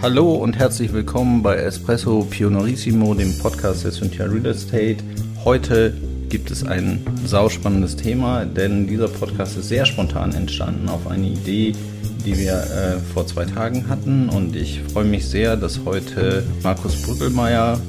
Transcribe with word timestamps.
Hallo 0.00 0.32
und 0.34 0.56
herzlich 0.56 0.92
willkommen 0.92 1.42
bei 1.42 1.56
Espresso 1.56 2.24
Pionorissimo, 2.30 3.14
dem 3.14 3.36
Podcast 3.36 3.82
der 3.82 3.90
Cynthia 3.90 4.26
Real 4.26 4.46
Estate. 4.46 4.98
Heute 5.44 5.92
gibt 6.28 6.52
es 6.52 6.64
ein 6.64 7.04
sauspannendes 7.24 7.96
Thema, 7.96 8.44
denn 8.44 8.86
dieser 8.86 9.08
Podcast 9.08 9.58
ist 9.58 9.68
sehr 9.68 9.84
spontan 9.84 10.32
entstanden 10.34 10.88
auf 10.88 11.08
eine 11.08 11.26
Idee, 11.26 11.72
die 12.24 12.38
wir 12.38 12.52
äh, 12.52 12.98
vor 13.12 13.26
zwei 13.26 13.44
Tagen 13.44 13.88
hatten. 13.88 14.28
Und 14.28 14.54
ich 14.54 14.80
freue 14.92 15.04
mich 15.04 15.26
sehr, 15.26 15.56
dass 15.56 15.80
heute 15.84 16.44
Markus 16.62 17.02
Brückelmeier 17.02 17.80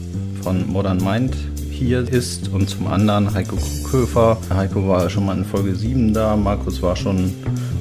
von 0.41 0.67
Modern 0.67 0.97
Mind 0.97 1.35
hier 1.69 2.11
ist 2.11 2.47
und 2.49 2.71
zum 2.71 2.87
anderen 2.87 3.31
Heiko 3.35 3.55
Krughofer. 3.55 4.39
Heiko 4.49 4.87
war 4.87 5.11
schon 5.11 5.27
mal 5.27 5.37
in 5.37 5.45
Folge 5.45 5.75
7 5.75 6.11
da, 6.11 6.35
Markus 6.35 6.81
war 6.81 6.95
schon 6.95 7.35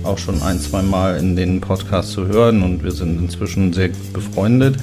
auch 0.05 0.19
schon 0.19 0.43
ein, 0.43 0.61
zwei 0.61 0.83
Mal 0.83 1.17
in 1.17 1.37
den 1.37 1.61
Podcast 1.61 2.13
zu 2.13 2.27
hören 2.27 2.63
und 2.63 2.83
wir 2.83 2.93
sind 2.93 3.19
inzwischen 3.19 3.73
sehr 3.73 3.91
befreundet. 4.13 4.77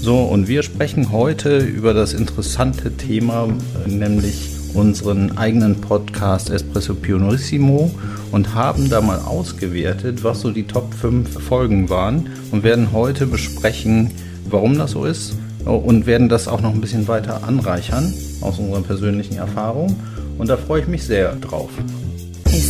So, 0.00 0.22
und 0.22 0.48
wir 0.48 0.62
sprechen 0.62 1.10
heute 1.12 1.58
über 1.58 1.94
das 1.94 2.14
interessante 2.14 2.96
Thema, 2.96 3.48
nämlich 3.86 4.50
unseren 4.74 5.36
eigenen 5.36 5.80
Podcast 5.80 6.50
Espresso 6.50 6.94
Pionorissimo 6.94 7.90
und 8.30 8.54
haben 8.54 8.88
da 8.90 9.00
mal 9.00 9.18
ausgewertet, 9.18 10.22
was 10.22 10.40
so 10.40 10.50
die 10.50 10.66
Top 10.66 10.94
5 10.94 11.42
Folgen 11.42 11.88
waren 11.88 12.28
und 12.52 12.62
werden 12.62 12.92
heute 12.92 13.26
besprechen, 13.26 14.10
warum 14.48 14.78
das 14.78 14.92
so 14.92 15.04
ist 15.04 15.34
und 15.64 16.06
werden 16.06 16.28
das 16.28 16.48
auch 16.48 16.60
noch 16.60 16.72
ein 16.72 16.80
bisschen 16.80 17.08
weiter 17.08 17.44
anreichern 17.44 18.12
aus 18.40 18.58
unserer 18.58 18.82
persönlichen 18.82 19.36
Erfahrung. 19.36 19.96
Und 20.38 20.48
da 20.48 20.56
freue 20.56 20.82
ich 20.82 20.86
mich 20.86 21.04
sehr 21.04 21.34
drauf. 21.36 21.70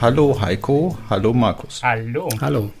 Hallo 0.00 0.40
Heiko, 0.40 0.96
hallo 1.10 1.34
Markus. 1.34 1.82
Hallo. 1.82 2.30
Hallo. 2.40 2.72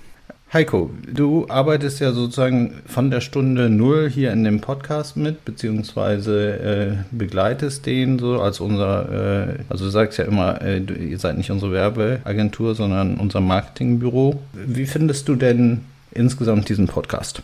Heiko, 0.54 0.88
du 1.06 1.44
arbeitest 1.50 2.00
ja 2.00 2.12
sozusagen 2.12 2.80
von 2.86 3.10
der 3.10 3.20
Stunde 3.20 3.68
Null 3.68 4.08
hier 4.08 4.32
in 4.32 4.42
dem 4.42 4.62
Podcast 4.62 5.18
mit, 5.18 5.44
beziehungsweise 5.44 6.58
äh, 6.58 7.14
begleitest 7.14 7.84
den 7.84 8.18
so 8.18 8.40
als 8.40 8.60
unser, 8.60 9.50
äh, 9.50 9.58
also 9.68 9.84
du 9.84 9.90
sagst 9.90 10.18
ja 10.18 10.24
immer, 10.24 10.62
äh, 10.62 10.80
du, 10.80 10.94
ihr 10.94 11.18
seid 11.18 11.36
nicht 11.36 11.50
unsere 11.50 11.72
Werbeagentur, 11.72 12.74
sondern 12.74 13.18
unser 13.18 13.42
Marketingbüro. 13.42 14.42
Wie 14.54 14.86
findest 14.86 15.28
du 15.28 15.34
denn 15.34 15.82
insgesamt 16.12 16.70
diesen 16.70 16.86
Podcast? 16.86 17.42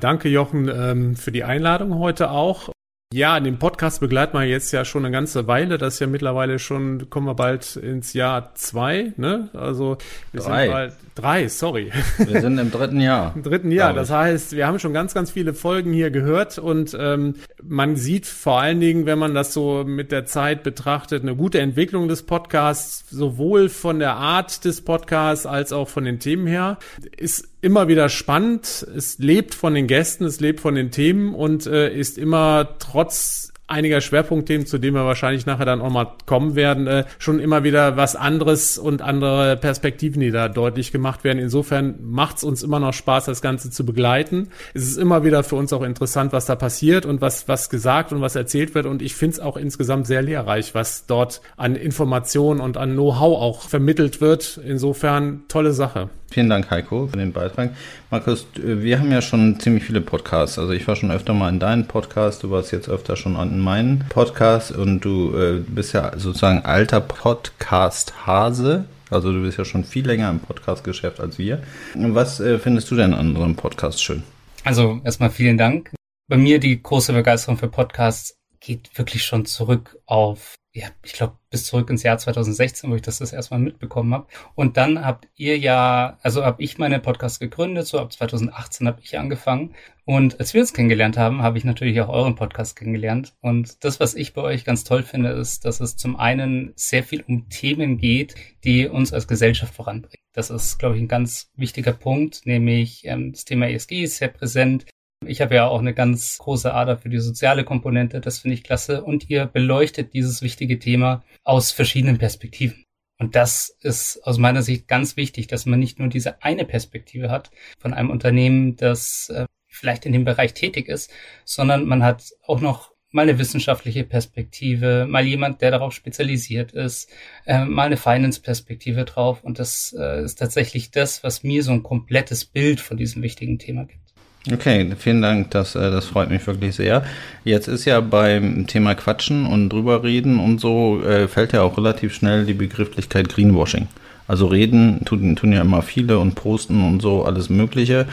Danke, 0.00 0.28
Jochen, 0.28 0.68
ähm, 0.68 1.16
für 1.16 1.32
die 1.32 1.44
Einladung 1.44 1.98
heute 1.98 2.30
auch. 2.30 2.73
Ja, 3.14 3.38
den 3.38 3.60
Podcast 3.60 4.00
begleiten 4.00 4.36
wir 4.36 4.42
jetzt 4.42 4.72
ja 4.72 4.84
schon 4.84 5.04
eine 5.04 5.12
ganze 5.12 5.46
Weile. 5.46 5.78
Das 5.78 5.94
ist 5.94 6.00
ja 6.00 6.08
mittlerweile 6.08 6.58
schon, 6.58 7.10
kommen 7.10 7.28
wir 7.28 7.36
bald 7.36 7.76
ins 7.76 8.12
Jahr 8.12 8.56
zwei, 8.56 9.12
ne? 9.16 9.50
Also 9.52 9.98
wir 10.32 10.40
drei. 10.40 10.62
sind 10.64 10.72
bald 10.72 10.94
drei, 11.14 11.46
sorry. 11.46 11.92
Wir 12.18 12.40
sind 12.40 12.58
im 12.58 12.72
dritten 12.72 13.00
Jahr. 13.00 13.32
Im 13.36 13.44
dritten 13.44 13.70
Jahr. 13.70 13.92
Das 13.92 14.10
heißt, 14.10 14.56
wir 14.56 14.66
haben 14.66 14.80
schon 14.80 14.92
ganz, 14.92 15.14
ganz 15.14 15.30
viele 15.30 15.54
Folgen 15.54 15.92
hier 15.92 16.10
gehört 16.10 16.58
und 16.58 16.96
ähm, 16.98 17.36
man 17.62 17.94
sieht 17.94 18.26
vor 18.26 18.60
allen 18.60 18.80
Dingen, 18.80 19.06
wenn 19.06 19.20
man 19.20 19.32
das 19.32 19.54
so 19.54 19.84
mit 19.86 20.10
der 20.10 20.26
Zeit 20.26 20.64
betrachtet, 20.64 21.22
eine 21.22 21.36
gute 21.36 21.60
Entwicklung 21.60 22.08
des 22.08 22.24
Podcasts, 22.24 23.08
sowohl 23.10 23.68
von 23.68 24.00
der 24.00 24.16
Art 24.16 24.64
des 24.64 24.80
Podcasts 24.80 25.46
als 25.46 25.72
auch 25.72 25.88
von 25.88 26.02
den 26.02 26.18
Themen 26.18 26.48
her. 26.48 26.78
Ist 27.16 27.53
immer 27.64 27.88
wieder 27.88 28.08
spannend. 28.10 28.86
Es 28.94 29.18
lebt 29.18 29.54
von 29.54 29.74
den 29.74 29.86
Gästen, 29.86 30.24
es 30.24 30.38
lebt 30.38 30.60
von 30.60 30.74
den 30.74 30.90
Themen 30.90 31.34
und 31.34 31.66
äh, 31.66 31.92
ist 31.92 32.18
immer 32.18 32.76
trotz 32.78 33.52
einiger 33.66 34.00
Schwerpunktthemen, 34.00 34.66
zu 34.66 34.78
denen 34.78 34.94
wir 34.94 35.06
wahrscheinlich 35.06 35.46
nachher 35.46 35.64
dann 35.64 35.80
auch 35.80 35.90
mal 35.90 36.08
kommen 36.26 36.54
werden, 36.54 36.86
äh, 36.86 37.04
schon 37.18 37.40
immer 37.40 37.64
wieder 37.64 37.96
was 37.96 38.14
anderes 38.14 38.76
und 38.76 39.00
andere 39.00 39.56
Perspektiven, 39.56 40.20
die 40.20 40.30
da 40.30 40.48
deutlich 40.48 40.92
gemacht 40.92 41.24
werden. 41.24 41.38
Insofern 41.38 41.94
macht 42.02 42.38
es 42.38 42.44
uns 42.44 42.62
immer 42.62 42.78
noch 42.78 42.92
Spaß, 42.92 43.24
das 43.24 43.40
Ganze 43.40 43.70
zu 43.70 43.86
begleiten. 43.86 44.48
Es 44.74 44.82
ist 44.82 44.98
immer 44.98 45.24
wieder 45.24 45.42
für 45.44 45.56
uns 45.56 45.72
auch 45.72 45.82
interessant, 45.82 46.32
was 46.32 46.46
da 46.46 46.56
passiert 46.56 47.06
und 47.06 47.20
was, 47.20 47.48
was 47.48 47.70
gesagt 47.70 48.12
und 48.12 48.20
was 48.20 48.36
erzählt 48.36 48.74
wird. 48.74 48.86
Und 48.86 49.00
ich 49.00 49.14
finde 49.14 49.34
es 49.34 49.40
auch 49.40 49.56
insgesamt 49.56 50.06
sehr 50.06 50.22
lehrreich, 50.22 50.74
was 50.74 51.06
dort 51.06 51.40
an 51.56 51.74
Informationen 51.74 52.60
und 52.60 52.76
an 52.76 52.92
Know-how 52.92 53.40
auch 53.40 53.62
vermittelt 53.62 54.20
wird. 54.20 54.60
Insofern 54.62 55.44
tolle 55.48 55.72
Sache. 55.72 56.10
Vielen 56.34 56.48
Dank, 56.48 56.68
Heiko, 56.68 57.06
für 57.06 57.16
den 57.16 57.32
Beitrag. 57.32 57.70
Markus, 58.10 58.48
wir 58.56 58.98
haben 58.98 59.12
ja 59.12 59.22
schon 59.22 59.60
ziemlich 59.60 59.84
viele 59.84 60.00
Podcasts. 60.00 60.58
Also 60.58 60.72
ich 60.72 60.88
war 60.88 60.96
schon 60.96 61.12
öfter 61.12 61.32
mal 61.32 61.48
in 61.48 61.60
deinen 61.60 61.86
Podcast, 61.86 62.42
du 62.42 62.50
warst 62.50 62.72
jetzt 62.72 62.88
öfter 62.88 63.14
schon 63.14 63.36
in 63.54 63.60
meinen 63.60 64.04
Podcast 64.08 64.72
und 64.72 65.00
du 65.00 65.36
äh, 65.36 65.60
bist 65.60 65.94
ja 65.94 66.18
sozusagen 66.18 66.64
alter 66.64 67.00
Podcast-Hase. 67.00 68.84
Also 69.10 69.32
du 69.32 69.42
bist 69.42 69.58
ja 69.58 69.64
schon 69.64 69.84
viel 69.84 70.06
länger 70.06 70.28
im 70.28 70.40
Podcast-Geschäft 70.40 71.20
als 71.20 71.38
wir. 71.38 71.62
Was 71.94 72.40
äh, 72.40 72.58
findest 72.58 72.90
du 72.90 72.96
denn 72.96 73.14
an 73.14 73.30
unserem 73.30 73.54
Podcast 73.54 74.02
schön? 74.02 74.24
Also 74.64 75.00
erstmal 75.04 75.30
vielen 75.30 75.56
Dank. 75.56 75.92
Bei 76.28 76.36
mir 76.36 76.58
die 76.58 76.82
große 76.82 77.12
Begeisterung 77.12 77.58
für 77.58 77.68
Podcasts 77.68 78.34
geht 78.60 78.98
wirklich 78.98 79.24
schon 79.24 79.46
zurück 79.46 79.98
auf, 80.06 80.56
ja, 80.76 80.88
ich 81.04 81.12
glaube, 81.12 81.38
bis 81.50 81.66
zurück 81.66 81.88
ins 81.88 82.02
Jahr 82.02 82.18
2016, 82.18 82.90
wo 82.90 82.96
ich 82.96 83.02
das 83.02 83.18
das 83.18 83.32
erstmal 83.32 83.60
mitbekommen 83.60 84.12
habe. 84.12 84.26
Und 84.56 84.76
dann 84.76 85.04
habt 85.04 85.28
ihr 85.36 85.56
ja, 85.56 86.18
also 86.22 86.44
habe 86.44 86.60
ich 86.64 86.78
meine 86.78 86.98
Podcast 86.98 87.38
gegründet, 87.38 87.86
so 87.86 88.00
ab 88.00 88.12
2018 88.12 88.88
habe 88.88 89.00
ich 89.00 89.16
angefangen. 89.16 89.72
Und 90.04 90.40
als 90.40 90.52
wir 90.52 90.60
uns 90.60 90.72
kennengelernt 90.72 91.16
haben, 91.16 91.42
habe 91.42 91.58
ich 91.58 91.64
natürlich 91.64 92.00
auch 92.00 92.08
euren 92.08 92.34
Podcast 92.34 92.74
kennengelernt. 92.74 93.34
Und 93.40 93.84
das, 93.84 94.00
was 94.00 94.16
ich 94.16 94.34
bei 94.34 94.42
euch 94.42 94.64
ganz 94.64 94.82
toll 94.82 95.04
finde, 95.04 95.30
ist, 95.30 95.64
dass 95.64 95.78
es 95.78 95.96
zum 95.96 96.16
einen 96.16 96.72
sehr 96.74 97.04
viel 97.04 97.22
um 97.28 97.48
Themen 97.48 97.96
geht, 97.96 98.34
die 98.64 98.88
uns 98.88 99.12
als 99.12 99.28
Gesellschaft 99.28 99.74
voranbringen. 99.74 100.24
Das 100.32 100.50
ist, 100.50 100.78
glaube 100.78 100.96
ich, 100.96 101.02
ein 101.02 101.08
ganz 101.08 101.52
wichtiger 101.54 101.92
Punkt, 101.92 102.46
nämlich 102.46 103.04
ähm, 103.04 103.30
das 103.30 103.44
Thema 103.44 103.68
ESG 103.68 104.02
ist 104.02 104.16
sehr 104.16 104.28
präsent. 104.28 104.86
Ich 105.26 105.40
habe 105.40 105.54
ja 105.54 105.66
auch 105.66 105.80
eine 105.80 105.94
ganz 105.94 106.38
große 106.38 106.72
Ader 106.72 106.98
für 106.98 107.08
die 107.08 107.18
soziale 107.18 107.64
Komponente, 107.64 108.20
das 108.20 108.40
finde 108.40 108.54
ich 108.54 108.64
klasse. 108.64 109.02
Und 109.02 109.30
ihr 109.30 109.46
beleuchtet 109.46 110.12
dieses 110.12 110.42
wichtige 110.42 110.78
Thema 110.78 111.24
aus 111.44 111.72
verschiedenen 111.72 112.18
Perspektiven. 112.18 112.84
Und 113.18 113.36
das 113.36 113.76
ist 113.80 114.20
aus 114.24 114.38
meiner 114.38 114.62
Sicht 114.62 114.88
ganz 114.88 115.16
wichtig, 115.16 115.46
dass 115.46 115.66
man 115.66 115.78
nicht 115.78 115.98
nur 115.98 116.08
diese 116.08 116.42
eine 116.42 116.64
Perspektive 116.64 117.30
hat 117.30 117.50
von 117.78 117.94
einem 117.94 118.10
Unternehmen, 118.10 118.76
das 118.76 119.30
äh, 119.30 119.46
vielleicht 119.68 120.04
in 120.06 120.12
dem 120.12 120.24
Bereich 120.24 120.54
tätig 120.54 120.88
ist, 120.88 121.10
sondern 121.44 121.86
man 121.86 122.02
hat 122.02 122.24
auch 122.42 122.60
noch 122.60 122.92
mal 123.12 123.22
eine 123.22 123.38
wissenschaftliche 123.38 124.02
Perspektive, 124.02 125.06
mal 125.08 125.24
jemand, 125.24 125.62
der 125.62 125.70
darauf 125.70 125.94
spezialisiert 125.94 126.72
ist, 126.72 127.08
äh, 127.46 127.64
mal 127.64 127.86
eine 127.86 127.96
Finance-Perspektive 127.96 129.04
drauf. 129.04 129.44
Und 129.44 129.60
das 129.60 129.94
äh, 129.96 130.24
ist 130.24 130.40
tatsächlich 130.40 130.90
das, 130.90 131.22
was 131.22 131.44
mir 131.44 131.62
so 131.62 131.70
ein 131.70 131.84
komplettes 131.84 132.44
Bild 132.44 132.80
von 132.80 132.96
diesem 132.96 133.22
wichtigen 133.22 133.60
Thema 133.60 133.84
gibt. 133.84 134.03
Okay, 134.52 134.92
vielen 134.98 135.22
Dank, 135.22 135.50
das, 135.52 135.74
äh, 135.74 135.90
das 135.90 136.04
freut 136.04 136.28
mich 136.28 136.46
wirklich 136.46 136.74
sehr. 136.74 137.02
Jetzt 137.44 137.66
ist 137.66 137.86
ja 137.86 138.00
beim 138.00 138.66
Thema 138.66 138.94
Quatschen 138.94 139.46
und 139.46 139.70
drüber 139.70 140.02
reden 140.02 140.38
und 140.38 140.60
so, 140.60 141.02
äh, 141.02 141.28
fällt 141.28 141.54
ja 141.54 141.62
auch 141.62 141.78
relativ 141.78 142.14
schnell 142.14 142.44
die 142.44 142.52
Begrifflichkeit 142.52 143.30
Greenwashing. 143.30 143.88
Also 144.28 144.46
reden 144.46 145.02
tun, 145.06 145.34
tun 145.34 145.52
ja 145.52 145.62
immer 145.62 145.80
viele 145.80 146.18
und 146.18 146.34
posten 146.34 146.86
und 146.86 147.00
so 147.00 147.24
alles 147.24 147.48
Mögliche. 147.48 148.06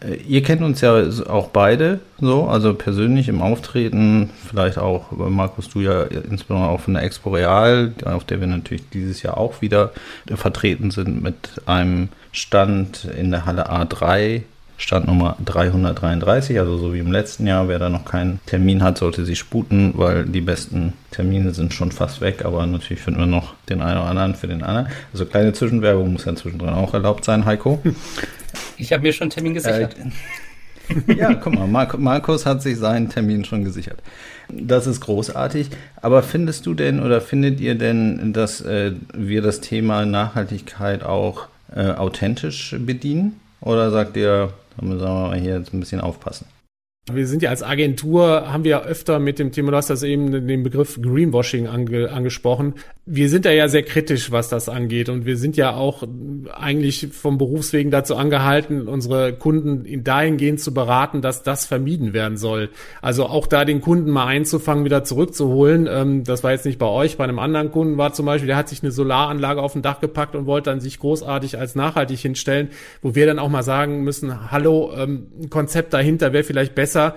Äh, 0.00 0.14
Ihr 0.26 0.42
kennt 0.42 0.62
uns 0.62 0.80
ja 0.80 0.94
auch 1.28 1.48
beide 1.48 2.00
so, 2.22 2.44
also 2.46 2.72
persönlich 2.72 3.28
im 3.28 3.42
Auftreten, 3.42 4.30
vielleicht 4.48 4.78
auch, 4.78 5.12
Markus, 5.12 5.68
du 5.68 5.82
ja 5.82 6.04
insbesondere 6.04 6.70
auch 6.70 6.80
von 6.80 6.94
der 6.94 7.02
Expo 7.02 7.34
Real, 7.34 7.92
auf 8.06 8.24
der 8.24 8.40
wir 8.40 8.46
natürlich 8.46 8.88
dieses 8.94 9.20
Jahr 9.22 9.36
auch 9.36 9.60
wieder 9.60 9.92
vertreten 10.36 10.90
sind 10.90 11.22
mit 11.22 11.60
einem 11.66 12.08
Stand 12.32 13.04
in 13.04 13.30
der 13.30 13.44
Halle 13.44 13.70
A3 13.70 14.40
Standnummer 14.78 15.36
333, 15.44 16.58
also 16.58 16.76
so 16.76 16.92
wie 16.92 16.98
im 16.98 17.10
letzten 17.10 17.46
Jahr. 17.46 17.68
Wer 17.68 17.78
da 17.78 17.88
noch 17.88 18.04
keinen 18.04 18.40
Termin 18.46 18.82
hat, 18.82 18.98
sollte 18.98 19.24
sich 19.24 19.38
sputen, 19.38 19.94
weil 19.96 20.24
die 20.24 20.42
besten 20.42 20.92
Termine 21.10 21.54
sind 21.54 21.72
schon 21.72 21.92
fast 21.92 22.20
weg, 22.20 22.44
aber 22.44 22.66
natürlich 22.66 23.02
finden 23.02 23.20
wir 23.20 23.26
noch 23.26 23.54
den 23.68 23.80
einen 23.80 23.98
oder 23.98 24.10
anderen 24.10 24.34
für 24.34 24.48
den 24.48 24.62
anderen. 24.62 24.88
Also 25.12 25.24
kleine 25.24 25.52
Zwischenwerbung 25.52 26.12
muss 26.12 26.26
ja 26.26 26.34
zwischendrin 26.34 26.70
auch 26.70 26.92
erlaubt 26.92 27.24
sein, 27.24 27.44
Heiko. 27.44 27.80
Ich 28.78 28.92
habe 28.92 29.02
mir 29.02 29.12
schon 29.12 29.24
einen 29.24 29.30
Termin 29.30 29.54
gesichert. 29.54 29.96
Äh, 29.98 31.14
ja, 31.14 31.34
guck 31.34 31.54
mal, 31.54 31.66
Mark 31.66 31.98
Markus 31.98 32.46
hat 32.46 32.62
sich 32.62 32.76
seinen 32.76 33.08
Termin 33.08 33.44
schon 33.44 33.64
gesichert. 33.64 34.02
Das 34.48 34.86
ist 34.86 35.00
großartig. 35.00 35.70
Aber 36.00 36.22
findest 36.22 36.66
du 36.66 36.74
denn 36.74 37.02
oder 37.02 37.20
findet 37.20 37.60
ihr 37.60 37.74
denn, 37.74 38.32
dass 38.32 38.60
äh, 38.60 38.92
wir 39.14 39.42
das 39.42 39.60
Thema 39.60 40.04
Nachhaltigkeit 40.04 41.02
auch 41.02 41.48
äh, 41.74 41.90
authentisch 41.90 42.76
bedienen? 42.78 43.40
Oder 43.60 43.90
sagt 43.90 44.16
ihr, 44.16 44.52
da 44.76 44.84
müssen 44.84 45.00
wir 45.00 45.34
hier 45.36 45.58
jetzt 45.58 45.72
ein 45.72 45.80
bisschen 45.80 46.00
aufpassen? 46.00 46.46
Wir 47.12 47.28
sind 47.28 47.40
ja 47.40 47.50
als 47.50 47.62
Agentur, 47.62 48.52
haben 48.52 48.64
wir 48.64 48.70
ja 48.72 48.82
öfter 48.82 49.20
mit 49.20 49.38
dem 49.38 49.52
Thema, 49.52 49.70
du 49.70 49.76
hast 49.76 49.90
das 49.90 50.02
eben 50.02 50.32
den 50.48 50.64
Begriff 50.64 51.00
Greenwashing 51.00 51.68
ange, 51.68 52.10
angesprochen. 52.10 52.74
Wir 53.04 53.28
sind 53.28 53.44
da 53.44 53.52
ja 53.52 53.68
sehr 53.68 53.84
kritisch, 53.84 54.32
was 54.32 54.48
das 54.48 54.68
angeht. 54.68 55.08
Und 55.08 55.24
wir 55.24 55.36
sind 55.36 55.56
ja 55.56 55.76
auch 55.76 56.02
eigentlich 56.52 57.10
vom 57.12 57.38
Berufswegen 57.38 57.92
dazu 57.92 58.16
angehalten, 58.16 58.88
unsere 58.88 59.34
Kunden 59.34 59.84
in 59.84 60.02
dahingehend 60.02 60.58
zu 60.58 60.74
beraten, 60.74 61.22
dass 61.22 61.44
das 61.44 61.64
vermieden 61.64 62.12
werden 62.12 62.36
soll. 62.36 62.70
Also 63.02 63.26
auch 63.26 63.46
da 63.46 63.64
den 63.64 63.80
Kunden 63.80 64.10
mal 64.10 64.26
einzufangen, 64.26 64.84
wieder 64.84 65.04
zurückzuholen. 65.04 65.88
Ähm, 65.88 66.24
das 66.24 66.42
war 66.42 66.50
jetzt 66.50 66.66
nicht 66.66 66.80
bei 66.80 66.88
euch, 66.88 67.16
bei 67.16 67.22
einem 67.22 67.38
anderen 67.38 67.70
Kunden 67.70 67.98
war 67.98 68.14
zum 68.14 68.26
Beispiel, 68.26 68.48
der 68.48 68.56
hat 68.56 68.68
sich 68.68 68.82
eine 68.82 68.90
Solaranlage 68.90 69.62
auf 69.62 69.74
dem 69.74 69.82
Dach 69.82 70.00
gepackt 70.00 70.34
und 70.34 70.46
wollte 70.46 70.70
dann 70.70 70.80
sich 70.80 70.98
großartig 70.98 71.56
als 71.56 71.76
nachhaltig 71.76 72.18
hinstellen, 72.18 72.70
wo 73.00 73.14
wir 73.14 73.26
dann 73.26 73.38
auch 73.38 73.48
mal 73.48 73.62
sagen 73.62 74.02
müssen, 74.02 74.50
hallo, 74.50 74.92
ähm, 74.96 75.28
ein 75.40 75.50
Konzept 75.50 75.94
dahinter 75.94 76.32
wäre 76.32 76.42
vielleicht 76.42 76.74
besser 76.74 76.95
besser 76.96 77.14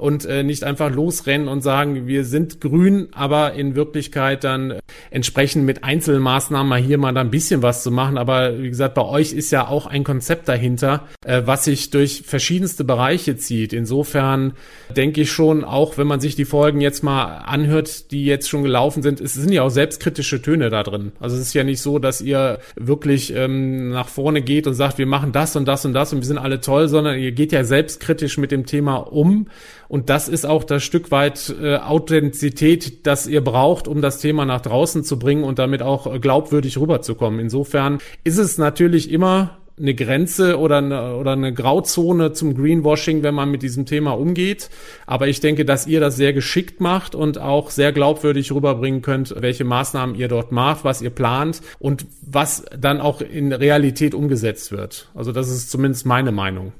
und 0.00 0.24
äh, 0.24 0.42
nicht 0.42 0.64
einfach 0.64 0.90
losrennen 0.90 1.46
und 1.46 1.60
sagen, 1.60 2.06
wir 2.06 2.24
sind 2.24 2.60
grün, 2.60 3.08
aber 3.12 3.52
in 3.52 3.74
Wirklichkeit 3.74 4.44
dann 4.44 4.80
entsprechend 5.10 5.66
mit 5.66 5.84
Einzelmaßnahmen 5.84 6.68
mal 6.68 6.80
hier 6.80 6.96
mal 6.96 7.12
da 7.12 7.20
ein 7.20 7.30
bisschen 7.30 7.62
was 7.62 7.82
zu 7.82 7.90
machen. 7.90 8.16
Aber 8.16 8.58
wie 8.58 8.70
gesagt, 8.70 8.94
bei 8.94 9.04
euch 9.04 9.34
ist 9.34 9.50
ja 9.50 9.68
auch 9.68 9.86
ein 9.86 10.02
Konzept 10.02 10.48
dahinter, 10.48 11.06
äh, 11.24 11.42
was 11.44 11.64
sich 11.64 11.90
durch 11.90 12.22
verschiedenste 12.24 12.82
Bereiche 12.82 13.36
zieht. 13.36 13.74
Insofern 13.74 14.54
denke 14.96 15.20
ich 15.20 15.30
schon, 15.30 15.64
auch 15.64 15.98
wenn 15.98 16.06
man 16.06 16.20
sich 16.20 16.34
die 16.34 16.46
Folgen 16.46 16.80
jetzt 16.80 17.04
mal 17.04 17.36
anhört, 17.38 18.10
die 18.10 18.24
jetzt 18.24 18.48
schon 18.48 18.62
gelaufen 18.62 19.02
sind, 19.02 19.20
es 19.20 19.34
sind 19.34 19.52
ja 19.52 19.62
auch 19.62 19.70
selbstkritische 19.70 20.40
Töne 20.40 20.70
da 20.70 20.82
drin. 20.82 21.12
Also 21.20 21.36
es 21.36 21.42
ist 21.42 21.54
ja 21.54 21.62
nicht 21.62 21.82
so, 21.82 21.98
dass 21.98 22.22
ihr 22.22 22.58
wirklich 22.74 23.34
ähm, 23.36 23.90
nach 23.90 24.08
vorne 24.08 24.40
geht 24.40 24.66
und 24.66 24.72
sagt, 24.72 24.96
wir 24.96 25.06
machen 25.06 25.32
das 25.32 25.56
und 25.56 25.68
das 25.68 25.84
und 25.84 25.92
das 25.92 26.14
und 26.14 26.20
wir 26.20 26.26
sind 26.26 26.38
alle 26.38 26.62
toll, 26.62 26.88
sondern 26.88 27.18
ihr 27.18 27.32
geht 27.32 27.52
ja 27.52 27.64
selbstkritisch 27.64 28.38
mit 28.38 28.50
dem 28.50 28.64
Thema 28.64 28.96
um 28.96 29.46
und 29.90 30.08
das 30.08 30.28
ist 30.28 30.46
auch 30.46 30.62
das 30.62 30.84
Stück 30.84 31.10
weit 31.10 31.52
äh, 31.60 31.74
Authentizität, 31.76 33.08
das 33.08 33.26
ihr 33.26 33.42
braucht, 33.42 33.88
um 33.88 34.00
das 34.00 34.20
Thema 34.20 34.44
nach 34.44 34.60
draußen 34.60 35.02
zu 35.02 35.18
bringen 35.18 35.42
und 35.42 35.58
damit 35.58 35.82
auch 35.82 36.06
äh, 36.06 36.20
glaubwürdig 36.20 36.78
rüberzukommen. 36.78 37.40
Insofern 37.40 37.98
ist 38.22 38.38
es 38.38 38.56
natürlich 38.56 39.10
immer 39.10 39.58
eine 39.76 39.96
Grenze 39.96 40.60
oder 40.60 40.78
eine, 40.78 41.16
oder 41.16 41.32
eine 41.32 41.52
Grauzone 41.52 42.32
zum 42.32 42.54
Greenwashing, 42.54 43.24
wenn 43.24 43.34
man 43.34 43.50
mit 43.50 43.62
diesem 43.62 43.84
Thema 43.84 44.12
umgeht. 44.12 44.70
Aber 45.06 45.26
ich 45.26 45.40
denke, 45.40 45.64
dass 45.64 45.88
ihr 45.88 45.98
das 45.98 46.14
sehr 46.14 46.32
geschickt 46.32 46.80
macht 46.80 47.16
und 47.16 47.38
auch 47.38 47.70
sehr 47.70 47.90
glaubwürdig 47.90 48.52
rüberbringen 48.52 49.02
könnt, 49.02 49.34
welche 49.40 49.64
Maßnahmen 49.64 50.14
ihr 50.14 50.28
dort 50.28 50.52
macht, 50.52 50.84
was 50.84 51.02
ihr 51.02 51.10
plant 51.10 51.62
und 51.80 52.06
was 52.22 52.64
dann 52.78 53.00
auch 53.00 53.22
in 53.22 53.52
Realität 53.52 54.14
umgesetzt 54.14 54.70
wird. 54.70 55.08
Also 55.16 55.32
das 55.32 55.50
ist 55.50 55.68
zumindest 55.68 56.06
meine 56.06 56.30
Meinung. 56.30 56.72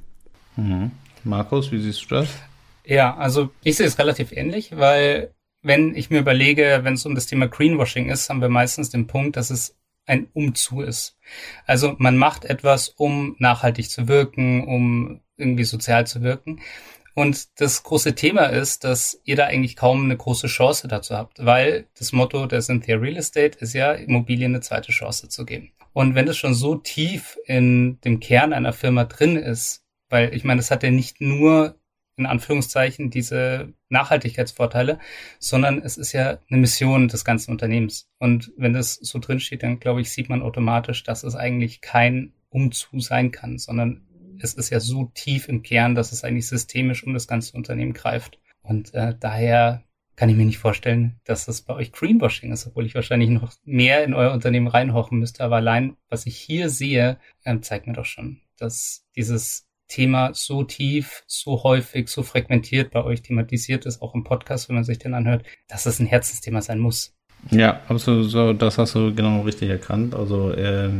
Mhm. 0.56 0.92
Markus, 1.24 1.72
wie 1.72 1.80
siehst 1.80 2.02
du 2.02 2.14
das? 2.14 2.28
Ja, 2.84 3.16
also 3.16 3.50
ich 3.62 3.76
sehe 3.76 3.86
es 3.86 3.98
relativ 3.98 4.32
ähnlich, 4.32 4.76
weil 4.76 5.34
wenn 5.62 5.94
ich 5.94 6.10
mir 6.10 6.20
überlege, 6.20 6.80
wenn 6.82 6.94
es 6.94 7.06
um 7.06 7.14
das 7.14 7.26
Thema 7.26 7.46
Greenwashing 7.46 8.08
ist, 8.08 8.30
haben 8.30 8.40
wir 8.40 8.48
meistens 8.48 8.90
den 8.90 9.06
Punkt, 9.06 9.36
dass 9.36 9.50
es 9.50 9.76
ein 10.06 10.28
Umzu 10.32 10.80
ist. 10.80 11.16
Also 11.66 11.94
man 11.98 12.16
macht 12.16 12.44
etwas, 12.44 12.88
um 12.88 13.36
nachhaltig 13.38 13.90
zu 13.90 14.08
wirken, 14.08 14.66
um 14.66 15.20
irgendwie 15.36 15.64
sozial 15.64 16.06
zu 16.06 16.22
wirken. 16.22 16.60
Und 17.14 17.60
das 17.60 17.82
große 17.82 18.14
Thema 18.14 18.46
ist, 18.46 18.84
dass 18.84 19.20
ihr 19.24 19.36
da 19.36 19.46
eigentlich 19.46 19.76
kaum 19.76 20.04
eine 20.04 20.16
große 20.16 20.46
Chance 20.46 20.88
dazu 20.88 21.16
habt, 21.16 21.44
weil 21.44 21.86
das 21.98 22.12
Motto 22.12 22.46
der 22.46 22.62
Cynthia 22.62 22.96
Real 22.96 23.16
Estate 23.16 23.58
ist 23.58 23.74
ja, 23.74 23.92
Immobilien 23.92 24.52
eine 24.52 24.60
zweite 24.60 24.92
Chance 24.92 25.28
zu 25.28 25.44
geben. 25.44 25.72
Und 25.92 26.14
wenn 26.14 26.28
es 26.28 26.38
schon 26.38 26.54
so 26.54 26.76
tief 26.76 27.36
in 27.46 28.00
dem 28.02 28.20
Kern 28.20 28.52
einer 28.52 28.72
Firma 28.72 29.04
drin 29.04 29.36
ist, 29.36 29.84
weil 30.08 30.34
ich 30.34 30.44
meine, 30.44 30.60
es 30.60 30.70
hat 30.70 30.82
ja 30.82 30.90
nicht 30.90 31.20
nur 31.20 31.79
in 32.20 32.26
Anführungszeichen 32.26 33.10
diese 33.10 33.72
Nachhaltigkeitsvorteile, 33.88 34.98
sondern 35.38 35.82
es 35.82 35.96
ist 35.96 36.12
ja 36.12 36.38
eine 36.48 36.60
Mission 36.60 37.08
des 37.08 37.24
ganzen 37.24 37.50
Unternehmens. 37.50 38.08
Und 38.18 38.52
wenn 38.56 38.72
das 38.72 38.94
so 38.94 39.18
drin 39.18 39.40
steht, 39.40 39.62
dann 39.62 39.80
glaube 39.80 40.00
ich, 40.00 40.12
sieht 40.12 40.28
man 40.28 40.42
automatisch, 40.42 41.02
dass 41.02 41.24
es 41.24 41.34
eigentlich 41.34 41.80
kein 41.80 42.32
Umzu 42.50 43.00
sein 43.00 43.30
kann, 43.30 43.58
sondern 43.58 44.02
es 44.38 44.54
ist 44.54 44.70
ja 44.70 44.80
so 44.80 45.10
tief 45.14 45.48
im 45.48 45.62
Kern, 45.62 45.94
dass 45.94 46.12
es 46.12 46.24
eigentlich 46.24 46.46
systemisch 46.46 47.04
um 47.04 47.14
das 47.14 47.26
ganze 47.26 47.56
Unternehmen 47.56 47.92
greift. 47.92 48.38
Und 48.62 48.94
äh, 48.94 49.14
daher 49.18 49.82
kann 50.16 50.28
ich 50.28 50.36
mir 50.36 50.44
nicht 50.44 50.58
vorstellen, 50.58 51.18
dass 51.24 51.46
das 51.46 51.62
bei 51.62 51.74
euch 51.74 51.92
Greenwashing 51.92 52.52
ist, 52.52 52.66
obwohl 52.66 52.84
ich 52.84 52.94
wahrscheinlich 52.94 53.30
noch 53.30 53.54
mehr 53.64 54.04
in 54.04 54.12
euer 54.12 54.32
Unternehmen 54.32 54.66
reinhochen 54.66 55.18
müsste. 55.18 55.44
Aber 55.44 55.56
allein, 55.56 55.96
was 56.10 56.26
ich 56.26 56.36
hier 56.36 56.68
sehe, 56.68 57.18
ähm, 57.44 57.62
zeigt 57.62 57.86
mir 57.86 57.94
doch 57.94 58.04
schon, 58.04 58.40
dass 58.58 59.06
dieses 59.16 59.69
Thema 59.90 60.30
so 60.32 60.62
tief, 60.62 61.22
so 61.26 61.62
häufig, 61.62 62.08
so 62.08 62.22
fragmentiert 62.22 62.90
bei 62.92 63.04
euch 63.04 63.22
thematisiert 63.22 63.84
ist, 63.84 64.00
auch 64.00 64.14
im 64.14 64.24
Podcast, 64.24 64.68
wenn 64.68 64.76
man 64.76 64.84
sich 64.84 64.98
den 64.98 65.14
anhört, 65.14 65.44
dass 65.68 65.84
es 65.84 66.00
ein 66.00 66.06
Herzensthema 66.06 66.62
sein 66.62 66.78
muss. 66.78 67.12
Ja, 67.50 67.80
absolut, 67.88 68.30
so, 68.30 68.52
das 68.52 68.78
hast 68.78 68.94
du 68.94 69.14
genau 69.14 69.42
richtig 69.42 69.70
erkannt. 69.70 70.14
Also 70.14 70.52
äh, 70.52 70.90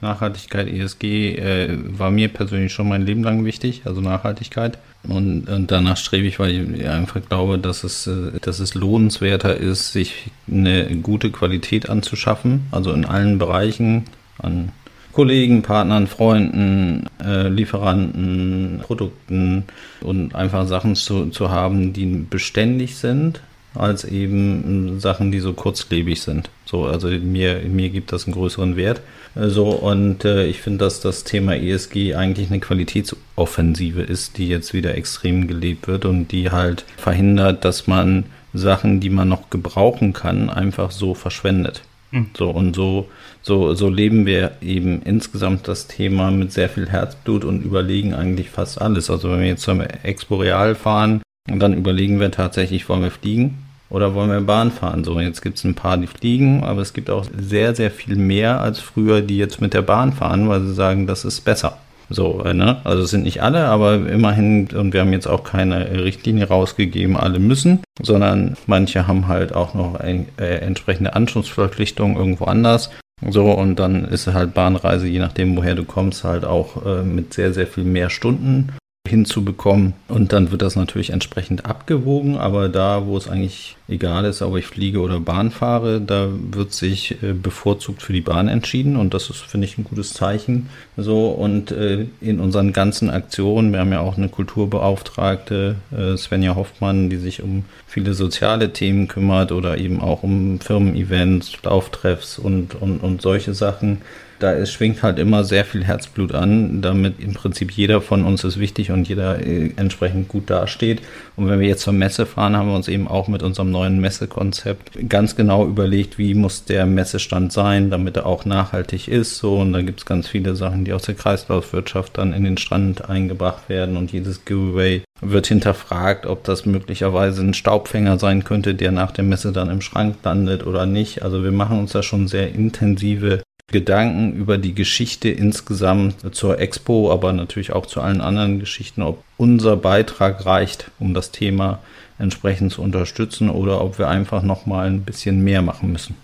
Nachhaltigkeit, 0.00 0.68
ESG 0.68 1.36
äh, 1.36 1.78
war 1.98 2.10
mir 2.10 2.28
persönlich 2.28 2.72
schon 2.72 2.88
mein 2.88 3.02
Leben 3.02 3.24
lang 3.24 3.44
wichtig, 3.44 3.82
also 3.84 4.00
Nachhaltigkeit. 4.00 4.78
Und, 5.04 5.48
und 5.48 5.70
danach 5.70 5.96
strebe 5.96 6.26
ich, 6.26 6.38
weil 6.38 6.74
ich 6.74 6.88
einfach 6.88 7.20
glaube, 7.26 7.58
dass 7.58 7.84
es, 7.84 8.06
äh, 8.06 8.38
dass 8.40 8.58
es 8.58 8.74
lohnenswerter 8.74 9.56
ist, 9.56 9.92
sich 9.92 10.30
eine 10.50 10.96
gute 10.96 11.30
Qualität 11.30 11.88
anzuschaffen, 11.88 12.66
also 12.70 12.92
in 12.92 13.04
allen 13.04 13.38
Bereichen, 13.38 14.04
an 14.38 14.72
Kollegen, 15.14 15.62
Partnern, 15.62 16.08
Freunden, 16.08 17.06
äh, 17.24 17.48
Lieferanten, 17.48 18.80
Produkten 18.82 19.64
und 20.00 20.34
einfach 20.34 20.66
Sachen 20.66 20.96
zu, 20.96 21.26
zu 21.26 21.50
haben, 21.50 21.92
die 21.92 22.06
beständig 22.06 22.96
sind, 22.96 23.40
als 23.74 24.04
eben 24.04 24.98
Sachen, 25.00 25.30
die 25.30 25.40
so 25.40 25.52
kurzlebig 25.52 26.20
sind. 26.20 26.50
So, 26.64 26.86
also 26.86 27.08
mir, 27.08 27.60
mir 27.68 27.90
gibt 27.90 28.12
das 28.12 28.26
einen 28.26 28.34
größeren 28.34 28.76
Wert. 28.76 29.00
So, 29.36 29.70
und 29.70 30.24
äh, 30.24 30.46
ich 30.46 30.60
finde, 30.60 30.84
dass 30.84 31.00
das 31.00 31.24
Thema 31.24 31.56
ESG 31.56 32.14
eigentlich 32.14 32.50
eine 32.50 32.60
Qualitätsoffensive 32.60 34.02
ist, 34.02 34.38
die 34.38 34.48
jetzt 34.48 34.74
wieder 34.74 34.96
extrem 34.96 35.48
gelebt 35.48 35.88
wird 35.88 36.04
und 36.04 36.32
die 36.32 36.50
halt 36.50 36.84
verhindert, 36.96 37.64
dass 37.64 37.86
man 37.86 38.24
Sachen, 38.52 39.00
die 39.00 39.10
man 39.10 39.28
noch 39.28 39.50
gebrauchen 39.50 40.12
kann, 40.12 40.50
einfach 40.50 40.90
so 40.92 41.14
verschwendet. 41.14 41.82
Hm. 42.14 42.30
So, 42.38 42.48
und 42.50 42.76
so, 42.76 43.08
so, 43.42 43.74
so 43.74 43.88
leben 43.88 44.24
wir 44.24 44.52
eben 44.60 45.02
insgesamt 45.02 45.66
das 45.66 45.88
Thema 45.88 46.30
mit 46.30 46.52
sehr 46.52 46.68
viel 46.68 46.88
Herzblut 46.88 47.44
und 47.44 47.62
überlegen 47.62 48.14
eigentlich 48.14 48.50
fast 48.50 48.80
alles. 48.80 49.10
Also 49.10 49.32
wenn 49.32 49.40
wir 49.40 49.48
jetzt 49.48 49.64
zum 49.64 49.80
Exporeal 49.80 50.76
fahren, 50.76 51.22
dann 51.46 51.74
überlegen 51.74 52.20
wir 52.20 52.30
tatsächlich, 52.30 52.88
wollen 52.88 53.02
wir 53.02 53.10
fliegen 53.10 53.58
oder 53.90 54.14
wollen 54.14 54.30
wir 54.30 54.40
Bahn 54.40 54.70
fahren? 54.70 55.02
So, 55.02 55.18
jetzt 55.18 55.42
gibt 55.42 55.58
es 55.58 55.64
ein 55.64 55.74
paar, 55.74 55.96
die 55.96 56.06
fliegen, 56.06 56.62
aber 56.62 56.82
es 56.82 56.92
gibt 56.92 57.10
auch 57.10 57.26
sehr, 57.36 57.74
sehr 57.74 57.90
viel 57.90 58.14
mehr 58.14 58.60
als 58.60 58.78
früher, 58.78 59.20
die 59.20 59.36
jetzt 59.36 59.60
mit 59.60 59.74
der 59.74 59.82
Bahn 59.82 60.12
fahren, 60.12 60.48
weil 60.48 60.60
sie 60.60 60.72
sagen, 60.72 61.08
das 61.08 61.24
ist 61.24 61.40
besser. 61.40 61.78
So, 62.10 62.42
äh, 62.44 62.54
ne? 62.54 62.78
Also 62.84 63.02
es 63.02 63.10
sind 63.10 63.24
nicht 63.24 63.42
alle, 63.42 63.66
aber 63.66 63.94
immerhin, 63.94 64.68
und 64.68 64.92
wir 64.92 65.00
haben 65.00 65.12
jetzt 65.12 65.26
auch 65.26 65.44
keine 65.44 66.04
Richtlinie 66.04 66.48
rausgegeben, 66.48 67.16
alle 67.16 67.38
müssen, 67.38 67.80
sondern 68.02 68.56
manche 68.66 69.06
haben 69.06 69.28
halt 69.28 69.54
auch 69.54 69.74
noch 69.74 69.96
ein, 69.96 70.26
äh, 70.38 70.58
entsprechende 70.58 71.14
Anschlussverpflichtungen 71.14 72.16
irgendwo 72.16 72.44
anders. 72.44 72.90
So, 73.26 73.52
und 73.52 73.76
dann 73.78 74.04
ist 74.04 74.26
halt 74.26 74.54
Bahnreise, 74.54 75.06
je 75.06 75.20
nachdem, 75.20 75.56
woher 75.56 75.74
du 75.74 75.84
kommst, 75.84 76.24
halt 76.24 76.44
auch 76.44 76.84
äh, 76.84 77.02
mit 77.02 77.32
sehr, 77.32 77.54
sehr 77.54 77.66
viel 77.66 77.84
mehr 77.84 78.10
Stunden 78.10 78.72
hinzubekommen. 79.06 79.92
Und 80.08 80.32
dann 80.32 80.50
wird 80.50 80.62
das 80.62 80.76
natürlich 80.76 81.10
entsprechend 81.10 81.66
abgewogen, 81.66 82.38
aber 82.38 82.70
da, 82.70 83.04
wo 83.04 83.18
es 83.18 83.28
eigentlich 83.28 83.76
egal 83.86 84.24
ist, 84.24 84.40
ob 84.40 84.56
ich 84.56 84.64
fliege 84.64 85.00
oder 85.00 85.20
Bahn 85.20 85.50
fahre, 85.50 86.00
da 86.00 86.28
wird 86.30 86.72
sich 86.72 87.22
äh, 87.22 87.34
bevorzugt 87.34 88.00
für 88.00 88.14
die 88.14 88.22
Bahn 88.22 88.48
entschieden 88.48 88.96
und 88.96 89.12
das 89.12 89.28
ist, 89.28 89.42
finde 89.42 89.66
ich, 89.66 89.76
ein 89.76 89.84
gutes 89.84 90.14
Zeichen. 90.14 90.70
So 90.96 91.28
und 91.28 91.70
äh, 91.70 92.06
in 92.22 92.40
unseren 92.40 92.72
ganzen 92.72 93.10
Aktionen, 93.10 93.72
wir 93.72 93.80
haben 93.80 93.92
ja 93.92 94.00
auch 94.00 94.16
eine 94.16 94.30
Kulturbeauftragte, 94.30 95.76
äh, 95.94 96.16
Svenja 96.16 96.54
Hoffmann, 96.54 97.10
die 97.10 97.18
sich 97.18 97.42
um 97.42 97.66
viele 97.86 98.14
soziale 98.14 98.72
Themen 98.72 99.06
kümmert 99.06 99.52
oder 99.52 99.76
eben 99.76 100.00
auch 100.00 100.22
um 100.22 100.60
Firmen-Events, 100.60 101.62
Lauftreffs 101.62 102.38
und, 102.38 102.74
und, 102.80 103.00
und 103.00 103.20
solche 103.20 103.52
Sachen 103.52 103.98
da 104.38 104.52
ist, 104.52 104.72
schwingt 104.72 105.02
halt 105.02 105.18
immer 105.18 105.44
sehr 105.44 105.64
viel 105.64 105.84
Herzblut 105.84 106.34
an, 106.34 106.82
damit 106.82 107.20
im 107.20 107.34
Prinzip 107.34 107.70
jeder 107.72 108.00
von 108.00 108.24
uns 108.24 108.44
ist 108.44 108.58
wichtig 108.58 108.90
und 108.90 109.08
jeder 109.08 109.44
äh, 109.44 109.70
entsprechend 109.76 110.28
gut 110.28 110.50
dasteht. 110.50 111.00
Und 111.36 111.48
wenn 111.48 111.60
wir 111.60 111.68
jetzt 111.68 111.82
zur 111.82 111.92
Messe 111.92 112.26
fahren, 112.26 112.56
haben 112.56 112.68
wir 112.68 112.76
uns 112.76 112.88
eben 112.88 113.08
auch 113.08 113.28
mit 113.28 113.42
unserem 113.42 113.70
neuen 113.70 114.00
Messekonzept 114.00 115.08
ganz 115.08 115.36
genau 115.36 115.66
überlegt, 115.66 116.18
wie 116.18 116.34
muss 116.34 116.64
der 116.64 116.86
Messestand 116.86 117.52
sein, 117.52 117.90
damit 117.90 118.16
er 118.16 118.26
auch 118.26 118.44
nachhaltig 118.44 119.08
ist. 119.08 119.38
So, 119.38 119.58
und 119.58 119.72
da 119.72 119.82
gibt 119.82 120.00
es 120.00 120.06
ganz 120.06 120.28
viele 120.28 120.56
Sachen, 120.56 120.84
die 120.84 120.92
aus 120.92 121.02
der 121.02 121.14
Kreislaufwirtschaft 121.14 122.18
dann 122.18 122.32
in 122.32 122.44
den 122.44 122.58
Strand 122.58 123.08
eingebracht 123.08 123.68
werden 123.68 123.96
und 123.96 124.12
jedes 124.12 124.44
Giveaway 124.44 125.02
wird 125.20 125.46
hinterfragt, 125.46 126.26
ob 126.26 126.44
das 126.44 126.66
möglicherweise 126.66 127.42
ein 127.42 127.54
Staubfänger 127.54 128.18
sein 128.18 128.44
könnte, 128.44 128.74
der 128.74 128.92
nach 128.92 129.12
der 129.12 129.24
Messe 129.24 129.52
dann 129.52 129.70
im 129.70 129.80
Schrank 129.80 130.16
landet 130.22 130.66
oder 130.66 130.86
nicht. 130.86 131.22
Also 131.22 131.42
wir 131.42 131.52
machen 131.52 131.78
uns 131.78 131.92
da 131.92 132.02
schon 132.02 132.28
sehr 132.28 132.52
intensive 132.54 133.42
Gedanken 133.68 134.34
über 134.34 134.58
die 134.58 134.74
Geschichte 134.74 135.30
insgesamt 135.30 136.34
zur 136.34 136.58
Expo, 136.60 137.10
aber 137.10 137.32
natürlich 137.32 137.72
auch 137.72 137.86
zu 137.86 138.00
allen 138.00 138.20
anderen 138.20 138.60
Geschichten, 138.60 139.02
ob 139.02 139.24
unser 139.36 139.76
Beitrag 139.76 140.44
reicht, 140.44 140.90
um 140.98 141.14
das 141.14 141.30
Thema 141.30 141.80
entsprechend 142.18 142.72
zu 142.72 142.82
unterstützen 142.82 143.50
oder 143.50 143.80
ob 143.80 143.98
wir 143.98 144.08
einfach 144.08 144.42
noch 144.42 144.66
mal 144.66 144.86
ein 144.86 145.02
bisschen 145.02 145.42
mehr 145.42 145.62
machen 145.62 145.92
müssen. 145.92 146.14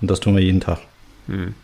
Und 0.00 0.10
das 0.10 0.20
tun 0.20 0.36
wir 0.36 0.42
jeden 0.42 0.60
Tag. 0.60 0.80
Hm. 1.26 1.54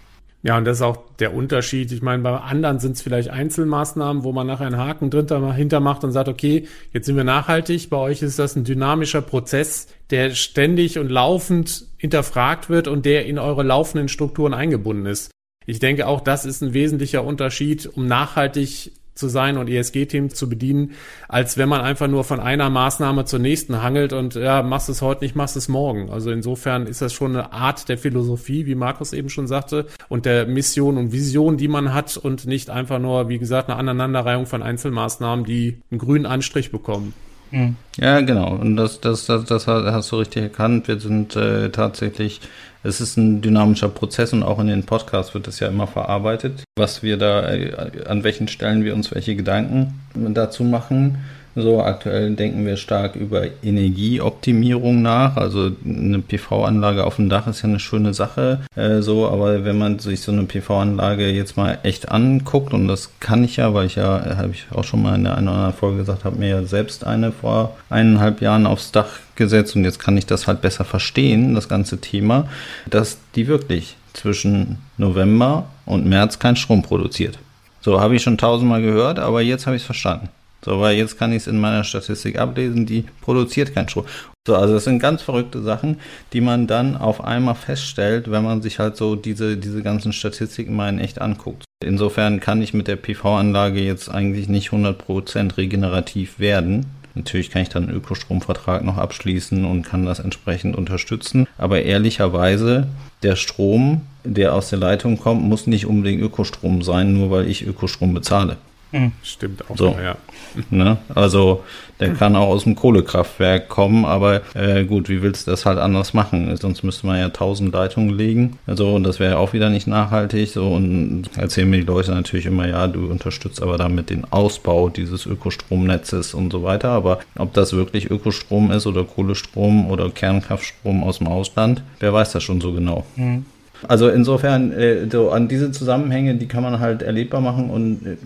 Ja, 0.44 0.58
und 0.58 0.66
das 0.66 0.76
ist 0.76 0.82
auch 0.82 0.98
der 1.20 1.34
Unterschied. 1.34 1.90
Ich 1.90 2.02
meine, 2.02 2.22
bei 2.22 2.36
anderen 2.36 2.78
sind 2.78 2.92
es 2.92 3.02
vielleicht 3.02 3.30
Einzelmaßnahmen, 3.30 4.24
wo 4.24 4.32
man 4.32 4.46
nachher 4.46 4.66
einen 4.66 4.76
Haken 4.76 5.08
dahinter 5.08 5.80
macht 5.80 6.04
und 6.04 6.12
sagt, 6.12 6.28
okay, 6.28 6.68
jetzt 6.92 7.06
sind 7.06 7.16
wir 7.16 7.24
nachhaltig. 7.24 7.88
Bei 7.88 7.96
euch 7.96 8.20
ist 8.20 8.38
das 8.38 8.54
ein 8.54 8.64
dynamischer 8.64 9.22
Prozess, 9.22 9.88
der 10.10 10.34
ständig 10.34 10.98
und 10.98 11.08
laufend 11.08 11.86
hinterfragt 12.04 12.68
wird 12.68 12.86
und 12.86 13.06
der 13.06 13.24
in 13.24 13.38
eure 13.38 13.62
laufenden 13.62 14.08
Strukturen 14.08 14.52
eingebunden 14.52 15.06
ist. 15.06 15.30
Ich 15.64 15.78
denke, 15.78 16.06
auch 16.06 16.20
das 16.20 16.44
ist 16.44 16.62
ein 16.62 16.74
wesentlicher 16.74 17.24
Unterschied, 17.24 17.86
um 17.86 18.06
nachhaltig 18.06 18.92
zu 19.14 19.28
sein 19.28 19.56
und 19.56 19.70
ESG-Themen 19.70 20.28
zu 20.28 20.50
bedienen, 20.50 20.90
als 21.28 21.56
wenn 21.56 21.70
man 21.70 21.80
einfach 21.80 22.06
nur 22.06 22.24
von 22.24 22.40
einer 22.40 22.68
Maßnahme 22.68 23.24
zur 23.24 23.38
nächsten 23.38 23.82
hangelt 23.82 24.12
und 24.12 24.34
ja, 24.34 24.62
machst 24.62 24.90
es 24.90 25.00
heute 25.00 25.24
nicht, 25.24 25.34
machst 25.34 25.56
es 25.56 25.68
morgen. 25.68 26.10
Also 26.10 26.30
insofern 26.30 26.86
ist 26.86 27.00
das 27.00 27.14
schon 27.14 27.34
eine 27.34 27.54
Art 27.54 27.88
der 27.88 27.96
Philosophie, 27.96 28.66
wie 28.66 28.74
Markus 28.74 29.14
eben 29.14 29.30
schon 29.30 29.46
sagte, 29.46 29.86
und 30.10 30.26
der 30.26 30.44
Mission 30.44 30.98
und 30.98 31.10
Vision, 31.10 31.56
die 31.56 31.68
man 31.68 31.94
hat 31.94 32.18
und 32.18 32.44
nicht 32.44 32.68
einfach 32.68 32.98
nur, 32.98 33.30
wie 33.30 33.38
gesagt, 33.38 33.70
eine 33.70 33.78
Aneinanderreihung 33.78 34.44
von 34.44 34.62
Einzelmaßnahmen, 34.62 35.46
die 35.46 35.78
einen 35.90 36.00
grünen 36.00 36.26
Anstrich 36.26 36.70
bekommen. 36.70 37.14
Mhm. 37.50 37.76
Ja, 37.98 38.20
genau. 38.20 38.54
Und 38.54 38.76
das, 38.76 39.00
das, 39.00 39.26
das, 39.26 39.44
das 39.44 39.66
hast 39.66 40.12
du 40.12 40.16
richtig 40.16 40.42
erkannt. 40.42 40.88
Wir 40.88 40.98
sind 40.98 41.36
äh, 41.36 41.70
tatsächlich 41.70 42.40
es 42.84 43.00
ist 43.00 43.16
ein 43.16 43.40
dynamischer 43.40 43.88
Prozess 43.88 44.34
und 44.34 44.42
auch 44.42 44.58
in 44.58 44.66
den 44.66 44.84
Podcasts 44.84 45.32
wird 45.32 45.48
es 45.48 45.58
ja 45.58 45.68
immer 45.68 45.86
verarbeitet, 45.86 46.64
was 46.76 47.02
wir 47.02 47.16
da, 47.16 47.50
äh, 47.50 47.72
an 48.06 48.22
welchen 48.24 48.46
Stellen 48.46 48.84
wir 48.84 48.94
uns 48.94 49.12
welche 49.12 49.34
Gedanken 49.34 50.00
dazu 50.14 50.64
machen. 50.64 51.24
So, 51.56 51.80
aktuell 51.80 52.34
denken 52.34 52.66
wir 52.66 52.76
stark 52.76 53.14
über 53.14 53.44
Energieoptimierung 53.62 55.02
nach. 55.02 55.36
Also 55.36 55.70
eine 55.84 56.18
PV-Anlage 56.18 57.04
auf 57.04 57.16
dem 57.16 57.28
Dach 57.28 57.46
ist 57.46 57.62
ja 57.62 57.68
eine 57.68 57.78
schöne 57.78 58.12
Sache. 58.12 58.60
Äh, 58.74 59.02
so, 59.02 59.28
aber 59.28 59.64
wenn 59.64 59.78
man 59.78 60.00
sich 60.00 60.20
so 60.20 60.32
eine 60.32 60.44
PV-Anlage 60.44 61.28
jetzt 61.30 61.56
mal 61.56 61.78
echt 61.84 62.10
anguckt, 62.10 62.74
und 62.74 62.88
das 62.88 63.10
kann 63.20 63.44
ich 63.44 63.56
ja, 63.56 63.72
weil 63.72 63.86
ich 63.86 63.94
ja, 63.94 64.36
habe 64.36 64.50
ich 64.50 64.66
auch 64.74 64.82
schon 64.82 65.02
mal 65.02 65.14
in 65.14 65.24
der 65.24 65.36
einen 65.36 65.46
oder 65.46 65.56
anderen 65.56 65.74
Folge 65.74 65.98
gesagt, 65.98 66.24
habe 66.24 66.38
mir 66.38 66.48
ja 66.48 66.62
selbst 66.64 67.06
eine 67.06 67.30
vor 67.30 67.76
eineinhalb 67.88 68.40
Jahren 68.40 68.66
aufs 68.66 68.90
Dach 68.90 69.20
gesetzt 69.36 69.76
und 69.76 69.84
jetzt 69.84 70.00
kann 70.00 70.16
ich 70.16 70.26
das 70.26 70.48
halt 70.48 70.60
besser 70.60 70.84
verstehen, 70.84 71.54
das 71.54 71.68
ganze 71.68 72.00
Thema, 72.00 72.48
dass 72.90 73.18
die 73.36 73.46
wirklich 73.46 73.96
zwischen 74.12 74.78
November 74.96 75.66
und 75.86 76.06
März 76.06 76.38
keinen 76.38 76.56
Strom 76.56 76.82
produziert. 76.82 77.38
So 77.80 78.00
habe 78.00 78.16
ich 78.16 78.22
schon 78.22 78.38
tausendmal 78.38 78.82
gehört, 78.82 79.18
aber 79.18 79.42
jetzt 79.42 79.66
habe 79.66 79.76
ich 79.76 79.82
es 79.82 79.86
verstanden. 79.86 80.28
So, 80.64 80.80
weil 80.80 80.96
jetzt 80.96 81.18
kann 81.18 81.32
ich 81.32 81.38
es 81.38 81.46
in 81.46 81.60
meiner 81.60 81.84
Statistik 81.84 82.38
ablesen, 82.38 82.86
die 82.86 83.04
produziert 83.20 83.74
kein 83.74 83.88
Strom. 83.88 84.06
So, 84.46 84.56
also 84.56 84.74
das 84.74 84.84
sind 84.84 84.98
ganz 84.98 85.22
verrückte 85.22 85.62
Sachen, 85.62 85.98
die 86.32 86.40
man 86.40 86.66
dann 86.66 86.96
auf 86.96 87.22
einmal 87.22 87.54
feststellt, 87.54 88.30
wenn 88.30 88.44
man 88.44 88.62
sich 88.62 88.78
halt 88.78 88.96
so 88.96 89.16
diese, 89.16 89.56
diese 89.56 89.82
ganzen 89.82 90.12
Statistiken 90.12 90.74
mal 90.74 90.88
in 90.88 90.98
echt 90.98 91.20
anguckt. 91.20 91.64
Insofern 91.82 92.40
kann 92.40 92.62
ich 92.62 92.72
mit 92.72 92.88
der 92.88 92.96
PV-Anlage 92.96 93.80
jetzt 93.80 94.08
eigentlich 94.08 94.48
nicht 94.48 94.70
100% 94.70 95.56
regenerativ 95.58 96.38
werden. 96.38 96.86
Natürlich 97.14 97.50
kann 97.50 97.62
ich 97.62 97.68
dann 97.68 97.84
einen 97.84 97.96
Ökostromvertrag 97.96 98.84
noch 98.84 98.96
abschließen 98.96 99.64
und 99.64 99.82
kann 99.82 100.04
das 100.04 100.18
entsprechend 100.18 100.76
unterstützen. 100.76 101.46
Aber 101.58 101.82
ehrlicherweise, 101.82 102.88
der 103.22 103.36
Strom, 103.36 104.02
der 104.24 104.54
aus 104.54 104.70
der 104.70 104.78
Leitung 104.78 105.18
kommt, 105.18 105.42
muss 105.42 105.66
nicht 105.66 105.86
unbedingt 105.86 106.22
Ökostrom 106.22 106.82
sein, 106.82 107.12
nur 107.12 107.30
weil 107.30 107.48
ich 107.48 107.66
Ökostrom 107.66 108.14
bezahle. 108.14 108.56
Hm. 108.94 109.10
Stimmt 109.24 109.68
auch, 109.68 109.76
so. 109.76 109.96
ja. 110.00 110.16
Ne? 110.70 110.98
Also 111.12 111.64
der 111.98 112.14
kann 112.14 112.36
auch 112.36 112.46
aus 112.46 112.62
dem 112.62 112.76
Kohlekraftwerk 112.76 113.68
kommen, 113.68 114.04
aber 114.04 114.42
äh, 114.54 114.84
gut, 114.84 115.08
wie 115.08 115.20
willst 115.20 115.46
du 115.46 115.50
das 115.50 115.66
halt 115.66 115.78
anders 115.78 116.14
machen? 116.14 116.56
Sonst 116.56 116.84
müsste 116.84 117.08
man 117.08 117.18
ja 117.18 117.28
tausend 117.30 117.72
Leitungen 117.72 118.16
legen. 118.16 118.56
Also 118.68 118.94
und 118.94 119.02
das 119.02 119.18
wäre 119.18 119.38
auch 119.38 119.52
wieder 119.52 119.68
nicht 119.68 119.88
nachhaltig. 119.88 120.50
So 120.50 120.68
und 120.68 121.24
erzählen 121.36 121.68
mir 121.68 121.78
die 121.78 121.86
Leute 121.86 122.12
natürlich 122.12 122.46
immer, 122.46 122.68
ja, 122.68 122.86
du 122.86 123.10
unterstützt 123.10 123.60
aber 123.60 123.78
damit 123.78 124.10
den 124.10 124.32
Ausbau 124.32 124.90
dieses 124.90 125.26
Ökostromnetzes 125.26 126.32
und 126.32 126.52
so 126.52 126.62
weiter. 126.62 126.90
Aber 126.90 127.18
ob 127.36 127.52
das 127.52 127.72
wirklich 127.72 128.08
Ökostrom 128.12 128.70
ist 128.70 128.86
oder 128.86 129.02
Kohlestrom 129.02 129.90
oder 129.90 130.08
Kernkraftstrom 130.08 131.02
aus 131.02 131.18
dem 131.18 131.26
Ausland, 131.26 131.82
wer 131.98 132.12
weiß 132.12 132.30
das 132.30 132.44
schon 132.44 132.60
so 132.60 132.72
genau. 132.72 133.04
Mhm. 133.16 133.44
Also 133.88 134.08
insofern, 134.08 134.72
äh, 134.72 135.08
so 135.10 135.30
an 135.30 135.48
diese 135.48 135.72
Zusammenhänge, 135.72 136.36
die 136.36 136.46
kann 136.46 136.62
man 136.62 136.80
halt 136.80 137.02
erlebbar 137.02 137.40
machen 137.40 137.70
und 137.70 138.06
äh, 138.06 138.16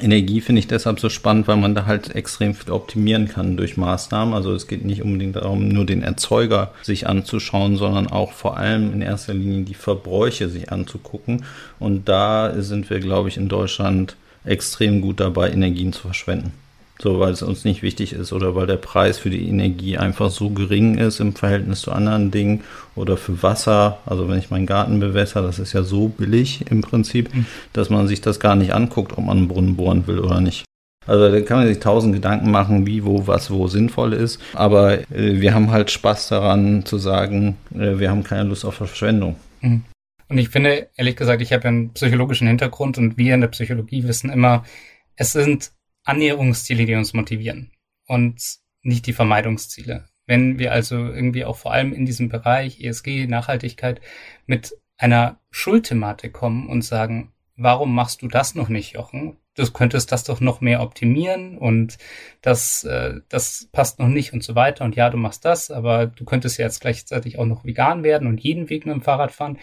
Energie 0.00 0.40
finde 0.40 0.60
ich 0.60 0.68
deshalb 0.68 1.00
so 1.00 1.10
spannend, 1.10 1.48
weil 1.48 1.58
man 1.58 1.74
da 1.74 1.84
halt 1.84 2.14
extrem 2.14 2.54
viel 2.54 2.72
optimieren 2.72 3.28
kann 3.28 3.58
durch 3.58 3.76
Maßnahmen. 3.76 4.32
Also 4.32 4.54
es 4.54 4.66
geht 4.66 4.84
nicht 4.84 5.02
unbedingt 5.02 5.36
darum, 5.36 5.68
nur 5.68 5.84
den 5.84 6.02
Erzeuger 6.02 6.72
sich 6.82 7.06
anzuschauen, 7.06 7.76
sondern 7.76 8.06
auch 8.06 8.32
vor 8.32 8.56
allem 8.56 8.92
in 8.94 9.02
erster 9.02 9.34
Linie 9.34 9.64
die 9.64 9.74
Verbräuche 9.74 10.48
sich 10.48 10.72
anzugucken. 10.72 11.44
Und 11.78 12.08
da 12.08 12.54
sind 12.62 12.88
wir, 12.88 13.00
glaube 13.00 13.28
ich, 13.28 13.36
in 13.36 13.48
Deutschland 13.48 14.16
extrem 14.44 15.02
gut 15.02 15.20
dabei, 15.20 15.50
Energien 15.50 15.92
zu 15.92 16.02
verschwenden. 16.02 16.52
So, 17.02 17.18
weil 17.18 17.32
es 17.32 17.42
uns 17.42 17.64
nicht 17.64 17.82
wichtig 17.82 18.12
ist 18.12 18.32
oder 18.32 18.54
weil 18.54 18.68
der 18.68 18.76
Preis 18.76 19.18
für 19.18 19.28
die 19.28 19.48
Energie 19.48 19.98
einfach 19.98 20.30
so 20.30 20.50
gering 20.50 20.98
ist 20.98 21.18
im 21.18 21.34
Verhältnis 21.34 21.80
zu 21.80 21.90
anderen 21.90 22.30
Dingen 22.30 22.60
oder 22.94 23.16
für 23.16 23.42
Wasser. 23.42 23.98
Also 24.06 24.28
wenn 24.28 24.38
ich 24.38 24.50
meinen 24.50 24.66
Garten 24.66 25.00
bewässer, 25.00 25.42
das 25.42 25.58
ist 25.58 25.72
ja 25.72 25.82
so 25.82 26.06
billig 26.06 26.64
im 26.70 26.80
Prinzip, 26.80 27.34
mhm. 27.34 27.46
dass 27.72 27.90
man 27.90 28.06
sich 28.06 28.20
das 28.20 28.38
gar 28.38 28.54
nicht 28.54 28.72
anguckt, 28.72 29.18
ob 29.18 29.24
man 29.24 29.36
einen 29.36 29.48
Brunnen 29.48 29.74
bohren 29.74 30.06
will 30.06 30.20
oder 30.20 30.40
nicht. 30.40 30.64
Also 31.04 31.28
da 31.28 31.40
kann 31.40 31.58
man 31.58 31.66
sich 31.66 31.80
tausend 31.80 32.14
Gedanken 32.14 32.52
machen, 32.52 32.86
wie, 32.86 33.04
wo, 33.04 33.26
was, 33.26 33.50
wo 33.50 33.66
sinnvoll 33.66 34.12
ist. 34.12 34.40
Aber 34.52 35.00
äh, 35.10 35.40
wir 35.40 35.54
haben 35.54 35.72
halt 35.72 35.90
Spaß 35.90 36.28
daran 36.28 36.84
zu 36.84 36.98
sagen, 36.98 37.56
äh, 37.74 37.98
wir 37.98 38.10
haben 38.10 38.22
keine 38.22 38.48
Lust 38.48 38.64
auf 38.64 38.74
Verschwendung. 38.74 39.34
Mhm. 39.60 39.82
Und 40.28 40.38
ich 40.38 40.50
finde, 40.50 40.88
ehrlich 40.96 41.16
gesagt, 41.16 41.42
ich 41.42 41.52
habe 41.52 41.64
ja 41.64 41.70
einen 41.70 41.90
psychologischen 41.94 42.46
Hintergrund 42.46 42.96
und 42.96 43.18
wir 43.18 43.34
in 43.34 43.40
der 43.40 43.48
Psychologie 43.48 44.04
wissen 44.04 44.30
immer, 44.30 44.62
es 45.16 45.32
sind 45.32 45.72
Annäherungsziele, 46.04 46.84
die 46.84 46.94
uns 46.94 47.12
motivieren 47.12 47.72
und 48.06 48.40
nicht 48.82 49.06
die 49.06 49.12
Vermeidungsziele. 49.12 50.06
Wenn 50.26 50.58
wir 50.58 50.72
also 50.72 50.96
irgendwie 50.96 51.44
auch 51.44 51.56
vor 51.56 51.72
allem 51.72 51.92
in 51.92 52.06
diesem 52.06 52.28
Bereich 52.28 52.80
ESG, 52.80 53.26
Nachhaltigkeit 53.26 54.00
mit 54.46 54.76
einer 54.96 55.40
Schuldthematik 55.50 56.32
kommen 56.32 56.68
und 56.68 56.82
sagen, 56.82 57.32
warum 57.56 57.94
machst 57.94 58.22
du 58.22 58.28
das 58.28 58.54
noch 58.54 58.68
nicht, 58.68 58.92
Jochen? 58.94 59.36
Du 59.54 59.70
könntest 59.70 60.12
das 60.12 60.24
doch 60.24 60.40
noch 60.40 60.62
mehr 60.62 60.80
optimieren 60.80 61.58
und 61.58 61.98
das, 62.40 62.84
äh, 62.84 63.20
das 63.28 63.68
passt 63.72 63.98
noch 63.98 64.08
nicht 64.08 64.32
und 64.32 64.42
so 64.42 64.54
weiter. 64.54 64.84
Und 64.84 64.96
ja, 64.96 65.10
du 65.10 65.18
machst 65.18 65.44
das, 65.44 65.70
aber 65.70 66.06
du 66.06 66.24
könntest 66.24 66.56
ja 66.58 66.64
jetzt 66.64 66.80
gleichzeitig 66.80 67.38
auch 67.38 67.44
noch 67.44 67.64
vegan 67.64 68.02
werden 68.02 68.28
und 68.28 68.40
jeden 68.40 68.70
Weg 68.70 68.86
mit 68.86 68.94
dem 68.94 69.02
Fahrrad 69.02 69.32
fahren 69.32 69.58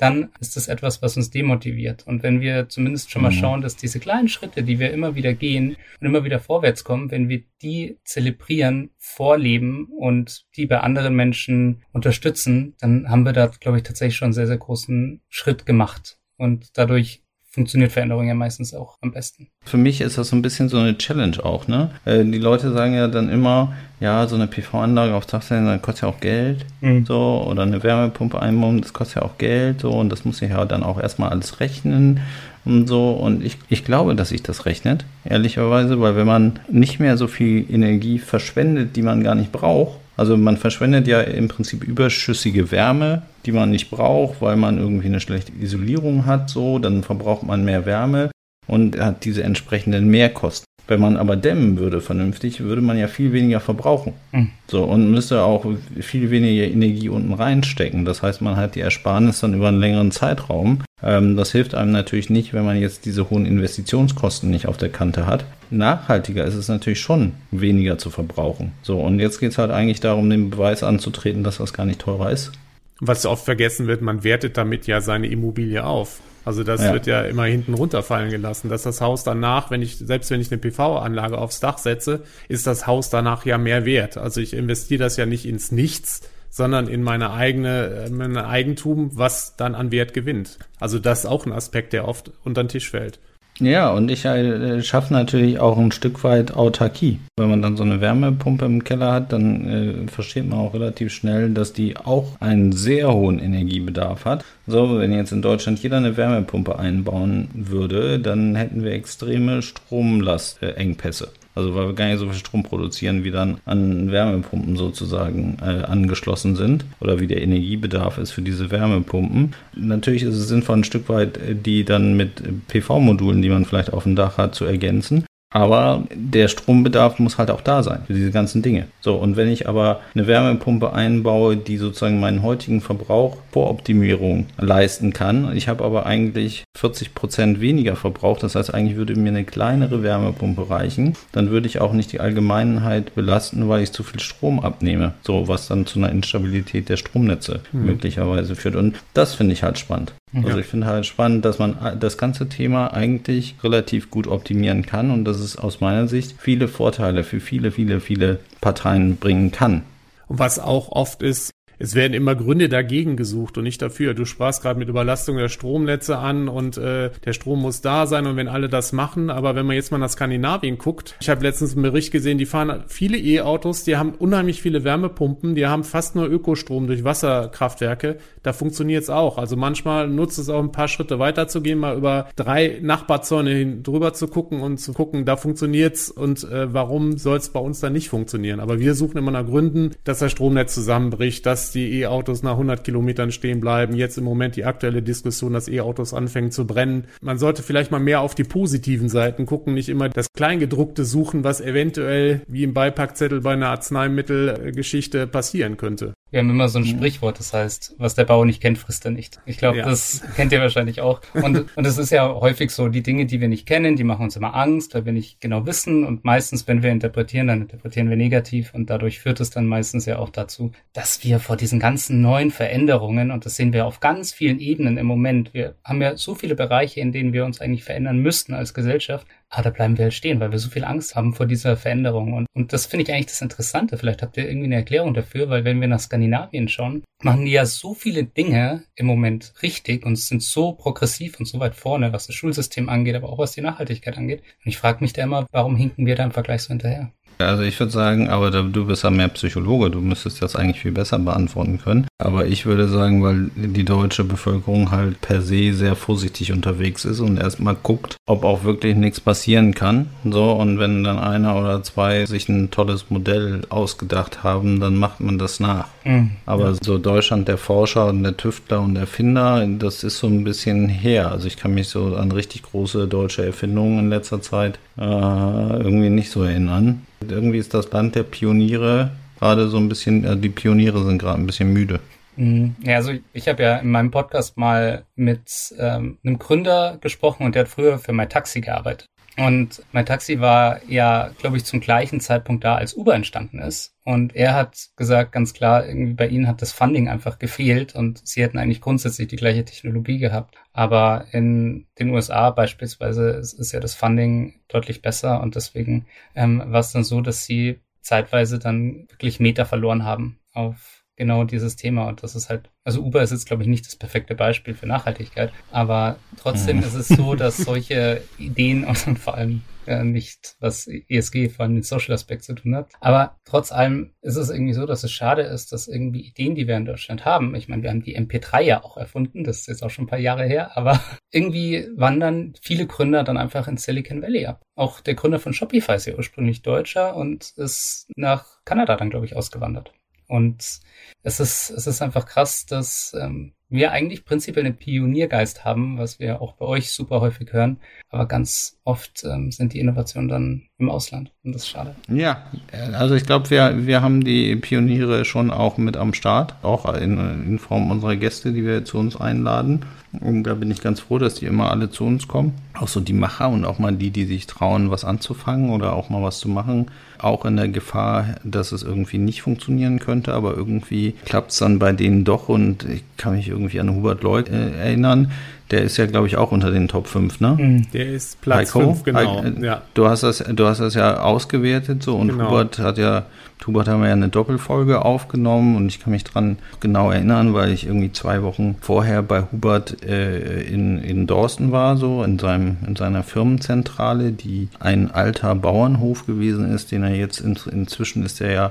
dann 0.00 0.30
ist 0.40 0.56
das 0.56 0.68
etwas, 0.68 1.02
was 1.02 1.18
uns 1.18 1.30
demotiviert. 1.30 2.06
Und 2.06 2.22
wenn 2.22 2.40
wir 2.40 2.70
zumindest 2.70 3.10
schon 3.10 3.20
mal 3.20 3.30
mhm. 3.30 3.36
schauen, 3.36 3.60
dass 3.60 3.76
diese 3.76 4.00
kleinen 4.00 4.28
Schritte, 4.28 4.62
die 4.62 4.78
wir 4.78 4.92
immer 4.92 5.14
wieder 5.14 5.34
gehen 5.34 5.76
und 6.00 6.06
immer 6.06 6.24
wieder 6.24 6.40
vorwärts 6.40 6.84
kommen, 6.84 7.10
wenn 7.10 7.28
wir 7.28 7.42
die 7.60 7.98
zelebrieren, 8.04 8.90
vorleben 8.96 9.88
und 9.98 10.46
die 10.56 10.64
bei 10.64 10.80
anderen 10.80 11.14
Menschen 11.14 11.82
unterstützen, 11.92 12.74
dann 12.80 13.10
haben 13.10 13.26
wir 13.26 13.34
da, 13.34 13.46
glaube 13.46 13.76
ich, 13.76 13.82
tatsächlich 13.82 14.16
schon 14.16 14.26
einen 14.26 14.32
sehr, 14.32 14.46
sehr 14.46 14.56
großen 14.56 15.20
Schritt 15.28 15.66
gemacht. 15.66 16.18
Und 16.38 16.78
dadurch 16.78 17.22
funktioniert 17.50 17.90
Veränderung 17.90 18.28
ja 18.28 18.34
meistens 18.34 18.72
auch 18.72 18.96
am 19.00 19.12
besten. 19.12 19.48
Für 19.64 19.76
mich 19.76 20.00
ist 20.00 20.16
das 20.16 20.28
so 20.28 20.36
ein 20.36 20.42
bisschen 20.42 20.68
so 20.68 20.78
eine 20.78 20.96
Challenge 20.96 21.44
auch, 21.44 21.66
ne? 21.66 21.90
Äh, 22.04 22.24
die 22.24 22.38
Leute 22.38 22.72
sagen 22.72 22.94
ja 22.94 23.08
dann 23.08 23.28
immer, 23.28 23.74
ja, 23.98 24.26
so 24.28 24.36
eine 24.36 24.46
PV-Anlage 24.46 25.14
auf 25.14 25.26
Dach 25.26 25.42
sein, 25.42 25.66
das 25.66 25.82
kostet 25.82 26.02
ja 26.02 26.08
auch 26.08 26.20
Geld, 26.20 26.64
mhm. 26.80 27.04
so, 27.04 27.44
oder 27.46 27.64
eine 27.64 27.82
Wärmepumpe 27.82 28.40
einbauen, 28.40 28.80
das 28.80 28.92
kostet 28.92 29.16
ja 29.16 29.22
auch 29.22 29.36
Geld, 29.36 29.80
so, 29.80 29.90
und 29.90 30.10
das 30.10 30.24
muss 30.24 30.40
ich 30.40 30.50
ja 30.50 30.64
dann 30.64 30.84
auch 30.84 31.00
erstmal 31.00 31.30
alles 31.30 31.58
rechnen 31.58 32.20
und 32.64 32.86
so, 32.86 33.10
und 33.10 33.44
ich, 33.44 33.58
ich 33.68 33.84
glaube, 33.84 34.14
dass 34.14 34.28
sich 34.28 34.42
das 34.44 34.64
rechnet, 34.64 35.04
ehrlicherweise, 35.24 36.00
weil 36.00 36.14
wenn 36.14 36.26
man 36.26 36.60
nicht 36.70 37.00
mehr 37.00 37.16
so 37.16 37.26
viel 37.26 37.66
Energie 37.68 38.20
verschwendet, 38.20 38.94
die 38.94 39.02
man 39.02 39.24
gar 39.24 39.34
nicht 39.34 39.50
braucht, 39.50 39.98
also 40.20 40.36
man 40.36 40.58
verschwendet 40.58 41.06
ja 41.06 41.22
im 41.22 41.48
Prinzip 41.48 41.82
überschüssige 41.82 42.70
Wärme, 42.70 43.22
die 43.46 43.52
man 43.52 43.70
nicht 43.70 43.88
braucht, 43.88 44.42
weil 44.42 44.56
man 44.56 44.76
irgendwie 44.76 45.06
eine 45.06 45.18
schlechte 45.18 45.50
Isolierung 45.58 46.26
hat, 46.26 46.50
so, 46.50 46.78
dann 46.78 47.02
verbraucht 47.02 47.42
man 47.42 47.64
mehr 47.64 47.86
Wärme 47.86 48.30
und 48.66 49.00
hat 49.00 49.24
diese 49.24 49.42
entsprechenden 49.42 50.08
Mehrkosten. 50.08 50.66
Wenn 50.90 51.00
man 51.00 51.16
aber 51.16 51.36
dämmen 51.36 51.78
würde 51.78 52.00
vernünftig, 52.00 52.64
würde 52.64 52.82
man 52.82 52.98
ja 52.98 53.06
viel 53.06 53.32
weniger 53.32 53.60
verbrauchen. 53.60 54.14
Mhm. 54.32 54.50
So, 54.66 54.82
und 54.82 55.08
müsste 55.12 55.42
auch 55.42 55.64
viel 56.00 56.32
weniger 56.32 56.64
Energie 56.64 57.08
unten 57.08 57.32
reinstecken. 57.32 58.04
Das 58.04 58.24
heißt, 58.24 58.42
man 58.42 58.56
hat 58.56 58.74
die 58.74 58.80
Ersparnis 58.80 59.38
dann 59.38 59.54
über 59.54 59.68
einen 59.68 59.78
längeren 59.78 60.10
Zeitraum. 60.10 60.82
Ähm, 61.00 61.36
das 61.36 61.52
hilft 61.52 61.76
einem 61.76 61.92
natürlich 61.92 62.28
nicht, 62.28 62.54
wenn 62.54 62.64
man 62.64 62.76
jetzt 62.76 63.06
diese 63.06 63.30
hohen 63.30 63.46
Investitionskosten 63.46 64.50
nicht 64.50 64.66
auf 64.66 64.78
der 64.78 64.88
Kante 64.88 65.26
hat. 65.26 65.44
Nachhaltiger 65.70 66.44
ist 66.44 66.56
es 66.56 66.66
natürlich 66.66 67.00
schon, 67.00 67.34
weniger 67.52 67.96
zu 67.96 68.10
verbrauchen. 68.10 68.72
So, 68.82 68.98
und 68.98 69.20
jetzt 69.20 69.38
geht 69.38 69.52
es 69.52 69.58
halt 69.58 69.70
eigentlich 69.70 70.00
darum, 70.00 70.28
den 70.28 70.50
Beweis 70.50 70.82
anzutreten, 70.82 71.44
dass 71.44 71.58
das 71.58 71.72
gar 71.72 71.86
nicht 71.86 72.00
teurer 72.00 72.32
ist. 72.32 72.50
Was 72.98 73.26
oft 73.26 73.44
vergessen 73.44 73.86
wird, 73.86 74.02
man 74.02 74.24
wertet 74.24 74.56
damit 74.56 74.88
ja 74.88 75.00
seine 75.00 75.28
Immobilie 75.28 75.84
auf. 75.84 76.20
Also 76.44 76.64
das 76.64 76.82
ja. 76.82 76.92
wird 76.92 77.06
ja 77.06 77.22
immer 77.22 77.44
hinten 77.44 77.74
runterfallen 77.74 78.30
gelassen, 78.30 78.68
dass 78.68 78.82
das 78.82 79.00
Haus 79.00 79.24
danach, 79.24 79.70
wenn 79.70 79.82
ich, 79.82 79.96
selbst 79.96 80.30
wenn 80.30 80.40
ich 80.40 80.50
eine 80.50 80.58
PV-Anlage 80.58 81.38
aufs 81.38 81.60
Dach 81.60 81.78
setze, 81.78 82.22
ist 82.48 82.66
das 82.66 82.86
Haus 82.86 83.10
danach 83.10 83.44
ja 83.44 83.58
mehr 83.58 83.84
wert. 83.84 84.16
Also 84.16 84.40
ich 84.40 84.54
investiere 84.54 85.02
das 85.02 85.16
ja 85.16 85.26
nicht 85.26 85.46
ins 85.46 85.70
Nichts, 85.70 86.22
sondern 86.48 86.88
in 86.88 87.02
meine 87.02 87.32
eigene, 87.32 88.06
äh, 88.06 88.10
mein 88.10 88.36
Eigentum, 88.36 89.10
was 89.14 89.56
dann 89.56 89.74
an 89.74 89.92
Wert 89.92 90.14
gewinnt. 90.14 90.58
Also 90.78 90.98
das 90.98 91.20
ist 91.20 91.26
auch 91.26 91.46
ein 91.46 91.52
Aspekt, 91.52 91.92
der 91.92 92.08
oft 92.08 92.32
unter 92.44 92.64
den 92.64 92.68
Tisch 92.68 92.90
fällt. 92.90 93.20
Ja, 93.60 93.90
und 93.90 94.10
ich 94.10 94.24
äh, 94.24 94.82
schaffe 94.82 95.12
natürlich 95.12 95.58
auch 95.58 95.76
ein 95.76 95.92
Stück 95.92 96.24
weit 96.24 96.56
Autarkie. 96.56 97.20
Wenn 97.36 97.50
man 97.50 97.60
dann 97.60 97.76
so 97.76 97.82
eine 97.82 98.00
Wärmepumpe 98.00 98.64
im 98.64 98.84
Keller 98.84 99.12
hat, 99.12 99.32
dann 99.32 99.68
äh, 99.68 100.08
versteht 100.08 100.48
man 100.48 100.60
auch 100.60 100.72
relativ 100.72 101.12
schnell, 101.12 101.50
dass 101.50 101.74
die 101.74 101.98
auch 101.98 102.40
einen 102.40 102.72
sehr 102.72 103.12
hohen 103.12 103.38
Energiebedarf 103.38 104.24
hat. 104.24 104.46
So, 104.66 104.98
wenn 104.98 105.12
jetzt 105.12 105.32
in 105.32 105.42
Deutschland 105.42 105.82
jeder 105.82 105.98
eine 105.98 106.16
Wärmepumpe 106.16 106.78
einbauen 106.78 107.48
würde, 107.52 108.18
dann 108.18 108.56
hätten 108.56 108.82
wir 108.82 108.92
extreme 108.92 109.60
Stromlastengpässe. 109.60 111.28
Also 111.54 111.74
weil 111.74 111.86
wir 111.86 111.94
gar 111.94 112.06
nicht 112.06 112.18
so 112.18 112.26
viel 112.26 112.38
Strom 112.38 112.62
produzieren, 112.62 113.24
wie 113.24 113.30
dann 113.30 113.58
an 113.64 114.10
Wärmepumpen 114.10 114.76
sozusagen 114.76 115.58
äh, 115.60 115.84
angeschlossen 115.84 116.56
sind 116.56 116.84
oder 117.00 117.18
wie 117.20 117.26
der 117.26 117.42
Energiebedarf 117.42 118.18
ist 118.18 118.30
für 118.30 118.42
diese 118.42 118.70
Wärmepumpen. 118.70 119.54
Natürlich 119.74 120.22
ist 120.22 120.36
es 120.36 120.48
sinnvoll, 120.48 120.78
ein 120.78 120.84
Stück 120.84 121.08
weit 121.08 121.38
äh, 121.38 121.54
die 121.54 121.84
dann 121.84 122.16
mit 122.16 122.42
PV-Modulen, 122.68 123.42
die 123.42 123.48
man 123.48 123.64
vielleicht 123.64 123.92
auf 123.92 124.04
dem 124.04 124.16
Dach 124.16 124.38
hat, 124.38 124.54
zu 124.54 124.64
ergänzen. 124.64 125.24
Aber 125.52 126.04
der 126.14 126.46
Strombedarf 126.48 127.18
muss 127.18 127.36
halt 127.36 127.50
auch 127.50 127.60
da 127.60 127.82
sein 127.82 128.02
für 128.06 128.14
diese 128.14 128.30
ganzen 128.30 128.62
Dinge. 128.62 128.86
So, 129.00 129.16
und 129.16 129.36
wenn 129.36 129.48
ich 129.48 129.68
aber 129.68 130.00
eine 130.14 130.28
Wärmepumpe 130.28 130.92
einbaue, 130.92 131.56
die 131.56 131.76
sozusagen 131.76 132.20
meinen 132.20 132.42
heutigen 132.42 132.80
Verbrauch 132.80 133.38
vor 133.50 133.68
Optimierung 133.68 134.46
leisten 134.58 135.12
kann, 135.12 135.56
ich 135.56 135.68
habe 135.68 135.84
aber 135.84 136.06
eigentlich 136.06 136.62
40 136.78 137.14
Prozent 137.14 137.60
weniger 137.60 137.96
Verbrauch, 137.96 138.38
das 138.38 138.54
heißt 138.54 138.72
eigentlich 138.72 138.96
würde 138.96 139.16
mir 139.16 139.30
eine 139.30 139.44
kleinere 139.44 140.04
Wärmepumpe 140.04 140.70
reichen, 140.70 141.14
dann 141.32 141.50
würde 141.50 141.66
ich 141.66 141.80
auch 141.80 141.92
nicht 141.92 142.12
die 142.12 142.20
Allgemeinheit 142.20 143.14
belasten, 143.16 143.68
weil 143.68 143.82
ich 143.82 143.92
zu 143.92 144.04
viel 144.04 144.20
Strom 144.20 144.60
abnehme. 144.60 145.14
So, 145.26 145.48
was 145.48 145.66
dann 145.66 145.86
zu 145.86 145.98
einer 145.98 146.10
Instabilität 146.10 146.88
der 146.88 146.96
Stromnetze 146.96 147.60
mhm. 147.72 147.86
möglicherweise 147.86 148.54
führt. 148.54 148.76
Und 148.76 148.96
das 149.14 149.34
finde 149.34 149.54
ich 149.54 149.64
halt 149.64 149.78
spannend. 149.78 150.12
Also 150.32 150.48
ja. 150.48 150.58
ich 150.58 150.66
finde 150.66 150.86
halt 150.86 151.06
spannend, 151.06 151.44
dass 151.44 151.58
man 151.58 151.76
das 151.98 152.16
ganze 152.16 152.48
Thema 152.48 152.92
eigentlich 152.94 153.56
relativ 153.64 154.10
gut 154.10 154.28
optimieren 154.28 154.86
kann 154.86 155.10
und 155.10 155.24
dass 155.24 155.40
es 155.40 155.56
aus 155.56 155.80
meiner 155.80 156.06
Sicht 156.06 156.36
viele 156.38 156.68
Vorteile 156.68 157.24
für 157.24 157.40
viele, 157.40 157.72
viele, 157.72 158.00
viele 158.00 158.38
Parteien 158.60 159.16
bringen 159.16 159.50
kann. 159.50 159.82
Und 160.28 160.38
was 160.38 160.60
auch 160.60 160.92
oft 160.92 161.22
ist, 161.22 161.50
es 161.80 161.94
werden 161.94 162.12
immer 162.12 162.34
Gründe 162.34 162.68
dagegen 162.68 163.16
gesucht 163.16 163.56
und 163.56 163.64
nicht 163.64 163.80
dafür. 163.80 164.12
Du 164.12 164.26
sprachst 164.26 164.62
gerade 164.62 164.78
mit 164.78 164.90
Überlastung 164.90 165.38
der 165.38 165.48
Stromnetze 165.48 166.18
an 166.18 166.48
und 166.48 166.76
äh, 166.76 167.10
der 167.24 167.32
Strom 167.32 167.62
muss 167.62 167.80
da 167.80 168.06
sein 168.06 168.26
und 168.26 168.36
wenn 168.36 168.48
alle 168.48 168.68
das 168.68 168.92
machen, 168.92 169.30
aber 169.30 169.54
wenn 169.54 169.64
man 169.64 169.76
jetzt 169.76 169.90
mal 169.90 169.96
nach 169.96 170.10
Skandinavien 170.10 170.76
guckt, 170.76 171.16
ich 171.20 171.30
habe 171.30 171.42
letztens 171.42 171.72
einen 171.72 171.82
Bericht 171.82 172.12
gesehen, 172.12 172.36
die 172.36 172.44
fahren 172.44 172.84
viele 172.86 173.16
E-Autos, 173.16 173.84
die 173.84 173.96
haben 173.96 174.12
unheimlich 174.12 174.60
viele 174.60 174.84
Wärmepumpen, 174.84 175.54
die 175.54 175.66
haben 175.66 175.82
fast 175.82 176.16
nur 176.16 176.28
Ökostrom 176.28 176.86
durch 176.86 177.02
Wasserkraftwerke. 177.02 178.18
Da 178.42 178.52
funktioniert 178.52 179.04
es 179.04 179.10
auch. 179.10 179.38
Also 179.38 179.56
manchmal 179.56 180.06
nutzt 180.08 180.38
es 180.38 180.50
auch 180.50 180.62
ein 180.62 180.72
paar 180.72 180.88
Schritte 180.88 181.18
weiter 181.18 181.48
zu 181.48 181.62
gehen, 181.62 181.78
mal 181.78 181.96
über 181.96 182.28
drei 182.36 182.78
Nachbarzäune 182.82 183.50
hin 183.52 183.82
drüber 183.82 184.12
zu 184.12 184.28
gucken 184.28 184.60
und 184.60 184.78
zu 184.78 184.92
gucken, 184.92 185.24
da 185.24 185.36
funktioniert's 185.36 186.10
und 186.10 186.44
äh, 186.44 186.72
warum 186.74 187.16
soll 187.16 187.38
es 187.38 187.48
bei 187.48 187.60
uns 187.60 187.80
dann 187.80 187.94
nicht 187.94 188.10
funktionieren? 188.10 188.60
Aber 188.60 188.78
wir 188.78 188.94
suchen 188.94 189.16
immer 189.16 189.30
nach 189.30 189.46
Gründen, 189.46 189.92
dass 190.04 190.18
das 190.18 190.32
Stromnetz 190.32 190.74
zusammenbricht, 190.74 191.46
dass 191.46 191.69
die 191.72 192.00
E-Autos 192.00 192.42
nach 192.42 192.52
100 192.52 192.84
Kilometern 192.84 193.32
stehen 193.32 193.60
bleiben. 193.60 193.94
Jetzt 193.94 194.18
im 194.18 194.24
Moment 194.24 194.56
die 194.56 194.64
aktuelle 194.64 195.02
Diskussion, 195.02 195.52
dass 195.52 195.68
E-Autos 195.68 196.14
anfangen 196.14 196.50
zu 196.50 196.66
brennen. 196.66 197.04
Man 197.20 197.38
sollte 197.38 197.62
vielleicht 197.62 197.90
mal 197.90 198.00
mehr 198.00 198.20
auf 198.20 198.34
die 198.34 198.44
positiven 198.44 199.08
Seiten 199.08 199.46
gucken, 199.46 199.74
nicht 199.74 199.88
immer 199.88 200.08
das 200.08 200.32
Kleingedruckte 200.32 201.04
suchen, 201.04 201.44
was 201.44 201.60
eventuell 201.60 202.42
wie 202.48 202.64
im 202.64 202.74
Beipackzettel 202.74 203.40
bei 203.40 203.52
einer 203.52 203.68
Arzneimittelgeschichte 203.68 205.26
passieren 205.26 205.76
könnte. 205.76 206.14
Wir 206.30 206.38
haben 206.38 206.50
immer 206.50 206.68
so 206.68 206.78
ein 206.78 206.86
Sprichwort, 206.86 207.40
das 207.40 207.52
heißt, 207.52 207.96
was 207.98 208.14
der 208.14 208.24
Bauer 208.24 208.46
nicht 208.46 208.62
kennt, 208.62 208.78
frisst 208.78 209.04
er 209.04 209.10
nicht. 209.10 209.40
Ich 209.46 209.58
glaube, 209.58 209.78
ja. 209.78 209.84
das 209.84 210.22
kennt 210.36 210.52
ihr 210.52 210.60
wahrscheinlich 210.60 211.00
auch. 211.00 211.20
Und, 211.34 211.66
und 211.76 211.84
es 211.84 211.98
ist 211.98 212.10
ja 212.10 212.32
häufig 212.32 212.70
so, 212.70 212.88
die 212.88 213.02
Dinge, 213.02 213.26
die 213.26 213.40
wir 213.40 213.48
nicht 213.48 213.66
kennen, 213.66 213.96
die 213.96 214.04
machen 214.04 214.24
uns 214.24 214.36
immer 214.36 214.54
Angst, 214.54 214.94
weil 214.94 215.04
wir 215.04 215.12
nicht 215.12 215.40
genau 215.40 215.66
wissen. 215.66 216.04
Und 216.04 216.24
meistens, 216.24 216.68
wenn 216.68 216.84
wir 216.84 216.90
interpretieren, 216.92 217.48
dann 217.48 217.62
interpretieren 217.62 218.08
wir 218.08 218.16
negativ. 218.16 218.72
Und 218.74 218.90
dadurch 218.90 219.18
führt 219.18 219.40
es 219.40 219.50
dann 219.50 219.66
meistens 219.66 220.06
ja 220.06 220.18
auch 220.18 220.30
dazu, 220.30 220.70
dass 220.92 221.24
wir 221.24 221.40
vor 221.40 221.56
diesen 221.60 221.78
ganzen 221.78 222.20
neuen 222.20 222.50
Veränderungen, 222.50 223.30
und 223.30 223.46
das 223.46 223.56
sehen 223.56 223.72
wir 223.72 223.86
auf 223.86 224.00
ganz 224.00 224.32
vielen 224.32 224.60
Ebenen 224.60 224.96
im 224.96 225.06
Moment, 225.06 225.54
wir 225.54 225.74
haben 225.84 226.02
ja 226.02 226.16
so 226.16 226.34
viele 226.34 226.54
Bereiche, 226.54 227.00
in 227.00 227.12
denen 227.12 227.32
wir 227.32 227.44
uns 227.44 227.60
eigentlich 227.60 227.84
verändern 227.84 228.18
müssten 228.18 228.54
als 228.54 228.74
Gesellschaft, 228.74 229.26
ah, 229.50 229.62
da 229.62 229.70
bleiben 229.70 229.98
wir 229.98 230.04
halt 230.04 230.14
stehen, 230.14 230.40
weil 230.40 230.52
wir 230.52 230.58
so 230.58 230.70
viel 230.70 230.84
Angst 230.84 231.16
haben 231.16 231.34
vor 231.34 231.46
dieser 231.46 231.76
Veränderung. 231.76 232.32
Und, 232.32 232.46
und 232.54 232.72
das 232.72 232.86
finde 232.86 233.04
ich 233.04 233.12
eigentlich 233.12 233.26
das 233.26 233.42
Interessante. 233.42 233.98
Vielleicht 233.98 234.22
habt 234.22 234.36
ihr 234.36 234.48
irgendwie 234.48 234.66
eine 234.66 234.76
Erklärung 234.76 235.12
dafür, 235.12 235.50
weil 235.50 235.64
wenn 235.64 235.80
wir 235.80 235.88
nach 235.88 236.00
Skandinavien 236.00 236.68
schauen, 236.68 237.02
machen 237.22 237.44
die 237.44 237.50
ja 237.50 237.66
so 237.66 237.94
viele 237.94 238.24
Dinge 238.24 238.84
im 238.94 239.06
Moment 239.06 239.52
richtig 239.62 240.06
und 240.06 240.16
sind 240.16 240.42
so 240.42 240.72
progressiv 240.72 241.38
und 241.38 241.46
so 241.46 241.58
weit 241.60 241.74
vorne, 241.74 242.12
was 242.12 242.26
das 242.26 242.36
Schulsystem 242.36 242.88
angeht, 242.88 243.16
aber 243.16 243.28
auch 243.28 243.38
was 243.38 243.52
die 243.52 243.60
Nachhaltigkeit 243.60 244.16
angeht. 244.16 244.40
Und 244.40 244.68
ich 244.68 244.78
frage 244.78 245.02
mich 245.02 245.12
da 245.12 245.22
immer, 245.22 245.46
warum 245.50 245.76
hinken 245.76 246.06
wir 246.06 246.14
da 246.14 246.24
im 246.24 246.32
Vergleich 246.32 246.62
so 246.62 246.68
hinterher? 246.68 247.12
Also 247.40 247.62
ich 247.62 247.78
würde 247.78 247.92
sagen, 247.92 248.28
aber 248.28 248.50
du 248.50 248.86
bist 248.86 249.04
ja 249.04 249.10
mehr 249.10 249.28
Psychologe, 249.28 249.90
du 249.90 250.00
müsstest 250.00 250.42
das 250.42 250.56
eigentlich 250.56 250.80
viel 250.80 250.92
besser 250.92 251.18
beantworten 251.18 251.80
können. 251.82 252.06
Aber 252.18 252.46
ich 252.46 252.66
würde 252.66 252.88
sagen, 252.88 253.22
weil 253.22 253.50
die 253.54 253.84
deutsche 253.84 254.24
Bevölkerung 254.24 254.90
halt 254.90 255.20
per 255.20 255.40
se 255.40 255.72
sehr 255.72 255.96
vorsichtig 255.96 256.52
unterwegs 256.52 257.04
ist 257.04 257.20
und 257.20 257.38
erstmal 257.38 257.74
guckt, 257.74 258.16
ob 258.26 258.44
auch 258.44 258.64
wirklich 258.64 258.96
nichts 258.96 259.20
passieren 259.20 259.74
kann. 259.74 260.08
So, 260.24 260.52
und 260.52 260.78
wenn 260.78 261.04
dann 261.04 261.18
einer 261.18 261.56
oder 261.58 261.82
zwei 261.82 262.26
sich 262.26 262.48
ein 262.48 262.70
tolles 262.70 263.10
Modell 263.10 263.62
ausgedacht 263.70 264.42
haben, 264.42 264.80
dann 264.80 264.96
macht 264.96 265.20
man 265.20 265.38
das 265.38 265.60
nach. 265.60 265.88
Mhm. 266.04 266.32
Aber 266.46 266.74
so 266.80 266.98
Deutschland 266.98 267.48
der 267.48 267.58
Forscher 267.58 268.06
und 268.06 268.22
der 268.22 268.36
Tüftler 268.36 268.80
und 268.80 268.96
Erfinder, 268.96 269.66
das 269.66 270.04
ist 270.04 270.18
so 270.18 270.26
ein 270.26 270.44
bisschen 270.44 270.88
her. 270.88 271.30
Also 271.30 271.46
ich 271.46 271.56
kann 271.56 271.74
mich 271.74 271.88
so 271.88 272.16
an 272.16 272.32
richtig 272.32 272.62
große 272.62 273.08
deutsche 273.08 273.44
Erfindungen 273.44 273.98
in 273.98 274.10
letzter 274.10 274.42
Zeit 274.42 274.78
äh, 274.98 275.02
irgendwie 275.02 276.10
nicht 276.10 276.30
so 276.30 276.42
erinnern. 276.42 277.02
Irgendwie 277.28 277.58
ist 277.58 277.74
das 277.74 277.90
Land 277.92 278.14
der 278.14 278.22
Pioniere 278.22 279.10
gerade 279.38 279.68
so 279.68 279.78
ein 279.78 279.88
bisschen, 279.88 280.24
äh, 280.24 280.36
die 280.36 280.48
Pioniere 280.48 281.04
sind 281.04 281.18
gerade 281.18 281.40
ein 281.40 281.46
bisschen 281.46 281.72
müde. 281.72 282.00
Mhm. 282.36 282.76
Ja, 282.82 282.96
also 282.96 283.12
ich 283.32 283.48
habe 283.48 283.62
ja 283.62 283.76
in 283.78 283.90
meinem 283.90 284.10
Podcast 284.10 284.56
mal 284.56 285.04
mit 285.16 285.74
ähm, 285.78 286.18
einem 286.24 286.38
Gründer 286.38 286.98
gesprochen 287.00 287.44
und 287.44 287.54
der 287.54 287.62
hat 287.62 287.68
früher 287.68 287.98
für 287.98 288.12
mein 288.12 288.28
Taxi 288.28 288.60
gearbeitet. 288.60 289.06
Und 289.36 289.82
mein 289.92 290.06
Taxi 290.06 290.40
war 290.40 290.84
ja, 290.86 291.30
glaube 291.38 291.56
ich, 291.56 291.64
zum 291.64 291.80
gleichen 291.80 292.20
Zeitpunkt 292.20 292.64
da, 292.64 292.74
als 292.74 292.94
Uber 292.94 293.14
entstanden 293.14 293.58
ist. 293.60 293.94
Und 294.04 294.34
er 294.34 294.54
hat 294.54 294.88
gesagt, 294.96 295.32
ganz 295.32 295.54
klar, 295.54 295.86
irgendwie 295.86 296.14
bei 296.14 296.26
ihnen 296.26 296.48
hat 296.48 296.62
das 296.62 296.72
Funding 296.72 297.08
einfach 297.08 297.38
gefehlt 297.38 297.94
und 297.94 298.26
sie 298.26 298.42
hätten 298.42 298.58
eigentlich 298.58 298.80
grundsätzlich 298.80 299.28
die 299.28 299.36
gleiche 299.36 299.64
Technologie 299.64 300.18
gehabt. 300.18 300.56
Aber 300.72 301.26
in 301.32 301.86
den 301.98 302.10
USA 302.10 302.50
beispielsweise 302.50 303.30
ist, 303.30 303.52
ist 303.52 303.72
ja 303.72 303.80
das 303.80 303.94
Funding 303.94 304.60
deutlich 304.68 305.00
besser 305.00 305.40
und 305.40 305.54
deswegen 305.54 306.06
ähm, 306.34 306.62
war 306.66 306.80
es 306.80 306.92
dann 306.92 307.04
so, 307.04 307.20
dass 307.20 307.44
sie 307.44 307.80
zeitweise 308.00 308.58
dann 308.58 309.06
wirklich 309.10 309.40
Meter 309.40 309.64
verloren 309.64 310.04
haben 310.04 310.40
auf 310.52 310.99
genau 311.20 311.44
dieses 311.44 311.76
Thema. 311.76 312.08
Und 312.08 312.22
das 312.22 312.34
ist 312.34 312.48
halt, 312.48 312.70
also 312.82 313.02
Uber 313.02 313.22
ist 313.22 313.30
jetzt, 313.30 313.46
glaube 313.46 313.62
ich, 313.62 313.68
nicht 313.68 313.84
das 313.84 313.94
perfekte 313.94 314.34
Beispiel 314.34 314.74
für 314.74 314.86
Nachhaltigkeit, 314.86 315.52
aber 315.70 316.16
trotzdem 316.38 316.78
mhm. 316.78 316.82
ist 316.82 316.94
es 316.94 317.08
so, 317.08 317.34
dass 317.34 317.58
solche 317.58 318.22
Ideen 318.38 318.84
und 319.06 319.18
vor 319.18 319.34
allem 319.34 319.60
äh, 319.86 320.02
nicht, 320.02 320.56
was 320.60 320.86
ESG 320.86 321.50
vor 321.50 321.64
allem 321.64 321.74
den 321.74 321.82
Social 321.82 322.14
Aspekt 322.14 322.44
zu 322.44 322.54
tun 322.54 322.74
hat. 322.74 322.88
Aber 323.00 323.36
trotz 323.44 323.70
allem 323.70 324.12
ist 324.22 324.36
es 324.36 324.48
irgendwie 324.48 324.72
so, 324.72 324.86
dass 324.86 325.04
es 325.04 325.12
schade 325.12 325.42
ist, 325.42 325.72
dass 325.72 325.88
irgendwie 325.88 326.22
Ideen, 326.22 326.54
die 326.54 326.66
wir 326.66 326.78
in 326.78 326.86
Deutschland 326.86 327.26
haben, 327.26 327.54
ich 327.54 327.68
meine, 327.68 327.82
wir 327.82 327.90
haben 327.90 328.02
die 328.02 328.18
MP3 328.18 328.62
ja 328.62 328.82
auch 328.82 328.96
erfunden, 328.96 329.44
das 329.44 329.58
ist 329.58 329.66
jetzt 329.66 329.82
auch 329.82 329.90
schon 329.90 330.04
ein 330.06 330.08
paar 330.08 330.18
Jahre 330.18 330.46
her, 330.46 330.74
aber 330.74 330.98
irgendwie 331.32 331.86
wandern 331.96 332.54
viele 332.62 332.86
Gründer 332.86 333.24
dann 333.24 333.36
einfach 333.36 333.68
in 333.68 333.76
Silicon 333.76 334.22
Valley 334.22 334.46
ab. 334.46 334.62
Auch 334.74 335.00
der 335.00 335.14
Gründer 335.14 335.38
von 335.38 335.52
Shopify 335.52 335.96
ist 335.96 336.06
ja 336.06 336.14
ursprünglich 336.14 336.62
Deutscher 336.62 337.14
und 337.14 337.52
ist 337.56 338.10
nach 338.16 338.64
Kanada 338.64 338.96
dann, 338.96 339.10
glaube 339.10 339.26
ich, 339.26 339.36
ausgewandert. 339.36 339.92
Und 340.30 340.80
es 341.24 341.40
ist, 341.40 341.70
es 341.70 341.88
ist 341.88 342.02
einfach 342.02 342.24
krass, 342.24 342.64
dass 342.64 343.16
ähm, 343.20 343.52
wir 343.68 343.90
eigentlich 343.90 344.24
prinzipiell 344.24 344.64
einen 344.64 344.76
Pioniergeist 344.76 345.64
haben, 345.64 345.98
was 345.98 346.20
wir 346.20 346.40
auch 346.40 346.52
bei 346.52 346.66
euch 346.66 346.92
super 346.92 347.20
häufig 347.20 347.52
hören. 347.52 347.78
Aber 348.10 348.26
ganz 348.26 348.78
oft 348.84 349.24
ähm, 349.24 349.50
sind 349.50 349.72
die 349.72 349.80
Innovationen 349.80 350.28
dann 350.28 350.62
im 350.78 350.88
Ausland 350.88 351.32
und 351.42 351.52
das 351.52 351.62
ist 351.62 351.70
schade. 351.70 351.96
Ja, 352.08 352.44
also 352.92 353.16
ich 353.16 353.26
glaube, 353.26 353.50
wir, 353.50 353.86
wir 353.86 354.02
haben 354.02 354.22
die 354.22 354.54
Pioniere 354.54 355.24
schon 355.24 355.50
auch 355.50 355.78
mit 355.78 355.96
am 355.96 356.14
Start, 356.14 356.54
auch 356.62 356.92
in, 356.94 357.18
in 357.18 357.58
Form 357.58 357.90
unserer 357.90 358.14
Gäste, 358.14 358.52
die 358.52 358.64
wir 358.64 358.84
zu 358.84 358.98
uns 358.98 359.16
einladen. 359.16 359.84
Und 360.12 360.42
da 360.42 360.54
bin 360.54 360.72
ich 360.72 360.80
ganz 360.80 360.98
froh, 360.98 361.18
dass 361.18 361.34
die 361.34 361.46
immer 361.46 361.70
alle 361.70 361.90
zu 361.90 362.04
uns 362.04 362.26
kommen. 362.26 362.54
Auch 362.74 362.88
so 362.88 362.98
die 363.00 363.12
Macher 363.12 363.48
und 363.48 363.64
auch 363.64 363.78
mal 363.78 363.92
die, 363.92 364.10
die 364.10 364.24
sich 364.24 364.48
trauen, 364.48 364.90
was 364.90 365.04
anzufangen 365.04 365.70
oder 365.70 365.92
auch 365.92 366.10
mal 366.10 366.22
was 366.22 366.40
zu 366.40 366.48
machen. 366.48 366.86
Auch 367.18 367.44
in 367.44 367.56
der 367.56 367.68
Gefahr, 367.68 368.34
dass 368.42 368.72
es 368.72 368.82
irgendwie 368.82 369.18
nicht 369.18 369.42
funktionieren 369.42 370.00
könnte, 370.00 370.34
aber 370.34 370.56
irgendwie 370.56 371.14
klappt 371.24 371.52
es 371.52 371.58
dann 371.58 371.78
bei 371.78 371.92
denen 371.92 372.24
doch. 372.24 372.48
Und 372.48 372.84
ich 372.84 373.04
kann 373.18 373.36
mich 373.36 373.48
irgendwie 373.48 373.78
an 373.78 373.94
Hubert 373.94 374.22
Lloyd 374.22 374.48
äh, 374.48 374.72
erinnern. 374.80 375.30
Der 375.70 375.82
ist 375.82 375.96
ja, 375.96 376.06
glaube 376.06 376.26
ich, 376.26 376.36
auch 376.36 376.50
unter 376.50 376.70
den 376.70 376.88
Top 376.88 377.06
5, 377.06 377.40
ne? 377.40 377.56
Mhm. 377.58 377.86
Der 377.92 378.08
ist 378.08 378.40
Platz 378.40 378.72
5, 378.72 379.04
genau. 379.04 379.42
Heiko, 379.42 379.60
ja. 379.60 379.82
Du 379.94 380.06
hast 380.08 380.22
das, 380.22 380.38
du 380.38 380.66
hast 380.66 380.80
das 380.80 380.94
ja 380.94 381.20
ausgewertet 381.20 382.02
so 382.02 382.16
und 382.16 382.28
genau. 382.28 382.50
Hubert 382.50 382.78
hat 382.78 382.98
ja 382.98 383.24
Hubert 383.66 383.88
haben 383.88 384.00
wir 384.00 384.08
ja 384.08 384.14
eine 384.14 384.28
Doppelfolge 384.28 385.04
aufgenommen 385.04 385.76
und 385.76 385.86
ich 385.88 386.00
kann 386.00 386.12
mich 386.12 386.24
dran 386.24 386.58
genau 386.80 387.10
erinnern, 387.10 387.52
weil 387.54 387.70
ich 387.70 387.86
irgendwie 387.86 388.10
zwei 388.10 388.42
Wochen 388.42 388.76
vorher 388.80 389.22
bei 389.22 389.44
Hubert 389.52 390.02
äh, 390.02 390.62
in, 390.62 390.98
in 390.98 391.26
Dorsten 391.26 391.70
war, 391.70 391.96
so 391.96 392.24
in 392.24 392.38
seinem 392.38 392.78
in 392.86 392.96
seiner 392.96 393.22
Firmenzentrale, 393.22 394.32
die 394.32 394.68
ein 394.80 395.10
alter 395.10 395.54
Bauernhof 395.54 396.26
gewesen 396.26 396.72
ist, 396.72 396.90
den 396.90 397.02
er 397.02 397.14
jetzt 397.14 397.40
in, 397.40 397.56
inzwischen 397.70 398.24
ist 398.24 398.40
er 398.40 398.52
ja 398.52 398.70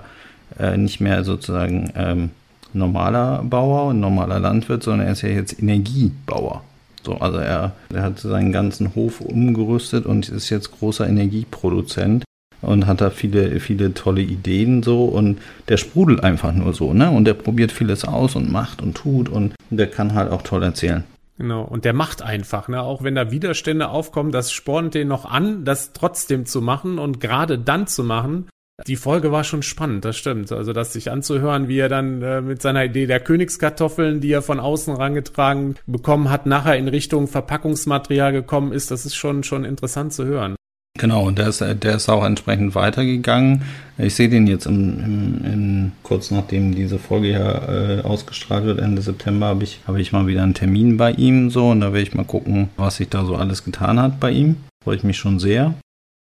äh, 0.58 0.76
nicht 0.76 1.00
mehr 1.00 1.24
sozusagen 1.24 1.92
ähm, 1.96 2.32
normaler 2.74 3.44
Bauer 3.44 3.86
und 3.90 4.00
normaler 4.00 4.40
Landwirt, 4.40 4.84
sondern 4.84 5.08
er 5.08 5.14
ist 5.14 5.22
ja 5.22 5.30
jetzt 5.30 5.60
Energiebauer. 5.60 6.64
So, 7.04 7.16
also 7.16 7.38
er, 7.38 7.74
er 7.94 8.04
hat 8.04 8.20
seinen 8.20 8.52
ganzen 8.52 8.96
Hof 8.96 9.22
umgerüstet 9.22 10.06
und 10.06 10.30
ist 10.30 10.50
jetzt 10.50 10.72
großer 10.72 11.08
Energieproduzent 11.08 12.24
und 12.62 12.88
hat 12.88 13.02
da 13.02 13.10
viele, 13.10 13.60
viele 13.60 13.94
tolle 13.94 14.22
Ideen 14.22 14.84
so 14.84 15.06
und 15.06 15.40
der 15.68 15.78
sprudelt 15.78 16.24
einfach 16.24 16.54
nur 16.54 16.74
so, 16.74 16.94
ne? 16.94 17.10
Und 17.10 17.26
der 17.26 17.34
probiert 17.34 17.72
vieles 17.72 18.06
aus 18.06 18.36
und 18.36 18.52
macht 18.52 18.82
und 18.82 18.96
tut 18.96 19.30
und 19.30 19.56
der 19.70 19.88
kann 19.88 20.14
halt 20.14 20.32
auch 20.32 20.42
toll 20.42 20.64
erzählen. 20.64 21.04
Genau, 21.38 21.64
und 21.64 21.86
der 21.86 21.94
macht 21.94 22.22
einfach, 22.22 22.68
ne? 22.68 22.82
Auch 22.82 23.02
wenn 23.02 23.16
da 23.16 23.32
Widerstände 23.32 23.90
aufkommen, 23.90 24.32
das 24.32 24.52
spornt 24.52 24.94
den 24.94 25.08
noch 25.08 25.24
an, 25.24 25.64
das 25.64 25.94
trotzdem 25.94 26.46
zu 26.46 26.62
machen 26.62 27.00
und 27.00 27.22
gerade 27.22 27.58
dann 27.58 27.88
zu 27.88 28.04
machen. 28.04 28.50
Die 28.88 28.96
Folge 28.96 29.32
war 29.32 29.44
schon 29.44 29.64
spannend, 29.64 30.06
das 30.06 30.18
stimmt. 30.18 30.52
Also 30.52 30.74
das 30.74 30.94
sich 30.94 31.12
anzuhören, 31.12 31.68
wie 31.68 31.80
er 31.80 31.90
dann 31.90 32.22
äh, 32.22 32.42
mit 32.42 32.62
seiner 32.62 32.86
Idee 32.86 33.08
der 33.08 33.20
Königskartoffeln, 33.20 34.22
die 34.22 34.32
er 34.32 34.42
von 34.42 34.60
außen 34.60 34.96
rangetragen 34.96 35.76
bekommen 35.88 36.30
hat, 36.30 36.46
nachher 36.46 36.78
in 36.78 36.88
Richtung 36.88 37.28
Verpackungsmaterial 37.28 38.32
gekommen 38.32 38.72
ist, 38.72 38.92
das 38.92 39.06
ist 39.06 39.16
schon 39.16 39.44
schon 39.44 39.66
interessant 39.66 40.14
zu 40.14 40.26
hören. 40.26 40.56
Genau, 40.98 41.28
und 41.28 41.40
der 41.40 41.48
ist, 41.48 41.62
der 41.62 41.96
ist 41.96 42.10
auch 42.10 42.26
entsprechend 42.26 42.76
weitergegangen. 42.76 43.62
Ich 43.98 44.16
sehe 44.16 44.28
den 44.28 44.48
jetzt 44.48 44.66
im, 44.66 45.00
im, 45.00 45.46
im, 45.46 45.92
kurz 46.04 46.30
nachdem 46.30 46.76
diese 46.76 47.00
Folge 47.00 47.32
ja 47.32 48.00
äh, 48.00 48.02
ausgestrahlt 48.02 48.66
wird, 48.66 48.80
Ende 48.80 49.02
September, 49.02 49.48
habe 49.48 49.64
ich, 49.64 49.80
hab 49.88 49.96
ich 49.96 50.12
mal 50.12 50.28
wieder 50.28 50.44
einen 50.44 50.56
Termin 50.56 50.98
bei 50.98 51.12
ihm 51.12 51.52
so 51.52 51.70
und 51.70 51.80
da 51.80 51.94
werde 51.94 52.02
ich 52.02 52.16
mal 52.16 52.26
gucken, 52.26 52.68
was 52.76 52.98
sich 52.98 53.08
da 53.08 53.24
so 53.24 53.36
alles 53.36 53.64
getan 53.64 54.00
hat 54.02 54.20
bei 54.20 54.32
ihm. 54.32 54.58
Freue 54.84 54.98
ich 54.98 55.04
mich 55.04 55.18
schon 55.18 55.40
sehr. 55.40 55.74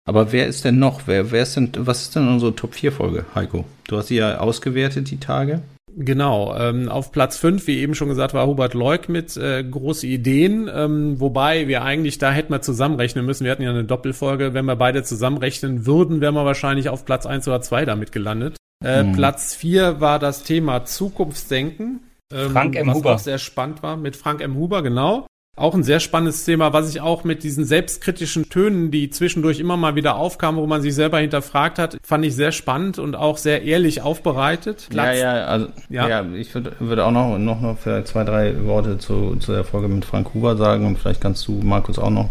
Aber 0.09 0.31
wer 0.31 0.47
ist 0.47 0.65
denn 0.65 0.79
noch? 0.79 1.01
Wer, 1.05 1.29
wer 1.29 1.43
ist 1.43 1.55
denn, 1.55 1.69
was 1.77 2.01
ist 2.01 2.15
denn 2.15 2.27
unsere 2.27 2.55
Top 2.55 2.73
4 2.73 2.91
Folge, 2.91 3.25
Heiko? 3.35 3.65
Du 3.87 3.95
hast 3.95 4.07
sie 4.07 4.15
ja 4.15 4.39
ausgewertet, 4.39 5.11
die 5.11 5.19
Tage. 5.19 5.61
Genau, 5.95 6.55
ähm, 6.57 6.89
auf 6.89 7.11
Platz 7.11 7.37
5, 7.37 7.67
wie 7.67 7.77
eben 7.77 7.93
schon 7.93 8.09
gesagt, 8.09 8.33
war 8.33 8.47
Hubert 8.47 8.73
Leuk 8.73 9.07
mit 9.07 9.37
äh, 9.37 9.63
große 9.63 10.07
Ideen, 10.07 10.67
ähm, 10.73 11.19
wobei 11.19 11.67
wir 11.67 11.83
eigentlich, 11.83 12.17
da 12.17 12.31
hätten 12.31 12.51
wir 12.51 12.63
zusammenrechnen 12.63 13.23
müssen, 13.23 13.43
wir 13.43 13.51
hatten 13.51 13.61
ja 13.61 13.69
eine 13.69 13.83
Doppelfolge, 13.83 14.55
wenn 14.55 14.65
wir 14.65 14.75
beide 14.75 15.03
zusammenrechnen 15.03 15.85
würden, 15.85 16.21
wären 16.21 16.33
wir 16.33 16.43
wahrscheinlich 16.43 16.89
auf 16.89 17.05
Platz 17.05 17.27
1 17.27 17.47
oder 17.47 17.61
2 17.61 17.85
damit 17.85 18.11
gelandet. 18.11 18.57
Äh, 18.83 19.03
mhm. 19.03 19.11
Platz 19.11 19.53
4 19.53 20.01
war 20.01 20.17
das 20.17 20.41
Thema 20.41 20.85
Zukunftsdenken. 20.85 21.99
Ähm, 22.33 22.49
Frank 22.49 22.75
M. 22.75 22.87
Was 22.87 22.95
Huber. 22.95 23.13
auch 23.13 23.19
sehr 23.19 23.37
spannend 23.37 23.83
war, 23.83 23.95
mit 23.95 24.15
Frank 24.15 24.41
M. 24.41 24.55
Huber, 24.55 24.81
genau. 24.81 25.27
Auch 25.59 25.75
ein 25.75 25.83
sehr 25.83 25.99
spannendes 25.99 26.45
Thema, 26.45 26.71
was 26.71 26.89
ich 26.89 27.01
auch 27.01 27.25
mit 27.25 27.43
diesen 27.43 27.65
selbstkritischen 27.65 28.47
Tönen, 28.47 28.91
die 28.91 29.09
zwischendurch 29.09 29.59
immer 29.59 29.75
mal 29.75 29.95
wieder 29.95 30.15
aufkamen, 30.15 30.61
wo 30.61 30.65
man 30.65 30.81
sich 30.81 30.95
selber 30.95 31.19
hinterfragt 31.19 31.77
hat, 31.77 31.97
fand 32.01 32.23
ich 32.23 32.33
sehr 32.33 32.53
spannend 32.53 32.97
und 32.97 33.13
auch 33.13 33.37
sehr 33.37 33.63
ehrlich 33.63 34.01
aufbereitet. 34.01 34.87
Platz, 34.89 35.17
ja, 35.17 35.35
ja, 35.35 35.45
also, 35.47 35.67
ja. 35.89 36.07
ja 36.07 36.25
ich 36.33 36.53
würde 36.55 36.71
würd 36.79 37.01
auch 37.01 37.11
noch, 37.11 37.37
noch, 37.37 37.59
noch 37.59 37.77
für 37.77 38.05
zwei, 38.05 38.23
drei 38.23 38.63
Worte 38.63 38.99
zu, 38.99 39.35
zu 39.35 39.51
der 39.51 39.65
Folge 39.65 39.89
mit 39.89 40.05
Frank 40.05 40.33
Huber 40.33 40.55
sagen 40.55 40.85
und 40.85 40.97
vielleicht 40.97 41.19
kannst 41.19 41.45
du, 41.49 41.59
Markus, 41.61 41.99
auch 41.99 42.09
noch 42.09 42.29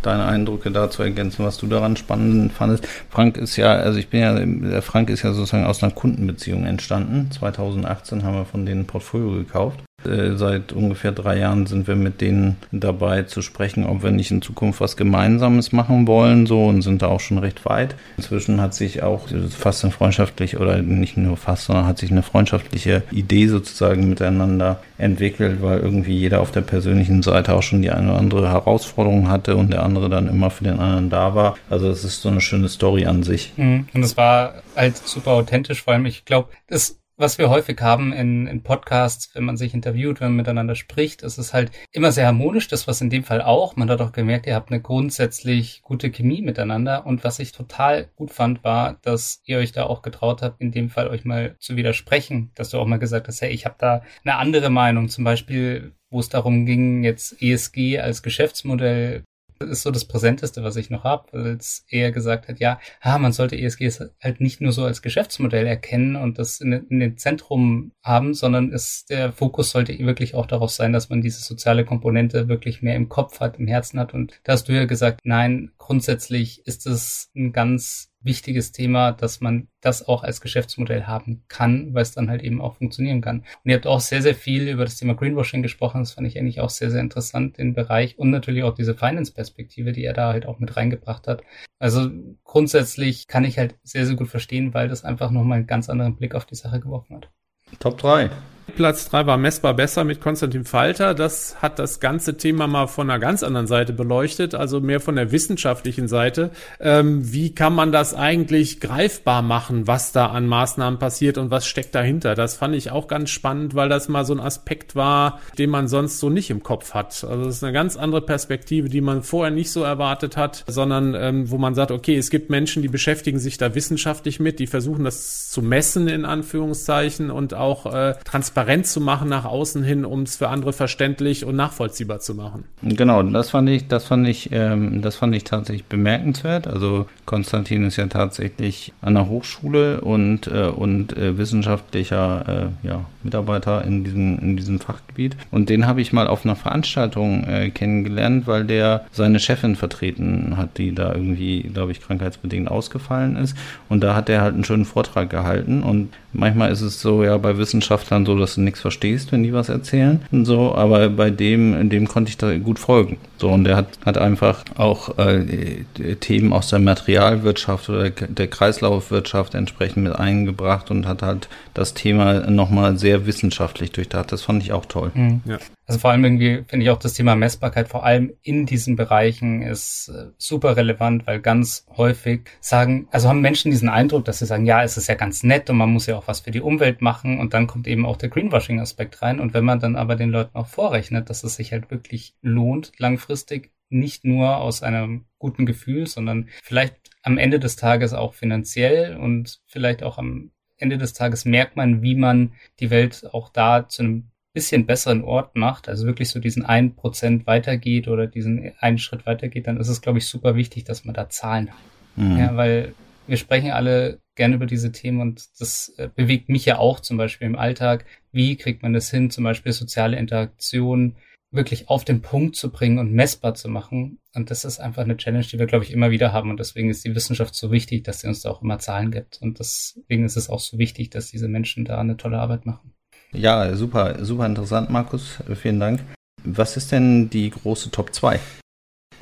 deine 0.00 0.24
Eindrücke 0.24 0.70
dazu 0.70 1.02
ergänzen, 1.02 1.44
was 1.44 1.58
du 1.58 1.66
daran 1.66 1.98
spannend 1.98 2.50
fandest. 2.50 2.88
Frank 3.10 3.36
ist 3.36 3.56
ja, 3.56 3.74
also 3.74 3.98
ich 3.98 4.08
bin 4.08 4.20
ja, 4.20 4.34
der 4.34 4.80
Frank 4.80 5.10
ist 5.10 5.22
ja 5.22 5.34
sozusagen 5.34 5.66
aus 5.66 5.82
einer 5.82 5.92
Kundenbeziehung 5.92 6.64
entstanden. 6.64 7.30
2018 7.30 8.24
haben 8.24 8.36
wir 8.36 8.46
von 8.46 8.64
denen 8.64 8.82
ein 8.82 8.86
Portfolio 8.86 9.32
gekauft. 9.32 9.80
Äh, 10.04 10.36
seit 10.36 10.72
ungefähr 10.72 11.12
drei 11.12 11.38
Jahren 11.38 11.66
sind 11.66 11.86
wir 11.86 11.96
mit 11.96 12.20
denen 12.20 12.56
dabei 12.72 13.22
zu 13.24 13.42
sprechen, 13.42 13.84
ob 13.84 14.02
wir 14.02 14.10
nicht 14.10 14.30
in 14.30 14.42
Zukunft 14.42 14.80
was 14.80 14.96
Gemeinsames 14.96 15.72
machen 15.72 16.06
wollen, 16.06 16.46
so 16.46 16.66
und 16.66 16.82
sind 16.82 17.02
da 17.02 17.08
auch 17.08 17.20
schon 17.20 17.38
recht 17.38 17.64
weit. 17.64 17.94
Inzwischen 18.16 18.60
hat 18.60 18.74
sich 18.74 19.02
auch 19.02 19.28
fast 19.50 19.84
eine 19.84 19.92
freundschaftliche 19.92 20.58
oder 20.58 20.80
nicht 20.82 21.16
nur 21.16 21.36
fast, 21.36 21.66
sondern 21.66 21.86
hat 21.86 21.98
sich 21.98 22.10
eine 22.10 22.22
freundschaftliche 22.22 23.02
Idee 23.10 23.46
sozusagen 23.46 24.08
miteinander 24.08 24.80
entwickelt, 24.98 25.62
weil 25.62 25.80
irgendwie 25.80 26.16
jeder 26.16 26.40
auf 26.40 26.50
der 26.50 26.62
persönlichen 26.62 27.22
Seite 27.22 27.54
auch 27.54 27.62
schon 27.62 27.82
die 27.82 27.90
eine 27.90 28.10
oder 28.10 28.18
andere 28.18 28.48
Herausforderung 28.50 29.28
hatte 29.28 29.56
und 29.56 29.72
der 29.72 29.82
andere 29.82 30.08
dann 30.08 30.28
immer 30.28 30.50
für 30.50 30.64
den 30.64 30.78
anderen 30.78 31.10
da 31.10 31.34
war. 31.34 31.56
Also 31.68 31.88
es 31.90 32.04
ist 32.04 32.22
so 32.22 32.28
eine 32.28 32.40
schöne 32.40 32.68
Story 32.68 33.06
an 33.06 33.22
sich. 33.22 33.52
Mhm. 33.56 33.88
Und 33.92 34.02
es 34.02 34.16
war 34.16 34.54
halt 34.76 34.96
super 34.96 35.32
authentisch, 35.32 35.82
vor 35.82 35.94
allem 35.94 36.06
ich 36.06 36.24
glaube, 36.24 36.48
das 36.68 36.99
was 37.20 37.38
wir 37.38 37.50
häufig 37.50 37.80
haben 37.80 38.12
in, 38.12 38.46
in 38.46 38.62
Podcasts, 38.62 39.34
wenn 39.34 39.44
man 39.44 39.56
sich 39.56 39.74
interviewt, 39.74 40.20
wenn 40.20 40.28
man 40.28 40.38
miteinander 40.38 40.74
spricht, 40.74 41.22
ist 41.22 41.38
es 41.38 41.52
halt 41.52 41.70
immer 41.92 42.12
sehr 42.12 42.26
harmonisch, 42.26 42.68
das 42.68 42.88
was 42.88 43.00
in 43.00 43.10
dem 43.10 43.24
Fall 43.24 43.42
auch. 43.42 43.76
Man 43.76 43.90
hat 43.90 44.00
auch 44.00 44.12
gemerkt, 44.12 44.46
ihr 44.46 44.54
habt 44.54 44.70
eine 44.70 44.80
grundsätzlich 44.80 45.82
gute 45.82 46.10
Chemie 46.10 46.42
miteinander. 46.42 47.06
Und 47.06 47.22
was 47.22 47.38
ich 47.38 47.52
total 47.52 48.08
gut 48.16 48.30
fand, 48.30 48.64
war, 48.64 48.98
dass 49.02 49.42
ihr 49.44 49.58
euch 49.58 49.72
da 49.72 49.84
auch 49.84 50.02
getraut 50.02 50.42
habt, 50.42 50.60
in 50.60 50.72
dem 50.72 50.88
Fall 50.88 51.08
euch 51.08 51.24
mal 51.24 51.56
zu 51.58 51.76
widersprechen, 51.76 52.50
dass 52.54 52.70
du 52.70 52.78
auch 52.78 52.86
mal 52.86 52.98
gesagt 52.98 53.28
hast, 53.28 53.42
hey, 53.42 53.50
ich 53.50 53.66
habe 53.66 53.76
da 53.78 54.02
eine 54.24 54.36
andere 54.36 54.70
Meinung. 54.70 55.08
Zum 55.08 55.24
Beispiel 55.24 55.92
wo 56.10 56.18
es 56.18 56.28
darum 56.28 56.66
ging, 56.66 57.04
jetzt 57.04 57.40
ESG 57.40 58.00
als 58.00 58.22
Geschäftsmodell 58.22 59.22
ist 59.60 59.82
so 59.82 59.90
das 59.90 60.04
Präsenteste, 60.04 60.62
was 60.62 60.76
ich 60.76 60.90
noch 60.90 61.04
habe, 61.04 61.28
weil 61.32 61.56
es 61.56 61.84
eher 61.88 62.12
gesagt 62.12 62.48
hat, 62.48 62.60
ja, 62.60 62.80
ah, 63.00 63.18
man 63.18 63.32
sollte 63.32 63.58
ESGs 63.58 64.04
halt 64.20 64.40
nicht 64.40 64.60
nur 64.60 64.72
so 64.72 64.84
als 64.84 65.02
Geschäftsmodell 65.02 65.66
erkennen 65.66 66.16
und 66.16 66.38
das 66.38 66.60
in, 66.60 66.72
in 66.72 67.00
den 67.00 67.18
Zentrum 67.18 67.92
haben, 68.02 68.34
sondern 68.34 68.72
es, 68.72 69.04
der 69.06 69.32
Fokus 69.32 69.70
sollte 69.70 69.98
wirklich 69.98 70.34
auch 70.34 70.46
darauf 70.46 70.70
sein, 70.70 70.92
dass 70.92 71.10
man 71.10 71.20
diese 71.20 71.40
soziale 71.42 71.84
Komponente 71.84 72.48
wirklich 72.48 72.82
mehr 72.82 72.96
im 72.96 73.08
Kopf 73.08 73.40
hat, 73.40 73.58
im 73.58 73.66
Herzen 73.66 74.00
hat. 74.00 74.14
Und 74.14 74.40
da 74.44 74.52
hast 74.54 74.68
du 74.68 74.72
ja 74.72 74.86
gesagt, 74.86 75.20
nein, 75.24 75.72
grundsätzlich 75.78 76.66
ist 76.66 76.86
es 76.86 77.30
ein 77.34 77.52
ganz 77.52 78.09
wichtiges 78.22 78.72
Thema, 78.72 79.12
dass 79.12 79.40
man 79.40 79.68
das 79.80 80.06
auch 80.06 80.22
als 80.22 80.40
Geschäftsmodell 80.40 81.04
haben 81.04 81.42
kann, 81.48 81.94
weil 81.94 82.02
es 82.02 82.12
dann 82.12 82.28
halt 82.28 82.42
eben 82.42 82.60
auch 82.60 82.76
funktionieren 82.76 83.20
kann. 83.20 83.40
Und 83.40 83.70
ihr 83.70 83.74
habt 83.74 83.86
auch 83.86 84.00
sehr, 84.00 84.22
sehr 84.22 84.34
viel 84.34 84.68
über 84.68 84.84
das 84.84 84.96
Thema 84.96 85.14
Greenwashing 85.14 85.62
gesprochen. 85.62 86.00
Das 86.00 86.12
fand 86.12 86.26
ich 86.26 86.38
eigentlich 86.38 86.60
auch 86.60 86.70
sehr, 86.70 86.90
sehr 86.90 87.00
interessant, 87.00 87.58
den 87.58 87.74
Bereich 87.74 88.18
und 88.18 88.30
natürlich 88.30 88.62
auch 88.64 88.74
diese 88.74 88.94
Finance-Perspektive, 88.94 89.92
die 89.92 90.04
er 90.04 90.12
da 90.12 90.32
halt 90.32 90.46
auch 90.46 90.58
mit 90.58 90.76
reingebracht 90.76 91.26
hat. 91.26 91.42
Also 91.78 92.10
grundsätzlich 92.44 93.26
kann 93.26 93.44
ich 93.44 93.58
halt 93.58 93.76
sehr, 93.82 94.04
sehr 94.04 94.16
gut 94.16 94.28
verstehen, 94.28 94.74
weil 94.74 94.88
das 94.88 95.04
einfach 95.04 95.30
nochmal 95.30 95.58
einen 95.58 95.66
ganz 95.66 95.88
anderen 95.88 96.16
Blick 96.16 96.34
auf 96.34 96.44
die 96.44 96.56
Sache 96.56 96.80
geworfen 96.80 97.16
hat. 97.16 97.30
Top 97.78 97.98
3. 97.98 98.30
Platz 98.70 99.08
3 99.10 99.26
war 99.26 99.36
messbar 99.36 99.74
besser 99.74 100.04
mit 100.04 100.20
Konstantin 100.20 100.64
Falter. 100.64 101.14
Das 101.14 101.60
hat 101.60 101.78
das 101.78 102.00
ganze 102.00 102.36
Thema 102.36 102.66
mal 102.66 102.86
von 102.86 103.10
einer 103.10 103.18
ganz 103.18 103.42
anderen 103.42 103.66
Seite 103.66 103.92
beleuchtet, 103.92 104.54
also 104.54 104.80
mehr 104.80 105.00
von 105.00 105.16
der 105.16 105.32
wissenschaftlichen 105.32 106.08
Seite. 106.08 106.50
Ähm, 106.78 107.32
wie 107.32 107.54
kann 107.54 107.74
man 107.74 107.92
das 107.92 108.14
eigentlich 108.14 108.80
greifbar 108.80 109.42
machen, 109.42 109.86
was 109.86 110.12
da 110.12 110.26
an 110.26 110.46
Maßnahmen 110.46 110.98
passiert 110.98 111.38
und 111.38 111.50
was 111.50 111.66
steckt 111.66 111.94
dahinter? 111.94 112.34
Das 112.34 112.56
fand 112.56 112.74
ich 112.74 112.90
auch 112.90 113.08
ganz 113.08 113.30
spannend, 113.30 113.74
weil 113.74 113.88
das 113.88 114.08
mal 114.08 114.24
so 114.24 114.32
ein 114.32 114.40
Aspekt 114.40 114.96
war, 114.96 115.40
den 115.58 115.70
man 115.70 115.88
sonst 115.88 116.18
so 116.18 116.30
nicht 116.30 116.50
im 116.50 116.62
Kopf 116.62 116.94
hat. 116.94 117.24
Also 117.24 117.44
das 117.44 117.56
ist 117.56 117.64
eine 117.64 117.72
ganz 117.72 117.96
andere 117.96 118.22
Perspektive, 118.22 118.88
die 118.88 119.00
man 119.00 119.22
vorher 119.22 119.52
nicht 119.52 119.70
so 119.70 119.82
erwartet 119.82 120.36
hat, 120.36 120.64
sondern 120.66 121.14
ähm, 121.14 121.50
wo 121.50 121.58
man 121.58 121.74
sagt, 121.74 121.90
okay, 121.90 122.16
es 122.16 122.30
gibt 122.30 122.50
Menschen, 122.50 122.82
die 122.82 122.88
beschäftigen 122.88 123.38
sich 123.38 123.58
da 123.58 123.74
wissenschaftlich 123.74 124.40
mit, 124.40 124.58
die 124.58 124.66
versuchen 124.66 125.04
das 125.04 125.50
zu 125.50 125.60
messen 125.60 126.08
in 126.08 126.24
Anführungszeichen 126.24 127.30
und 127.30 127.54
auch 127.54 127.92
äh, 127.92 128.14
transparent 128.24 128.59
transparent 128.60 128.86
zu 128.86 129.00
machen 129.00 129.28
nach 129.28 129.44
außen 129.44 129.82
hin, 129.82 130.04
um 130.04 130.22
es 130.22 130.36
für 130.36 130.48
andere 130.48 130.72
verständlich 130.72 131.44
und 131.44 131.56
nachvollziehbar 131.56 132.20
zu 132.20 132.34
machen. 132.34 132.64
Genau, 132.82 133.22
das 133.22 133.50
fand 133.50 133.68
ich, 133.70 133.88
das 133.88 134.04
fand 134.04 134.28
ich, 134.28 134.50
ähm, 134.52 135.00
das 135.00 135.16
fand 135.16 135.34
ich 135.34 135.44
tatsächlich 135.44 135.86
bemerkenswert. 135.86 136.66
Also 136.66 137.06
Konstantin 137.24 137.84
ist 137.84 137.96
ja 137.96 138.06
tatsächlich 138.06 138.92
an 139.00 139.14
der 139.14 139.28
Hochschule 139.28 140.02
und, 140.02 140.46
äh, 140.46 140.66
und 140.66 141.16
äh, 141.16 141.38
wissenschaftlicher 141.38 142.72
äh, 142.84 142.86
ja, 142.86 143.04
Mitarbeiter 143.22 143.84
in 143.84 144.04
diesem, 144.04 144.38
in 144.38 144.56
diesem 144.56 144.78
Fachgebiet. 144.80 145.36
Und 145.50 145.70
den 145.70 145.86
habe 145.86 146.00
ich 146.00 146.12
mal 146.12 146.26
auf 146.26 146.44
einer 146.44 146.56
Veranstaltung 146.56 147.44
äh, 147.44 147.70
kennengelernt, 147.70 148.46
weil 148.46 148.64
der 148.64 149.06
seine 149.10 149.40
Chefin 149.40 149.76
vertreten 149.76 150.56
hat, 150.56 150.76
die 150.78 150.94
da 150.94 151.14
irgendwie, 151.14 151.62
glaube 151.62 151.92
ich, 151.92 152.00
krankheitsbedingt 152.00 152.70
ausgefallen 152.70 153.36
ist. 153.36 153.56
Und 153.88 154.02
da 154.02 154.14
hat 154.14 154.28
er 154.28 154.42
halt 154.42 154.54
einen 154.54 154.64
schönen 154.64 154.84
Vortrag 154.84 155.30
gehalten. 155.30 155.82
Und 155.82 156.10
manchmal 156.32 156.70
ist 156.70 156.82
es 156.82 157.00
so 157.00 157.24
ja 157.24 157.38
bei 157.38 157.56
Wissenschaftlern 157.56 158.26
so, 158.26 158.38
dass 158.38 158.49
dass 158.50 158.56
du 158.56 158.62
nichts 158.62 158.80
verstehst, 158.80 159.30
wenn 159.30 159.42
die 159.42 159.52
was 159.52 159.68
erzählen 159.68 160.20
und 160.32 160.44
so, 160.44 160.74
aber 160.74 161.08
bei 161.08 161.30
dem, 161.30 161.88
dem 161.88 162.08
konnte 162.08 162.30
ich 162.30 162.36
da 162.36 162.56
gut 162.58 162.78
folgen. 162.78 163.18
So, 163.38 163.48
und 163.48 163.64
der 163.64 163.76
hat, 163.76 163.86
hat 164.04 164.18
einfach 164.18 164.64
auch 164.76 165.16
äh, 165.18 165.84
Themen 166.20 166.52
aus 166.52 166.68
der 166.68 166.80
Materialwirtschaft 166.80 167.88
oder 167.88 168.10
der 168.10 168.48
Kreislaufwirtschaft 168.48 169.54
entsprechend 169.54 170.04
mit 170.04 170.16
eingebracht 170.16 170.90
und 170.90 171.06
hat 171.06 171.22
halt 171.22 171.48
das 171.74 171.94
Thema 171.94 172.50
nochmal 172.50 172.98
sehr 172.98 173.26
wissenschaftlich 173.26 173.92
durchdacht. 173.92 174.32
Das 174.32 174.42
fand 174.42 174.62
ich 174.62 174.72
auch 174.72 174.86
toll. 174.86 175.12
Mhm. 175.14 175.40
Ja. 175.44 175.58
Also 175.90 175.98
vor 175.98 176.12
allem 176.12 176.24
irgendwie 176.24 176.62
finde 176.68 176.84
ich 176.84 176.90
auch 176.90 177.00
das 177.00 177.14
Thema 177.14 177.34
Messbarkeit 177.34 177.88
vor 177.88 178.04
allem 178.04 178.32
in 178.42 178.64
diesen 178.64 178.94
Bereichen 178.94 179.62
ist 179.62 180.06
äh, 180.06 180.30
super 180.38 180.76
relevant, 180.76 181.26
weil 181.26 181.40
ganz 181.40 181.84
häufig 181.96 182.42
sagen, 182.60 183.08
also 183.10 183.28
haben 183.28 183.40
Menschen 183.40 183.72
diesen 183.72 183.88
Eindruck, 183.88 184.24
dass 184.24 184.38
sie 184.38 184.46
sagen, 184.46 184.66
ja, 184.66 184.84
es 184.84 184.96
ist 184.96 185.08
ja 185.08 185.16
ganz 185.16 185.42
nett 185.42 185.68
und 185.68 185.78
man 185.78 185.92
muss 185.92 186.06
ja 186.06 186.16
auch 186.16 186.28
was 186.28 186.38
für 186.38 186.52
die 186.52 186.60
Umwelt 186.60 187.02
machen 187.02 187.40
und 187.40 187.54
dann 187.54 187.66
kommt 187.66 187.88
eben 187.88 188.06
auch 188.06 188.16
der 188.16 188.28
Greenwashing-Aspekt 188.28 189.20
rein. 189.20 189.40
Und 189.40 189.52
wenn 189.52 189.64
man 189.64 189.80
dann 189.80 189.96
aber 189.96 190.14
den 190.14 190.30
Leuten 190.30 190.54
auch 190.54 190.68
vorrechnet, 190.68 191.28
dass 191.28 191.42
es 191.42 191.56
sich 191.56 191.72
halt 191.72 191.90
wirklich 191.90 192.36
lohnt, 192.40 192.92
langfristig 192.98 193.72
nicht 193.88 194.24
nur 194.24 194.58
aus 194.58 194.84
einem 194.84 195.24
guten 195.40 195.66
Gefühl, 195.66 196.06
sondern 196.06 196.50
vielleicht 196.62 196.94
am 197.24 197.36
Ende 197.36 197.58
des 197.58 197.74
Tages 197.74 198.12
auch 198.12 198.34
finanziell 198.34 199.16
und 199.16 199.60
vielleicht 199.66 200.04
auch 200.04 200.18
am 200.18 200.52
Ende 200.76 200.98
des 200.98 201.14
Tages 201.14 201.44
merkt 201.44 201.74
man, 201.74 202.00
wie 202.00 202.14
man 202.14 202.52
die 202.78 202.90
Welt 202.90 203.28
auch 203.32 203.48
da 203.48 203.88
zu 203.88 204.04
einem 204.04 204.30
bisschen 204.52 204.86
besseren 204.86 205.22
Ort 205.22 205.56
macht, 205.56 205.88
also 205.88 206.06
wirklich 206.06 206.28
so 206.28 206.40
diesen 206.40 206.64
einen 206.64 206.94
Prozent 206.94 207.46
weitergeht 207.46 208.08
oder 208.08 208.26
diesen 208.26 208.72
einen 208.80 208.98
Schritt 208.98 209.26
weitergeht, 209.26 209.66
dann 209.66 209.78
ist 209.78 209.88
es, 209.88 210.00
glaube 210.00 210.18
ich, 210.18 210.26
super 210.26 210.56
wichtig, 210.56 210.84
dass 210.84 211.04
man 211.04 211.14
da 211.14 211.28
Zahlen 211.28 211.70
hat. 211.70 211.78
Mhm. 212.16 212.38
Ja, 212.38 212.56
weil 212.56 212.94
wir 213.26 213.36
sprechen 213.36 213.70
alle 213.70 214.20
gerne 214.34 214.56
über 214.56 214.66
diese 214.66 214.90
Themen 214.90 215.20
und 215.20 215.48
das 215.60 215.90
äh, 215.98 216.08
bewegt 216.14 216.48
mich 216.48 216.64
ja 216.64 216.78
auch 216.78 217.00
zum 217.00 217.16
Beispiel 217.16 217.46
im 217.46 217.56
Alltag. 217.56 218.06
Wie 218.32 218.56
kriegt 218.56 218.82
man 218.82 218.92
das 218.92 219.10
hin, 219.10 219.30
zum 219.30 219.44
Beispiel 219.44 219.72
soziale 219.72 220.16
Interaktion 220.16 221.16
wirklich 221.52 221.88
auf 221.88 222.04
den 222.04 222.22
Punkt 222.22 222.56
zu 222.56 222.72
bringen 222.72 222.98
und 222.98 223.12
messbar 223.12 223.54
zu 223.54 223.68
machen? 223.68 224.18
Und 224.34 224.50
das 224.50 224.64
ist 224.64 224.80
einfach 224.80 225.02
eine 225.02 225.16
Challenge, 225.16 225.44
die 225.44 225.58
wir, 225.58 225.66
glaube 225.66 225.84
ich, 225.84 225.92
immer 225.92 226.10
wieder 226.10 226.32
haben. 226.32 226.50
Und 226.50 226.58
deswegen 226.58 226.90
ist 226.90 227.04
die 227.04 227.14
Wissenschaft 227.14 227.54
so 227.54 227.70
wichtig, 227.70 228.02
dass 228.02 228.20
sie 228.20 228.28
uns 228.28 228.40
da 228.40 228.50
auch 228.50 228.62
immer 228.62 228.78
Zahlen 228.78 229.10
gibt. 229.10 229.40
Und 229.40 229.58
deswegen 229.58 230.24
ist 230.24 230.36
es 230.36 230.50
auch 230.50 230.60
so 230.60 230.78
wichtig, 230.78 231.10
dass 231.10 231.30
diese 231.30 231.48
Menschen 231.48 231.84
da 231.84 232.00
eine 232.00 232.16
tolle 232.16 232.38
Arbeit 232.38 232.66
machen. 232.66 232.94
Ja, 233.32 233.74
super, 233.76 234.24
super 234.24 234.46
interessant, 234.46 234.90
Markus. 234.90 235.38
Vielen 235.54 235.80
Dank. 235.80 236.00
Was 236.44 236.76
ist 236.76 236.92
denn 236.92 237.30
die 237.30 237.50
große 237.50 237.90
Top 237.90 238.14
2? 238.14 238.40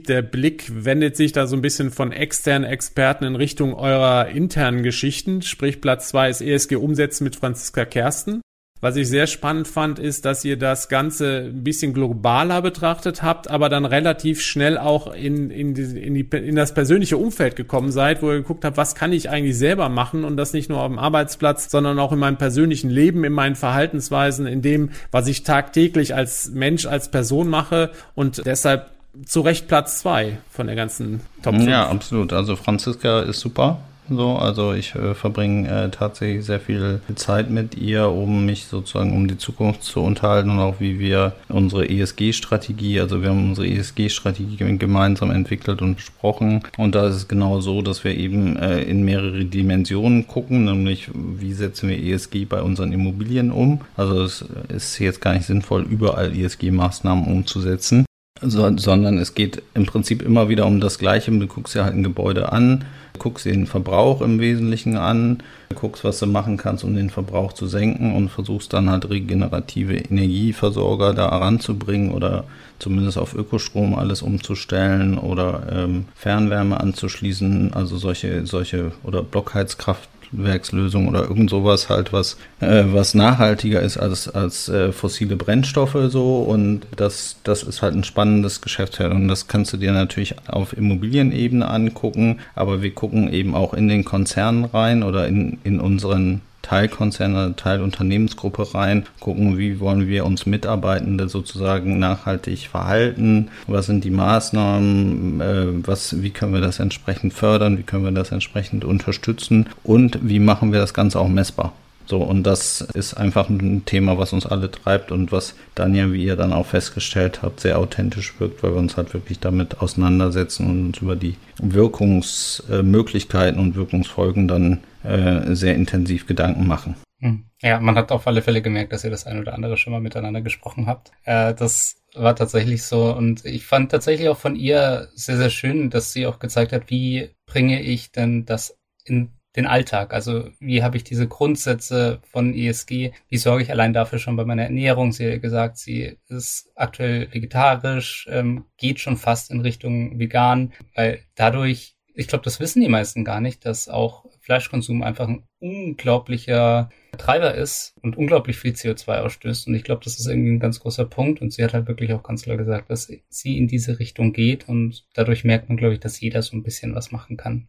Der 0.06 0.22
Blick 0.22 0.84
wendet 0.84 1.16
sich 1.16 1.32
da 1.32 1.46
so 1.46 1.56
ein 1.56 1.62
bisschen 1.62 1.90
von 1.90 2.12
externen 2.12 2.70
Experten 2.70 3.24
in 3.24 3.34
Richtung 3.34 3.74
eurer 3.74 4.28
internen 4.28 4.82
Geschichten. 4.82 5.42
Sprich, 5.42 5.80
Platz 5.80 6.08
2 6.10 6.30
ist 6.30 6.40
ESG 6.40 6.76
Umsetzen 6.76 7.24
mit 7.24 7.36
Franziska 7.36 7.84
Kersten. 7.84 8.40
Was 8.80 8.96
ich 8.96 9.08
sehr 9.08 9.26
spannend 9.26 9.66
fand, 9.66 9.98
ist, 9.98 10.24
dass 10.24 10.44
ihr 10.44 10.56
das 10.56 10.88
Ganze 10.88 11.50
ein 11.52 11.64
bisschen 11.64 11.92
globaler 11.92 12.62
betrachtet 12.62 13.22
habt, 13.22 13.50
aber 13.50 13.68
dann 13.68 13.84
relativ 13.84 14.40
schnell 14.40 14.78
auch 14.78 15.12
in, 15.12 15.50
in, 15.50 15.74
die, 15.74 15.82
in, 15.82 16.14
die, 16.14 16.22
in 16.36 16.54
das 16.54 16.74
persönliche 16.74 17.16
Umfeld 17.16 17.56
gekommen 17.56 17.90
seid, 17.90 18.22
wo 18.22 18.30
ihr 18.30 18.38
geguckt 18.38 18.64
habt, 18.64 18.76
was 18.76 18.94
kann 18.94 19.12
ich 19.12 19.30
eigentlich 19.30 19.58
selber 19.58 19.88
machen 19.88 20.24
und 20.24 20.36
das 20.36 20.52
nicht 20.52 20.68
nur 20.68 20.80
auf 20.80 20.88
dem 20.88 20.98
Arbeitsplatz, 20.98 21.70
sondern 21.70 21.98
auch 21.98 22.12
in 22.12 22.20
meinem 22.20 22.36
persönlichen 22.36 22.90
Leben, 22.90 23.24
in 23.24 23.32
meinen 23.32 23.56
Verhaltensweisen, 23.56 24.46
in 24.46 24.62
dem, 24.62 24.90
was 25.10 25.26
ich 25.26 25.42
tagtäglich 25.42 26.14
als 26.14 26.50
Mensch, 26.50 26.86
als 26.86 27.10
Person 27.10 27.48
mache 27.48 27.90
und 28.14 28.46
deshalb 28.46 28.90
zu 29.26 29.40
Recht 29.40 29.66
Platz 29.66 30.00
zwei 30.00 30.38
von 30.50 30.66
der 30.66 30.76
ganzen 30.76 31.20
Top 31.42 31.54
5. 31.54 31.68
Ja, 31.68 31.88
absolut. 31.88 32.32
Also 32.32 32.54
Franziska 32.54 33.20
ist 33.20 33.40
super. 33.40 33.80
So, 34.10 34.36
also 34.36 34.72
ich 34.72 34.94
äh, 34.94 35.14
verbringe 35.14 35.68
äh, 35.68 35.90
tatsächlich 35.90 36.46
sehr 36.46 36.60
viel 36.60 37.00
Zeit 37.14 37.50
mit 37.50 37.76
ihr, 37.76 38.08
um 38.08 38.46
mich 38.46 38.64
sozusagen 38.64 39.14
um 39.14 39.28
die 39.28 39.36
Zukunft 39.36 39.82
zu 39.82 40.00
unterhalten 40.00 40.50
und 40.50 40.60
auch 40.60 40.80
wie 40.80 40.98
wir 40.98 41.34
unsere 41.48 41.88
ESG-Strategie, 41.88 43.00
also 43.00 43.20
wir 43.20 43.28
haben 43.28 43.50
unsere 43.50 43.68
ESG-Strategie 43.68 44.56
gemeinsam 44.78 45.30
entwickelt 45.30 45.82
und 45.82 45.96
besprochen. 45.96 46.62
Und 46.78 46.94
da 46.94 47.08
ist 47.08 47.16
es 47.16 47.28
genau 47.28 47.60
so, 47.60 47.82
dass 47.82 48.02
wir 48.04 48.16
eben 48.16 48.56
äh, 48.56 48.82
in 48.82 49.04
mehrere 49.04 49.44
Dimensionen 49.44 50.26
gucken, 50.26 50.64
nämlich 50.64 51.10
wie 51.12 51.52
setzen 51.52 51.90
wir 51.90 52.02
ESG 52.02 52.46
bei 52.46 52.62
unseren 52.62 52.92
Immobilien 52.92 53.50
um. 53.50 53.82
Also 53.96 54.22
es 54.22 54.44
ist 54.68 54.98
jetzt 55.00 55.20
gar 55.20 55.34
nicht 55.34 55.46
sinnvoll, 55.46 55.82
überall 55.82 56.32
ESG-Maßnahmen 56.32 57.26
umzusetzen. 57.26 58.07
So, 58.40 58.76
sondern 58.76 59.18
es 59.18 59.34
geht 59.34 59.62
im 59.74 59.86
Prinzip 59.86 60.22
immer 60.22 60.48
wieder 60.48 60.66
um 60.66 60.80
das 60.80 60.98
Gleiche. 60.98 61.32
Du 61.32 61.46
guckst 61.46 61.74
ja 61.74 61.84
halt 61.84 61.94
ein 61.94 62.04
Gebäude 62.04 62.52
an, 62.52 62.84
guckst 63.18 63.46
den 63.46 63.66
Verbrauch 63.66 64.20
im 64.22 64.38
Wesentlichen 64.38 64.96
an, 64.96 65.42
guckst, 65.74 66.04
was 66.04 66.20
du 66.20 66.26
machen 66.26 66.56
kannst, 66.56 66.84
um 66.84 66.94
den 66.94 67.10
Verbrauch 67.10 67.52
zu 67.52 67.66
senken 67.66 68.14
und 68.14 68.28
versuchst 68.28 68.72
dann 68.72 68.90
halt 68.90 69.10
regenerative 69.10 69.96
Energieversorger 69.96 71.14
da 71.14 71.28
ranzubringen 71.28 72.12
oder 72.12 72.44
zumindest 72.78 73.18
auf 73.18 73.34
Ökostrom 73.34 73.96
alles 73.96 74.22
umzustellen 74.22 75.18
oder 75.18 75.64
ähm, 75.72 76.04
Fernwärme 76.14 76.78
anzuschließen, 76.78 77.72
also 77.74 77.96
solche, 77.96 78.46
solche 78.46 78.92
oder 79.02 79.24
Blockheizkraft 79.24 80.08
Werkslösung 80.32 81.08
oder 81.08 81.22
irgend 81.22 81.50
sowas 81.50 81.88
halt, 81.88 82.12
was, 82.12 82.36
äh, 82.60 82.84
was 82.86 83.14
nachhaltiger 83.14 83.80
ist 83.80 83.96
als, 83.96 84.28
als 84.28 84.68
äh, 84.68 84.92
fossile 84.92 85.36
Brennstoffe 85.36 85.98
so. 86.08 86.38
Und 86.38 86.82
das, 86.96 87.36
das 87.44 87.62
ist 87.62 87.82
halt 87.82 87.94
ein 87.94 88.04
spannendes 88.04 88.60
Geschäftsfeld. 88.60 89.12
Und 89.12 89.28
das 89.28 89.48
kannst 89.48 89.72
du 89.72 89.76
dir 89.76 89.92
natürlich 89.92 90.36
auf 90.48 90.76
Immobilienebene 90.76 91.68
angucken, 91.68 92.40
aber 92.54 92.82
wir 92.82 92.92
gucken 92.92 93.32
eben 93.32 93.54
auch 93.54 93.74
in 93.74 93.88
den 93.88 94.04
Konzernen 94.04 94.64
rein 94.64 95.02
oder 95.02 95.26
in, 95.26 95.58
in 95.64 95.80
unseren 95.80 96.42
Teilkonzerne, 96.68 97.56
Teilunternehmensgruppe 97.56 98.74
rein, 98.74 99.06
gucken, 99.20 99.56
wie 99.56 99.80
wollen 99.80 100.06
wir 100.06 100.26
uns 100.26 100.44
Mitarbeitende 100.44 101.30
sozusagen 101.30 101.98
nachhaltig 101.98 102.68
verhalten, 102.68 103.48
was 103.66 103.86
sind 103.86 104.04
die 104.04 104.10
Maßnahmen, 104.10 105.40
äh, 105.40 105.66
was, 105.86 106.20
wie 106.22 106.28
können 106.28 106.52
wir 106.52 106.60
das 106.60 106.78
entsprechend 106.78 107.32
fördern, 107.32 107.78
wie 107.78 107.84
können 107.84 108.04
wir 108.04 108.12
das 108.12 108.32
entsprechend 108.32 108.84
unterstützen 108.84 109.66
und 109.82 110.18
wie 110.20 110.40
machen 110.40 110.70
wir 110.70 110.78
das 110.78 110.92
Ganze 110.92 111.18
auch 111.18 111.28
messbar. 111.28 111.72
So, 112.04 112.18
und 112.18 112.42
das 112.42 112.80
ist 112.80 113.14
einfach 113.14 113.48
ein 113.48 113.86
Thema, 113.86 114.18
was 114.18 114.34
uns 114.34 114.44
alle 114.44 114.70
treibt 114.70 115.10
und 115.10 115.32
was 115.32 115.54
dann 115.74 115.94
ja, 115.94 116.12
wie 116.12 116.24
ihr 116.24 116.36
dann 116.36 116.52
auch 116.52 116.66
festgestellt 116.66 117.40
habt, 117.42 117.60
sehr 117.60 117.78
authentisch 117.78 118.34
wirkt, 118.38 118.62
weil 118.62 118.72
wir 118.72 118.78
uns 118.78 118.98
halt 118.98 119.14
wirklich 119.14 119.40
damit 119.40 119.80
auseinandersetzen 119.80 120.66
und 120.66 120.86
uns 120.86 120.98
über 120.98 121.16
die 121.16 121.36
Wirkungsmöglichkeiten 121.62 123.58
und 123.58 123.74
Wirkungsfolgen 123.74 124.48
dann 124.48 124.80
äh, 125.04 125.54
sehr 125.54 125.74
intensiv 125.74 126.26
Gedanken 126.26 126.66
machen. 126.66 126.96
Hm. 127.20 127.46
Ja, 127.60 127.80
man 127.80 127.96
hat 127.96 128.12
auf 128.12 128.26
alle 128.26 128.42
Fälle 128.42 128.62
gemerkt, 128.62 128.92
dass 128.92 129.04
ihr 129.04 129.10
das 129.10 129.26
ein 129.26 129.40
oder 129.40 129.54
andere 129.54 129.76
schon 129.76 129.92
mal 129.92 130.00
miteinander 130.00 130.40
gesprochen 130.40 130.86
habt. 130.86 131.10
Äh, 131.24 131.54
das 131.54 131.96
war 132.14 132.36
tatsächlich 132.36 132.84
so 132.84 133.14
und 133.14 133.44
ich 133.44 133.66
fand 133.66 133.90
tatsächlich 133.90 134.28
auch 134.28 134.38
von 134.38 134.56
ihr 134.56 135.08
sehr, 135.14 135.36
sehr 135.36 135.50
schön, 135.50 135.90
dass 135.90 136.12
sie 136.12 136.26
auch 136.26 136.38
gezeigt 136.38 136.72
hat, 136.72 136.90
wie 136.90 137.30
bringe 137.46 137.82
ich 137.82 138.12
denn 138.12 138.44
das 138.44 138.78
in 139.04 139.32
den 139.56 139.66
Alltag? 139.66 140.14
Also 140.14 140.50
wie 140.60 140.82
habe 140.82 140.96
ich 140.96 141.04
diese 141.04 141.26
Grundsätze 141.26 142.20
von 142.30 142.54
ESG? 142.54 143.12
Wie 143.28 143.36
sorge 143.36 143.62
ich 143.62 143.70
allein 143.70 143.92
dafür 143.92 144.18
schon 144.18 144.36
bei 144.36 144.44
meiner 144.44 144.64
Ernährung? 144.64 145.12
Sie 145.12 145.32
hat 145.32 145.42
gesagt, 145.42 145.78
sie 145.78 146.18
ist 146.28 146.70
aktuell 146.76 147.28
vegetarisch, 147.32 148.28
ähm, 148.30 148.66
geht 148.76 149.00
schon 149.00 149.16
fast 149.16 149.50
in 149.50 149.60
Richtung 149.60 150.18
vegan, 150.18 150.72
weil 150.94 151.20
dadurch, 151.34 151.96
ich 152.18 152.26
glaube, 152.26 152.44
das 152.44 152.58
wissen 152.58 152.82
die 152.82 152.88
meisten 152.88 153.24
gar 153.24 153.40
nicht, 153.40 153.64
dass 153.64 153.88
auch 153.88 154.24
Fleischkonsum 154.40 155.04
einfach 155.04 155.28
ein 155.28 155.44
unglaublicher 155.60 156.90
Treiber 157.16 157.54
ist 157.54 157.94
und 158.02 158.18
unglaublich 158.18 158.56
viel 158.56 158.72
CO2 158.72 159.20
ausstößt. 159.20 159.68
Und 159.68 159.76
ich 159.76 159.84
glaube, 159.84 160.02
das 160.02 160.18
ist 160.18 160.26
irgendwie 160.26 160.50
ein 160.50 160.58
ganz 160.58 160.80
großer 160.80 161.04
Punkt. 161.04 161.40
Und 161.40 161.52
sie 161.52 161.62
hat 161.62 161.74
halt 161.74 161.86
wirklich 161.86 162.12
auch 162.12 162.24
ganz 162.24 162.42
klar 162.42 162.56
gesagt, 162.56 162.90
dass 162.90 163.08
sie 163.28 163.56
in 163.56 163.68
diese 163.68 164.00
Richtung 164.00 164.32
geht. 164.32 164.68
Und 164.68 165.04
dadurch 165.14 165.44
merkt 165.44 165.68
man, 165.68 165.76
glaube 165.78 165.94
ich, 165.94 166.00
dass 166.00 166.20
jeder 166.20 166.42
so 166.42 166.56
ein 166.56 166.64
bisschen 166.64 166.92
was 166.96 167.12
machen 167.12 167.36
kann. 167.36 167.68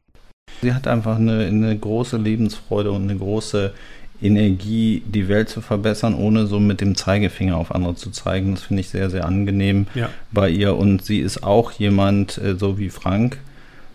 Sie 0.64 0.74
hat 0.74 0.88
einfach 0.88 1.18
eine, 1.18 1.46
eine 1.46 1.78
große 1.78 2.18
Lebensfreude 2.18 2.92
und 2.92 3.04
eine 3.04 3.18
große 3.18 3.72
Energie, 4.20 5.04
die 5.06 5.28
Welt 5.28 5.50
zu 5.50 5.62
verbessern, 5.62 6.16
ohne 6.16 6.48
so 6.48 6.60
mit 6.60 6.82
dem 6.82 6.96
Zeigefinger 6.96 7.56
auf 7.56 7.74
andere 7.74 7.94
zu 7.94 8.10
zeigen. 8.10 8.56
Das 8.56 8.64
finde 8.64 8.82
ich 8.82 8.90
sehr, 8.90 9.12
sehr 9.12 9.26
angenehm 9.26 9.86
ja. 9.94 10.10
bei 10.32 10.50
ihr. 10.50 10.76
Und 10.76 11.06
sie 11.06 11.20
ist 11.20 11.44
auch 11.44 11.72
jemand, 11.74 12.40
äh, 12.40 12.56
so 12.56 12.80
wie 12.80 12.90
Frank, 12.90 13.38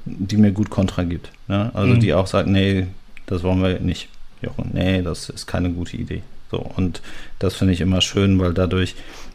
die 0.04 0.36
mir 0.36 0.52
gut 0.52 0.70
Kontra 0.70 1.04
gibt. 1.04 1.30
Ne? 1.48 1.70
Also 1.74 1.94
mhm. 1.94 2.00
die 2.00 2.14
auch 2.14 2.26
sagt, 2.26 2.48
nee, 2.48 2.86
das 3.26 3.42
wollen 3.42 3.62
wir 3.62 3.80
nicht. 3.80 4.08
Jochen, 4.42 4.70
nee, 4.74 5.02
das 5.02 5.30
ist 5.30 5.46
keine 5.46 5.70
gute 5.70 5.96
Idee. 5.96 6.22
So, 6.50 6.58
und 6.76 7.00
das 7.38 7.54
finde 7.54 7.72
ich 7.72 7.80
immer 7.80 8.00
schön, 8.00 8.38
weil 8.38 8.52
dadurch, 8.52 8.94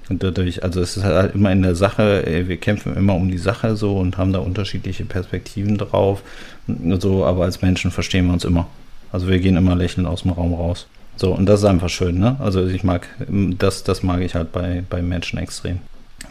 dadurch, 0.10 0.64
also 0.64 0.82
es 0.82 0.98
ist 0.98 1.04
halt 1.04 1.36
immer 1.36 1.52
in 1.52 1.64
der 1.64 1.76
Sache, 1.76 2.24
wir 2.48 2.58
kämpfen 2.58 2.96
immer 2.96 3.16
um 3.16 3.30
die 3.30 3.38
Sache 3.38 3.76
so 3.76 3.98
und 3.98 4.18
haben 4.18 4.32
da 4.32 4.40
unterschiedliche 4.40 5.06
Perspektiven 5.06 5.78
drauf. 5.78 6.22
So, 6.68 7.26
aber 7.26 7.46
als 7.46 7.62
Menschen 7.62 7.92
verstehen 7.92 8.28
wir 8.28 8.34
uns 8.34 8.46
immer. 8.46 8.68
Also 9.12 9.28
wir 9.28 9.40
gehen 9.40 9.58
immer 9.58 9.76
lächelnd 9.76 10.08
aus 10.08 10.22
dem 10.22 10.32
Raum 10.32 10.54
raus. 10.54 10.88
So, 11.16 11.34
und 11.34 11.48
das 11.48 11.62
ist 11.62 11.66
einfach 11.66 11.90
schön, 11.90 12.20
ne? 12.20 12.38
Also 12.40 12.66
ich 12.66 12.84
mag, 12.84 13.08
das, 13.28 13.84
das 13.84 14.04
mag 14.04 14.22
ich 14.22 14.36
halt 14.36 14.54
bei, 14.54 14.84
bei 14.90 15.02
Menschen 15.02 15.40
extrem, 15.40 15.80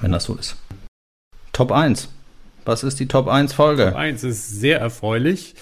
wenn 0.01 0.13
das 0.13 0.25
so 0.25 0.37
ist. 0.37 0.57
Top 1.53 1.73
1. 1.73 2.09
Was 2.69 2.83
ist 2.83 3.01
die 3.01 3.09
Top 3.09 3.29
1 3.29 3.55
Folge? 3.55 3.87
Top 3.87 3.97
1 3.97 4.25
ist 4.25 4.61
sehr 4.61 4.79
erfreulich. 4.79 5.55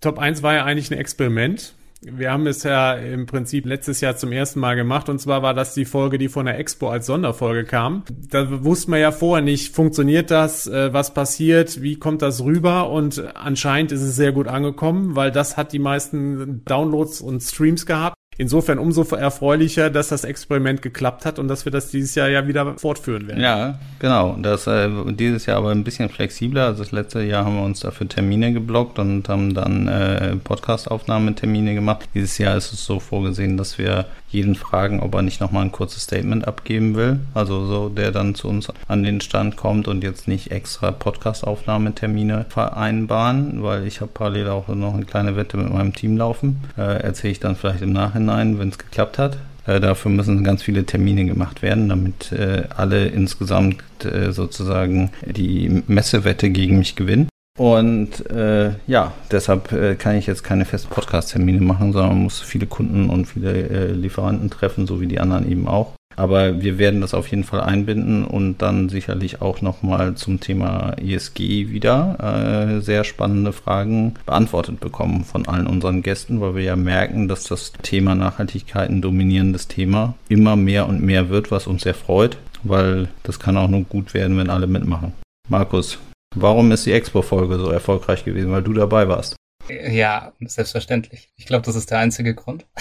Top 0.00 0.20
1 0.20 0.44
war 0.44 0.54
ja 0.54 0.64
eigentlich 0.64 0.92
ein 0.92 0.96
Experiment. 0.96 1.74
Wir 2.00 2.30
haben 2.30 2.46
es 2.46 2.62
ja 2.62 2.92
im 2.94 3.26
Prinzip 3.26 3.66
letztes 3.66 4.00
Jahr 4.00 4.16
zum 4.16 4.30
ersten 4.30 4.60
Mal 4.60 4.76
gemacht 4.76 5.08
und 5.08 5.18
zwar 5.20 5.42
war 5.42 5.54
das 5.54 5.74
die 5.74 5.84
Folge, 5.84 6.18
die 6.18 6.28
von 6.28 6.46
der 6.46 6.56
Expo 6.56 6.88
als 6.88 7.06
Sonderfolge 7.06 7.64
kam. 7.64 8.04
Da 8.30 8.62
wusste 8.62 8.92
man 8.92 9.00
ja 9.00 9.10
vorher 9.10 9.42
nicht, 9.42 9.74
funktioniert 9.74 10.30
das, 10.30 10.68
äh, 10.68 10.92
was 10.92 11.12
passiert, 11.14 11.82
wie 11.82 11.96
kommt 11.96 12.22
das 12.22 12.44
rüber 12.44 12.90
und 12.90 13.34
anscheinend 13.34 13.90
ist 13.90 14.02
es 14.02 14.14
sehr 14.14 14.30
gut 14.30 14.46
angekommen, 14.46 15.16
weil 15.16 15.32
das 15.32 15.56
hat 15.56 15.72
die 15.72 15.80
meisten 15.80 16.64
Downloads 16.64 17.22
und 17.22 17.42
Streams 17.42 17.86
gehabt. 17.86 18.14
Insofern 18.38 18.78
umso 18.78 19.02
erfreulicher, 19.14 19.90
dass 19.90 20.08
das 20.08 20.24
Experiment 20.24 20.82
geklappt 20.82 21.24
hat 21.24 21.38
und 21.38 21.48
dass 21.48 21.64
wir 21.64 21.72
das 21.72 21.90
dieses 21.90 22.14
Jahr 22.14 22.28
ja 22.28 22.46
wieder 22.46 22.76
fortführen 22.78 23.28
werden. 23.28 23.40
Ja, 23.40 23.78
genau. 23.98 24.36
Das 24.42 24.66
äh, 24.66 24.88
dieses 25.12 25.46
Jahr 25.46 25.58
aber 25.58 25.70
ein 25.70 25.84
bisschen 25.84 26.08
flexibler. 26.08 26.66
Also 26.66 26.82
das 26.82 26.92
letzte 26.92 27.22
Jahr 27.22 27.44
haben 27.44 27.56
wir 27.56 27.64
uns 27.64 27.80
dafür 27.80 28.08
Termine 28.08 28.52
geblockt 28.52 28.98
und 28.98 29.28
haben 29.28 29.54
dann 29.54 29.88
äh, 29.88 30.36
Podcast-Aufnahmetermine 30.36 31.74
gemacht. 31.74 32.08
Dieses 32.14 32.36
Jahr 32.38 32.56
ist 32.56 32.72
es 32.72 32.84
so 32.84 33.00
vorgesehen, 33.00 33.56
dass 33.56 33.78
wir 33.78 34.06
jeden 34.28 34.54
fragen, 34.54 35.00
ob 35.00 35.14
er 35.14 35.22
nicht 35.22 35.40
nochmal 35.40 35.64
ein 35.64 35.72
kurzes 35.72 36.02
Statement 36.02 36.46
abgeben 36.46 36.94
will. 36.94 37.20
Also 37.32 37.64
so, 37.64 37.88
der 37.88 38.10
dann 38.10 38.34
zu 38.34 38.48
uns 38.48 38.68
an 38.88 39.02
den 39.02 39.20
Stand 39.20 39.56
kommt 39.56 39.88
und 39.88 40.02
jetzt 40.02 40.28
nicht 40.28 40.50
extra 40.50 40.90
Podcast-Aufnahmetermine 40.90 42.44
vereinbaren, 42.48 43.62
weil 43.62 43.86
ich 43.86 44.00
habe 44.00 44.10
parallel 44.12 44.48
auch 44.48 44.68
noch 44.68 44.94
eine 44.94 45.04
kleine 45.04 45.36
Wette 45.36 45.56
mit 45.56 45.72
meinem 45.72 45.94
Team 45.94 46.16
laufen. 46.16 46.60
Äh, 46.76 47.02
Erzähle 47.02 47.32
ich 47.32 47.40
dann 47.40 47.56
vielleicht 47.56 47.82
im 47.82 47.92
Nachhinein, 47.92 48.25
wenn 48.28 48.68
es 48.68 48.78
geklappt 48.78 49.18
hat. 49.18 49.38
Äh, 49.66 49.80
dafür 49.80 50.10
müssen 50.10 50.44
ganz 50.44 50.62
viele 50.62 50.84
Termine 50.84 51.24
gemacht 51.24 51.62
werden, 51.62 51.88
damit 51.88 52.32
äh, 52.32 52.64
alle 52.74 53.06
insgesamt 53.06 53.82
äh, 54.04 54.32
sozusagen 54.32 55.10
die 55.24 55.82
Messewette 55.86 56.50
gegen 56.50 56.78
mich 56.78 56.96
gewinnen. 56.96 57.28
Und 57.58 58.28
äh, 58.30 58.72
ja, 58.86 59.12
deshalb 59.30 59.72
äh, 59.72 59.94
kann 59.94 60.16
ich 60.16 60.26
jetzt 60.26 60.44
keine 60.44 60.66
festen 60.66 60.90
Podcast-Termine 60.90 61.62
machen, 61.62 61.92
sondern 61.92 62.22
muss 62.22 62.40
viele 62.40 62.66
Kunden 62.66 63.08
und 63.08 63.26
viele 63.26 63.52
äh, 63.52 63.92
Lieferanten 63.92 64.50
treffen, 64.50 64.86
so 64.86 65.00
wie 65.00 65.06
die 65.06 65.20
anderen 65.20 65.50
eben 65.50 65.66
auch. 65.66 65.94
Aber 66.16 66.62
wir 66.62 66.78
werden 66.78 67.00
das 67.00 67.14
auf 67.14 67.28
jeden 67.28 67.44
Fall 67.44 67.60
einbinden 67.60 68.24
und 68.24 68.62
dann 68.62 68.88
sicherlich 68.88 69.42
auch 69.42 69.60
nochmal 69.60 70.14
zum 70.14 70.40
Thema 70.40 70.94
ESG 70.98 71.68
wieder 71.68 72.76
äh, 72.78 72.80
sehr 72.80 73.04
spannende 73.04 73.52
Fragen 73.52 74.14
beantwortet 74.24 74.80
bekommen 74.80 75.24
von 75.24 75.46
allen 75.46 75.66
unseren 75.66 76.02
Gästen, 76.02 76.40
weil 76.40 76.54
wir 76.54 76.62
ja 76.62 76.76
merken, 76.76 77.28
dass 77.28 77.44
das 77.44 77.72
Thema 77.82 78.14
Nachhaltigkeit 78.14 78.88
ein 78.88 79.02
dominierendes 79.02 79.68
Thema 79.68 80.14
immer 80.28 80.56
mehr 80.56 80.88
und 80.88 81.02
mehr 81.02 81.28
wird, 81.28 81.50
was 81.50 81.66
uns 81.66 81.82
sehr 81.82 81.94
freut, 81.94 82.38
weil 82.62 83.08
das 83.22 83.38
kann 83.38 83.56
auch 83.56 83.68
nur 83.68 83.82
gut 83.82 84.14
werden, 84.14 84.38
wenn 84.38 84.50
alle 84.50 84.66
mitmachen. 84.66 85.12
Markus, 85.48 85.98
Warum 86.38 86.70
ist 86.70 86.84
die 86.84 86.92
Expo-Folge 86.92 87.58
so 87.58 87.70
erfolgreich 87.70 88.22
gewesen? 88.24 88.52
Weil 88.52 88.62
du 88.62 88.74
dabei 88.74 89.08
warst. 89.08 89.36
Ja, 89.68 90.32
selbstverständlich. 90.40 91.30
Ich 91.36 91.46
glaube, 91.46 91.64
das 91.64 91.76
ist 91.76 91.90
der 91.90 91.98
einzige 91.98 92.34
Grund. 92.34 92.66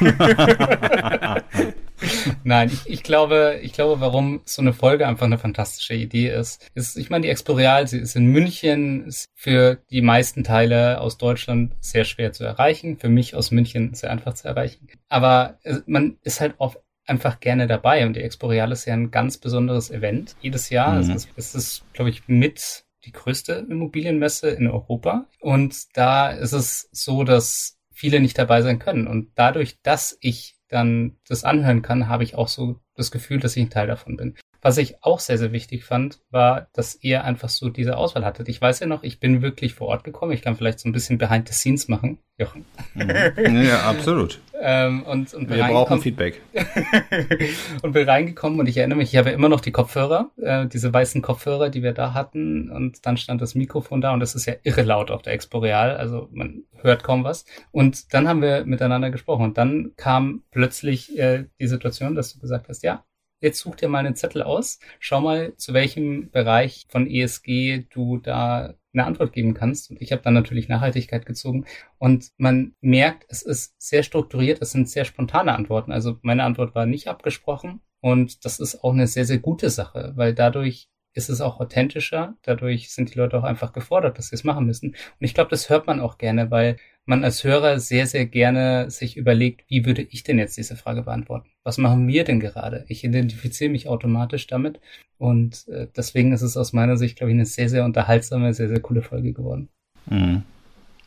Nein, 2.44 2.70
ich, 2.72 2.88
ich, 2.90 3.02
glaube, 3.02 3.58
ich 3.62 3.72
glaube, 3.72 4.00
warum 4.00 4.40
so 4.44 4.62
eine 4.62 4.72
Folge 4.72 5.06
einfach 5.06 5.26
eine 5.26 5.38
fantastische 5.38 5.94
Idee 5.94 6.28
ist, 6.28 6.70
ist, 6.74 6.96
ich 6.96 7.10
meine, 7.10 7.22
die 7.22 7.30
Exporeal, 7.30 7.86
sie 7.86 7.98
ist 7.98 8.16
in 8.16 8.26
München, 8.26 9.06
ist 9.06 9.30
für 9.34 9.78
die 9.90 10.02
meisten 10.02 10.44
Teile 10.44 11.00
aus 11.00 11.18
Deutschland 11.18 11.74
sehr 11.80 12.04
schwer 12.04 12.32
zu 12.32 12.44
erreichen, 12.44 12.98
für 12.98 13.08
mich 13.08 13.34
aus 13.34 13.50
München 13.50 13.94
sehr 13.94 14.10
einfach 14.10 14.34
zu 14.34 14.48
erreichen. 14.48 14.88
Aber 15.08 15.58
man 15.86 16.18
ist 16.22 16.40
halt 16.40 16.54
auf 16.58 16.78
einfach 17.06 17.40
gerne 17.40 17.66
dabei 17.66 18.06
und 18.06 18.14
die 18.14 18.22
Exporeal 18.22 18.72
ist 18.72 18.86
ja 18.86 18.94
ein 18.94 19.10
ganz 19.10 19.38
besonderes 19.38 19.90
Event 19.90 20.36
jedes 20.40 20.70
Jahr. 20.70 20.92
Mhm. 20.92 21.10
Also 21.10 21.28
es 21.36 21.54
ist, 21.54 21.84
glaube 21.92 22.10
ich, 22.10 22.28
mit 22.28 22.84
die 23.04 23.12
größte 23.12 23.66
Immobilienmesse 23.68 24.48
in 24.50 24.68
Europa. 24.68 25.26
Und 25.40 25.96
da 25.96 26.30
ist 26.30 26.52
es 26.52 26.88
so, 26.92 27.24
dass 27.24 27.78
viele 27.92 28.20
nicht 28.20 28.38
dabei 28.38 28.62
sein 28.62 28.78
können. 28.78 29.06
Und 29.06 29.32
dadurch, 29.34 29.80
dass 29.82 30.16
ich 30.20 30.56
dann 30.68 31.16
das 31.28 31.44
anhören 31.44 31.82
kann, 31.82 32.08
habe 32.08 32.24
ich 32.24 32.34
auch 32.34 32.48
so 32.48 32.80
das 32.94 33.10
Gefühl, 33.10 33.40
dass 33.40 33.56
ich 33.56 33.62
ein 33.62 33.70
Teil 33.70 33.86
davon 33.86 34.16
bin. 34.16 34.34
Was 34.64 34.78
ich 34.78 34.96
auch 35.02 35.20
sehr, 35.20 35.36
sehr 35.36 35.52
wichtig 35.52 35.84
fand, 35.84 36.20
war, 36.30 36.68
dass 36.72 36.96
ihr 37.02 37.22
einfach 37.22 37.50
so 37.50 37.68
diese 37.68 37.98
Auswahl 37.98 38.24
hattet. 38.24 38.48
Ich 38.48 38.62
weiß 38.62 38.80
ja 38.80 38.86
noch, 38.86 39.02
ich 39.02 39.20
bin 39.20 39.42
wirklich 39.42 39.74
vor 39.74 39.88
Ort 39.88 40.04
gekommen. 40.04 40.32
Ich 40.32 40.40
kann 40.40 40.56
vielleicht 40.56 40.80
so 40.80 40.88
ein 40.88 40.92
bisschen 40.92 41.18
behind 41.18 41.46
the 41.46 41.52
scenes 41.52 41.86
machen, 41.86 42.16
Jochen. 42.38 42.64
Mhm. 42.94 43.62
Ja, 43.62 43.82
absolut. 43.82 44.40
ähm, 44.58 45.02
und, 45.02 45.34
und 45.34 45.50
Wir 45.50 45.64
brauchen 45.64 46.00
Feedback. 46.00 46.40
und 47.82 47.92
bin 47.92 48.08
reingekommen 48.08 48.58
und 48.58 48.66
ich 48.66 48.78
erinnere 48.78 48.96
mich, 48.96 49.12
ich 49.12 49.18
habe 49.18 49.28
ja 49.28 49.34
immer 49.34 49.50
noch 49.50 49.60
die 49.60 49.70
Kopfhörer, 49.70 50.30
äh, 50.40 50.66
diese 50.66 50.90
weißen 50.90 51.20
Kopfhörer, 51.20 51.68
die 51.68 51.82
wir 51.82 51.92
da 51.92 52.14
hatten. 52.14 52.70
Und 52.70 53.04
dann 53.04 53.18
stand 53.18 53.42
das 53.42 53.54
Mikrofon 53.54 54.00
da 54.00 54.14
und 54.14 54.22
es 54.22 54.34
ist 54.34 54.46
ja 54.46 54.54
irre 54.62 54.80
laut 54.80 55.10
auf 55.10 55.20
der 55.20 55.34
Expo 55.34 55.58
Real. 55.58 55.94
Also 55.94 56.30
man 56.32 56.62
hört 56.80 57.04
kaum 57.04 57.22
was. 57.22 57.44
Und 57.70 58.14
dann 58.14 58.26
haben 58.28 58.40
wir 58.40 58.64
miteinander 58.64 59.10
gesprochen. 59.10 59.44
Und 59.44 59.58
dann 59.58 59.92
kam 59.98 60.42
plötzlich 60.50 61.18
äh, 61.18 61.44
die 61.60 61.66
Situation, 61.66 62.14
dass 62.14 62.32
du 62.32 62.40
gesagt 62.40 62.70
hast, 62.70 62.82
ja, 62.82 63.04
jetzt 63.44 63.60
such 63.60 63.76
dir 63.76 63.88
mal 63.88 63.98
einen 63.98 64.16
Zettel 64.16 64.42
aus, 64.42 64.80
schau 64.98 65.20
mal, 65.20 65.54
zu 65.56 65.72
welchem 65.74 66.30
Bereich 66.30 66.86
von 66.88 67.06
ESG 67.06 67.86
du 67.90 68.18
da 68.18 68.74
eine 68.92 69.04
Antwort 69.04 69.32
geben 69.32 69.54
kannst. 69.54 69.90
Und 69.90 70.00
ich 70.00 70.12
habe 70.12 70.22
dann 70.22 70.34
natürlich 70.34 70.68
Nachhaltigkeit 70.68 71.26
gezogen. 71.26 71.66
Und 71.98 72.30
man 72.36 72.74
merkt, 72.80 73.26
es 73.28 73.42
ist 73.42 73.74
sehr 73.78 74.02
strukturiert, 74.02 74.62
es 74.62 74.72
sind 74.72 74.88
sehr 74.88 75.04
spontane 75.04 75.54
Antworten. 75.54 75.92
Also 75.92 76.18
meine 76.22 76.44
Antwort 76.44 76.74
war 76.74 76.86
nicht 76.86 77.08
abgesprochen. 77.08 77.80
Und 78.00 78.44
das 78.44 78.60
ist 78.60 78.82
auch 78.82 78.92
eine 78.92 79.06
sehr, 79.06 79.24
sehr 79.24 79.38
gute 79.38 79.70
Sache, 79.70 80.12
weil 80.16 80.34
dadurch 80.34 80.88
ist 81.14 81.30
es 81.30 81.40
auch 81.40 81.60
authentischer. 81.60 82.34
Dadurch 82.42 82.90
sind 82.90 83.14
die 83.14 83.18
Leute 83.18 83.38
auch 83.38 83.44
einfach 83.44 83.72
gefordert, 83.72 84.18
dass 84.18 84.28
sie 84.28 84.34
es 84.34 84.44
machen 84.44 84.66
müssen. 84.66 84.90
Und 84.90 84.96
ich 85.20 85.32
glaube, 85.32 85.50
das 85.50 85.70
hört 85.70 85.86
man 85.86 86.00
auch 86.00 86.18
gerne, 86.18 86.50
weil 86.50 86.76
man 87.06 87.24
als 87.24 87.44
Hörer 87.44 87.78
sehr, 87.80 88.06
sehr 88.06 88.26
gerne 88.26 88.90
sich 88.90 89.16
überlegt, 89.16 89.64
wie 89.68 89.86
würde 89.86 90.02
ich 90.02 90.22
denn 90.22 90.38
jetzt 90.38 90.56
diese 90.56 90.76
Frage 90.76 91.02
beantworten? 91.02 91.48
Was 91.62 91.78
machen 91.78 92.08
wir 92.08 92.24
denn 92.24 92.40
gerade? 92.40 92.84
Ich 92.88 93.04
identifiziere 93.04 93.70
mich 93.70 93.88
automatisch 93.88 94.46
damit 94.46 94.80
und 95.18 95.68
äh, 95.68 95.86
deswegen 95.96 96.32
ist 96.32 96.42
es 96.42 96.56
aus 96.56 96.72
meiner 96.72 96.96
Sicht, 96.96 97.16
glaube 97.16 97.30
ich, 97.30 97.36
eine 97.36 97.46
sehr, 97.46 97.68
sehr 97.68 97.84
unterhaltsame, 97.84 98.52
sehr, 98.54 98.68
sehr 98.68 98.80
coole 98.80 99.02
Folge 99.02 99.32
geworden. 99.32 99.68
Mhm. 100.06 100.42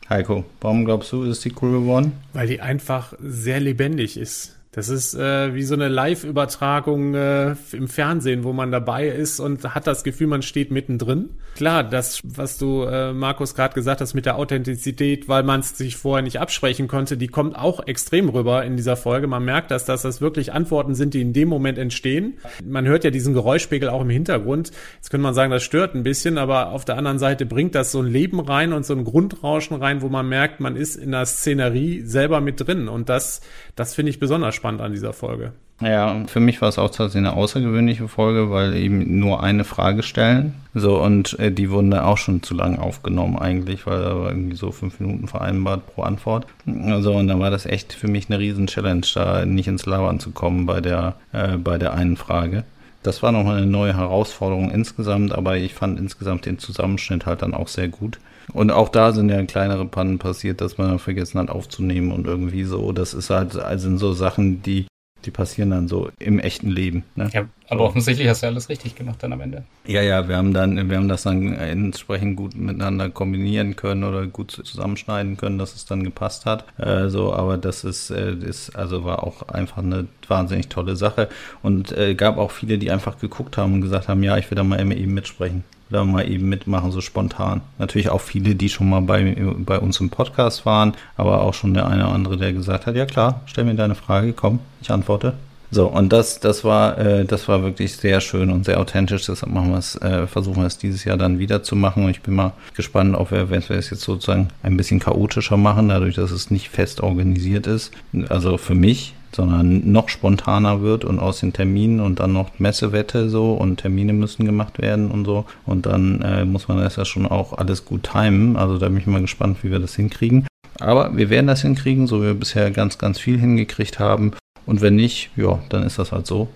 Heiko, 0.08 0.44
warum 0.60 0.86
glaubst 0.86 1.12
du, 1.12 1.24
ist 1.24 1.44
die 1.44 1.52
cool 1.60 1.80
geworden? 1.80 2.12
Weil 2.32 2.46
die 2.46 2.60
einfach 2.60 3.12
sehr 3.20 3.60
lebendig 3.60 4.16
ist. 4.16 4.57
Das 4.78 4.88
ist 4.90 5.12
äh, 5.14 5.56
wie 5.56 5.64
so 5.64 5.74
eine 5.74 5.88
Live-Übertragung 5.88 7.12
äh, 7.12 7.56
im 7.72 7.88
Fernsehen, 7.88 8.44
wo 8.44 8.52
man 8.52 8.70
dabei 8.70 9.08
ist 9.08 9.40
und 9.40 9.74
hat 9.74 9.88
das 9.88 10.04
Gefühl, 10.04 10.28
man 10.28 10.42
steht 10.42 10.70
mittendrin. 10.70 11.30
Klar, 11.56 11.82
das, 11.82 12.20
was 12.22 12.58
du, 12.58 12.84
äh, 12.84 13.12
Markus, 13.12 13.56
gerade 13.56 13.74
gesagt 13.74 14.00
hast 14.00 14.14
mit 14.14 14.24
der 14.24 14.36
Authentizität, 14.36 15.28
weil 15.28 15.42
man 15.42 15.58
es 15.58 15.76
sich 15.76 15.96
vorher 15.96 16.22
nicht 16.22 16.38
absprechen 16.38 16.86
konnte, 16.86 17.16
die 17.16 17.26
kommt 17.26 17.56
auch 17.56 17.88
extrem 17.88 18.28
rüber 18.28 18.64
in 18.64 18.76
dieser 18.76 18.94
Folge. 18.94 19.26
Man 19.26 19.44
merkt, 19.44 19.72
dass, 19.72 19.84
dass 19.84 20.02
das 20.02 20.20
wirklich 20.20 20.52
Antworten 20.52 20.94
sind, 20.94 21.12
die 21.12 21.22
in 21.22 21.32
dem 21.32 21.48
Moment 21.48 21.76
entstehen. 21.76 22.34
Man 22.64 22.86
hört 22.86 23.02
ja 23.02 23.10
diesen 23.10 23.34
Geräuschpegel 23.34 23.88
auch 23.88 24.02
im 24.02 24.10
Hintergrund. 24.10 24.70
Jetzt 24.94 25.10
könnte 25.10 25.24
man 25.24 25.34
sagen, 25.34 25.50
das 25.50 25.64
stört 25.64 25.96
ein 25.96 26.04
bisschen, 26.04 26.38
aber 26.38 26.70
auf 26.70 26.84
der 26.84 26.96
anderen 26.98 27.18
Seite 27.18 27.46
bringt 27.46 27.74
das 27.74 27.90
so 27.90 28.00
ein 28.00 28.06
Leben 28.06 28.38
rein 28.38 28.72
und 28.72 28.86
so 28.86 28.94
ein 28.94 29.02
Grundrauschen 29.02 29.76
rein, 29.76 30.02
wo 30.02 30.08
man 30.08 30.28
merkt, 30.28 30.60
man 30.60 30.76
ist 30.76 30.94
in 30.94 31.10
der 31.10 31.26
Szenerie 31.26 32.02
selber 32.02 32.40
mit 32.40 32.64
drin. 32.64 32.86
Und 32.86 33.08
das, 33.08 33.40
das 33.74 33.96
finde 33.96 34.10
ich 34.10 34.20
besonders 34.20 34.54
spannend 34.54 34.67
an 34.68 34.92
dieser 34.92 35.12
Folge. 35.12 35.52
Ja, 35.80 36.24
für 36.26 36.40
mich 36.40 36.60
war 36.60 36.68
es 36.68 36.78
auch 36.78 36.90
tatsächlich 36.90 37.28
eine 37.28 37.36
außergewöhnliche 37.36 38.08
Folge, 38.08 38.50
weil 38.50 38.74
eben 38.74 39.20
nur 39.20 39.44
eine 39.44 39.62
Frage 39.62 40.02
stellen. 40.02 40.54
So, 40.74 41.00
und 41.00 41.38
äh, 41.38 41.52
die 41.52 41.70
wurden 41.70 41.92
dann 41.92 42.04
auch 42.04 42.18
schon 42.18 42.42
zu 42.42 42.54
lang 42.54 42.80
aufgenommen 42.80 43.38
eigentlich, 43.38 43.86
weil 43.86 44.02
da 44.02 44.18
war 44.18 44.30
irgendwie 44.30 44.56
so 44.56 44.72
fünf 44.72 44.98
Minuten 44.98 45.28
vereinbart 45.28 45.86
pro 45.86 46.02
Antwort. 46.02 46.46
Also, 46.86 47.12
und 47.12 47.28
dann 47.28 47.38
war 47.38 47.50
das 47.50 47.64
echt 47.64 47.92
für 47.92 48.08
mich 48.08 48.28
eine 48.28 48.40
riesen 48.40 48.66
Challenge, 48.66 49.06
da 49.14 49.46
nicht 49.46 49.68
ins 49.68 49.86
Labern 49.86 50.18
zu 50.18 50.32
kommen 50.32 50.66
bei 50.66 50.80
der, 50.80 51.14
äh, 51.32 51.56
bei 51.56 51.78
der 51.78 51.94
einen 51.94 52.16
Frage. 52.16 52.64
Das 53.04 53.22
war 53.22 53.30
nochmal 53.30 53.58
eine 53.58 53.66
neue 53.66 53.96
Herausforderung 53.96 54.72
insgesamt, 54.72 55.32
aber 55.32 55.56
ich 55.56 55.74
fand 55.74 56.00
insgesamt 56.00 56.44
den 56.44 56.58
Zusammenschnitt 56.58 57.24
halt 57.24 57.42
dann 57.42 57.54
auch 57.54 57.68
sehr 57.68 57.88
gut. 57.88 58.18
Und 58.52 58.70
auch 58.70 58.88
da 58.88 59.12
sind 59.12 59.28
ja 59.28 59.42
kleinere 59.44 59.86
Pannen 59.86 60.18
passiert, 60.18 60.60
dass 60.60 60.78
man 60.78 60.98
vergessen 60.98 61.38
hat 61.38 61.50
aufzunehmen 61.50 62.12
und 62.12 62.26
irgendwie 62.26 62.64
so. 62.64 62.92
Das 62.92 63.14
ist 63.14 63.30
halt, 63.30 63.56
also 63.56 63.96
so 63.96 64.12
Sachen, 64.12 64.62
die, 64.62 64.86
die 65.24 65.30
passieren 65.30 65.70
dann 65.70 65.88
so 65.88 66.10
im 66.18 66.38
echten 66.38 66.70
Leben. 66.70 67.04
Ne? 67.14 67.28
Ja, 67.32 67.46
aber 67.68 67.82
offensichtlich 67.82 68.28
hast 68.28 68.42
du 68.42 68.46
alles 68.46 68.68
richtig 68.68 68.94
gemacht 68.94 69.22
dann 69.22 69.32
am 69.32 69.40
Ende. 69.40 69.64
Ja, 69.86 70.00
ja, 70.00 70.28
wir 70.28 70.36
haben 70.36 70.54
dann, 70.54 70.88
wir 70.88 70.96
haben 70.96 71.08
das 71.08 71.24
dann 71.24 71.52
entsprechend 71.52 72.36
gut 72.36 72.56
miteinander 72.56 73.10
kombinieren 73.10 73.76
können 73.76 74.04
oder 74.04 74.26
gut 74.26 74.50
zusammenschneiden 74.52 75.36
können, 75.36 75.58
dass 75.58 75.74
es 75.74 75.84
dann 75.84 76.04
gepasst 76.04 76.46
hat. 76.46 76.64
Äh, 76.78 77.08
so, 77.08 77.34
aber 77.34 77.58
das 77.58 77.84
ist, 77.84 78.10
äh, 78.10 78.32
ist, 78.32 78.74
also 78.76 79.04
war 79.04 79.24
auch 79.24 79.48
einfach 79.48 79.82
eine 79.82 80.06
wahnsinnig 80.26 80.68
tolle 80.68 80.96
Sache 80.96 81.28
und 81.62 81.92
äh, 81.92 82.14
gab 82.14 82.38
auch 82.38 82.50
viele, 82.50 82.78
die 82.78 82.90
einfach 82.90 83.18
geguckt 83.18 83.58
haben 83.58 83.74
und 83.74 83.80
gesagt 83.82 84.08
haben, 84.08 84.22
ja, 84.22 84.38
ich 84.38 84.50
will 84.50 84.56
da 84.56 84.64
mal 84.64 84.80
eben 84.80 85.14
mitsprechen 85.14 85.64
da 85.90 86.04
mal 86.04 86.28
eben 86.28 86.48
mitmachen, 86.48 86.90
so 86.90 87.00
spontan. 87.00 87.60
Natürlich 87.78 88.10
auch 88.10 88.20
viele, 88.20 88.54
die 88.54 88.68
schon 88.68 88.88
mal 88.88 89.00
bei, 89.00 89.36
bei 89.58 89.78
uns 89.78 90.00
im 90.00 90.10
Podcast 90.10 90.66
waren, 90.66 90.94
aber 91.16 91.42
auch 91.42 91.54
schon 91.54 91.74
der 91.74 91.86
eine 91.86 92.04
oder 92.04 92.14
andere, 92.14 92.36
der 92.36 92.52
gesagt 92.52 92.86
hat, 92.86 92.96
ja 92.96 93.06
klar, 93.06 93.42
stell 93.46 93.64
mir 93.64 93.74
deine 93.74 93.94
Frage, 93.94 94.32
komm, 94.32 94.60
ich 94.80 94.90
antworte. 94.90 95.34
So, 95.70 95.86
und 95.86 96.12
das, 96.12 96.40
das 96.40 96.64
war, 96.64 96.96
äh, 96.96 97.24
das 97.26 97.46
war 97.46 97.62
wirklich 97.62 97.96
sehr 97.96 98.20
schön 98.22 98.50
und 98.50 98.64
sehr 98.64 98.80
authentisch. 98.80 99.26
Deshalb 99.26 99.52
machen 99.52 99.70
wir 99.70 99.78
es, 99.78 99.96
äh, 99.96 100.26
versuchen 100.26 100.62
wir 100.62 100.66
es 100.66 100.78
dieses 100.78 101.04
Jahr 101.04 101.18
dann 101.18 101.38
wieder 101.38 101.62
zu 101.62 101.76
machen. 101.76 102.04
Und 102.04 102.10
ich 102.10 102.22
bin 102.22 102.34
mal 102.34 102.52
gespannt, 102.74 103.14
ob 103.14 103.30
wir, 103.30 103.50
wenn 103.50 103.68
wir 103.68 103.76
es 103.76 103.90
jetzt 103.90 104.00
sozusagen 104.00 104.48
ein 104.62 104.78
bisschen 104.78 104.98
chaotischer 104.98 105.58
machen, 105.58 105.90
dadurch, 105.90 106.14
dass 106.14 106.30
es 106.30 106.50
nicht 106.50 106.70
fest 106.70 107.02
organisiert 107.02 107.66
ist. 107.66 107.92
Also 108.30 108.56
für 108.56 108.74
mich, 108.74 109.14
sondern 109.34 109.90
noch 109.90 110.08
spontaner 110.08 110.82
wird 110.82 111.04
und 111.04 111.18
aus 111.18 111.40
den 111.40 111.52
Terminen 111.52 112.00
und 112.00 112.20
dann 112.20 112.32
noch 112.32 112.58
Messewette 112.58 113.28
so 113.28 113.52
und 113.52 113.78
Termine 113.78 114.12
müssen 114.12 114.44
gemacht 114.44 114.78
werden 114.78 115.10
und 115.10 115.24
so. 115.24 115.44
Und 115.66 115.86
dann 115.86 116.22
äh, 116.22 116.44
muss 116.44 116.68
man 116.68 116.78
das 116.78 116.96
ja 116.96 117.04
schon 117.04 117.26
auch 117.26 117.56
alles 117.56 117.84
gut 117.84 118.10
timen. 118.12 118.56
Also 118.56 118.78
da 118.78 118.88
bin 118.88 118.98
ich 118.98 119.06
mal 119.06 119.20
gespannt, 119.20 119.58
wie 119.62 119.70
wir 119.70 119.78
das 119.78 119.94
hinkriegen. 119.94 120.46
Aber 120.80 121.16
wir 121.16 121.30
werden 121.30 121.46
das 121.46 121.62
hinkriegen, 121.62 122.06
so 122.06 122.20
wie 122.22 122.26
wir 122.26 122.34
bisher 122.34 122.70
ganz, 122.70 122.98
ganz 122.98 123.18
viel 123.18 123.38
hingekriegt 123.38 123.98
haben. 123.98 124.32
Und 124.66 124.80
wenn 124.80 124.96
nicht, 124.96 125.30
ja, 125.36 125.58
dann 125.70 125.82
ist 125.82 125.98
das 125.98 126.12
halt 126.12 126.26
so. 126.26 126.48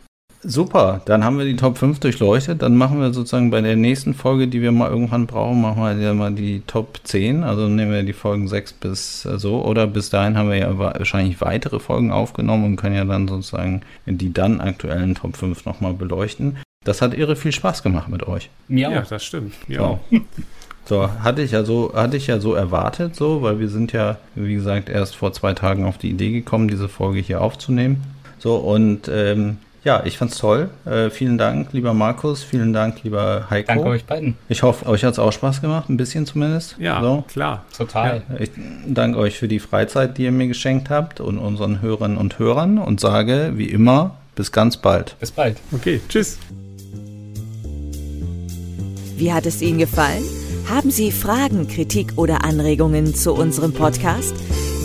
Super, 0.44 1.02
dann 1.04 1.22
haben 1.22 1.38
wir 1.38 1.44
die 1.44 1.54
Top 1.54 1.78
5 1.78 2.00
durchleuchtet. 2.00 2.62
Dann 2.62 2.76
machen 2.76 3.00
wir 3.00 3.12
sozusagen 3.12 3.50
bei 3.50 3.60
der 3.60 3.76
nächsten 3.76 4.12
Folge, 4.12 4.48
die 4.48 4.60
wir 4.60 4.72
mal 4.72 4.90
irgendwann 4.90 5.26
brauchen, 5.28 5.60
machen 5.60 5.82
wir 5.82 5.92
ja 5.94 6.14
mal 6.14 6.32
die 6.32 6.62
Top 6.66 6.98
10. 7.04 7.44
Also 7.44 7.68
nehmen 7.68 7.92
wir 7.92 8.02
die 8.02 8.12
Folgen 8.12 8.48
6 8.48 8.72
bis 8.74 9.24
äh, 9.24 9.38
so. 9.38 9.64
Oder 9.64 9.86
bis 9.86 10.10
dahin 10.10 10.36
haben 10.36 10.50
wir 10.50 10.56
ja 10.56 10.76
wahrscheinlich 10.78 11.40
weitere 11.40 11.78
Folgen 11.78 12.10
aufgenommen 12.10 12.64
und 12.64 12.76
können 12.76 12.96
ja 12.96 13.04
dann 13.04 13.28
sozusagen 13.28 13.82
die 14.06 14.32
dann 14.32 14.60
aktuellen 14.60 15.14
Top 15.14 15.36
5 15.36 15.64
nochmal 15.64 15.94
beleuchten. 15.94 16.58
Das 16.84 17.02
hat 17.02 17.14
irre 17.14 17.36
viel 17.36 17.52
Spaß 17.52 17.84
gemacht 17.84 18.08
mit 18.08 18.26
euch. 18.26 18.50
Mir 18.66 18.88
auch. 18.88 18.92
Ja, 18.92 19.02
das 19.02 19.24
stimmt. 19.24 19.68
Mir 19.68 19.78
so. 19.78 19.84
auch. 19.84 19.98
So, 20.84 21.08
hatte 21.20 21.42
ich 21.42 21.52
ja 21.52 21.62
so, 21.62 21.92
hatte 21.94 22.16
ich 22.16 22.26
ja 22.26 22.40
so 22.40 22.54
erwartet, 22.54 23.14
so, 23.14 23.40
weil 23.40 23.60
wir 23.60 23.68
sind 23.68 23.92
ja, 23.92 24.18
wie 24.34 24.54
gesagt, 24.54 24.88
erst 24.88 25.14
vor 25.14 25.32
zwei 25.32 25.54
Tagen 25.54 25.84
auf 25.84 25.96
die 25.96 26.10
Idee 26.10 26.32
gekommen, 26.32 26.66
diese 26.66 26.88
Folge 26.88 27.20
hier 27.20 27.40
aufzunehmen. 27.40 28.02
So, 28.38 28.56
und 28.56 29.08
ähm, 29.08 29.58
ja, 29.84 30.02
ich 30.04 30.18
fand's 30.18 30.38
toll. 30.38 30.70
Äh, 30.84 31.10
vielen 31.10 31.38
Dank, 31.38 31.72
lieber 31.72 31.92
Markus, 31.92 32.42
vielen 32.42 32.72
Dank, 32.72 33.02
lieber 33.02 33.48
Heiko. 33.50 33.68
Danke 33.68 33.84
euch 33.86 34.04
beiden. 34.04 34.36
Ich 34.48 34.62
hoffe, 34.62 34.86
euch 34.86 35.04
hat's 35.04 35.18
auch 35.18 35.32
Spaß 35.32 35.60
gemacht, 35.60 35.88
ein 35.88 35.96
bisschen 35.96 36.24
zumindest. 36.24 36.76
Ja, 36.78 37.00
so. 37.02 37.24
klar. 37.26 37.64
Total. 37.76 38.22
Ja, 38.28 38.38
ich 38.38 38.50
danke 38.86 39.18
euch 39.18 39.38
für 39.38 39.48
die 39.48 39.58
Freizeit, 39.58 40.18
die 40.18 40.24
ihr 40.24 40.32
mir 40.32 40.46
geschenkt 40.46 40.88
habt 40.90 41.20
und 41.20 41.38
unseren 41.38 41.82
Hörern 41.82 42.16
und 42.16 42.38
Hörern 42.38 42.78
und 42.78 43.00
sage, 43.00 43.52
wie 43.56 43.66
immer, 43.66 44.16
bis 44.36 44.52
ganz 44.52 44.76
bald. 44.76 45.16
Bis 45.18 45.32
bald. 45.32 45.58
Okay, 45.72 46.00
tschüss. 46.08 46.38
Wie 49.16 49.32
hat 49.32 49.46
es 49.46 49.62
Ihnen 49.62 49.78
gefallen? 49.78 50.24
Haben 50.68 50.90
Sie 50.90 51.12
Fragen, 51.12 51.68
Kritik 51.68 52.12
oder 52.16 52.44
Anregungen 52.44 53.14
zu 53.14 53.34
unserem 53.34 53.72
Podcast? 53.72 54.34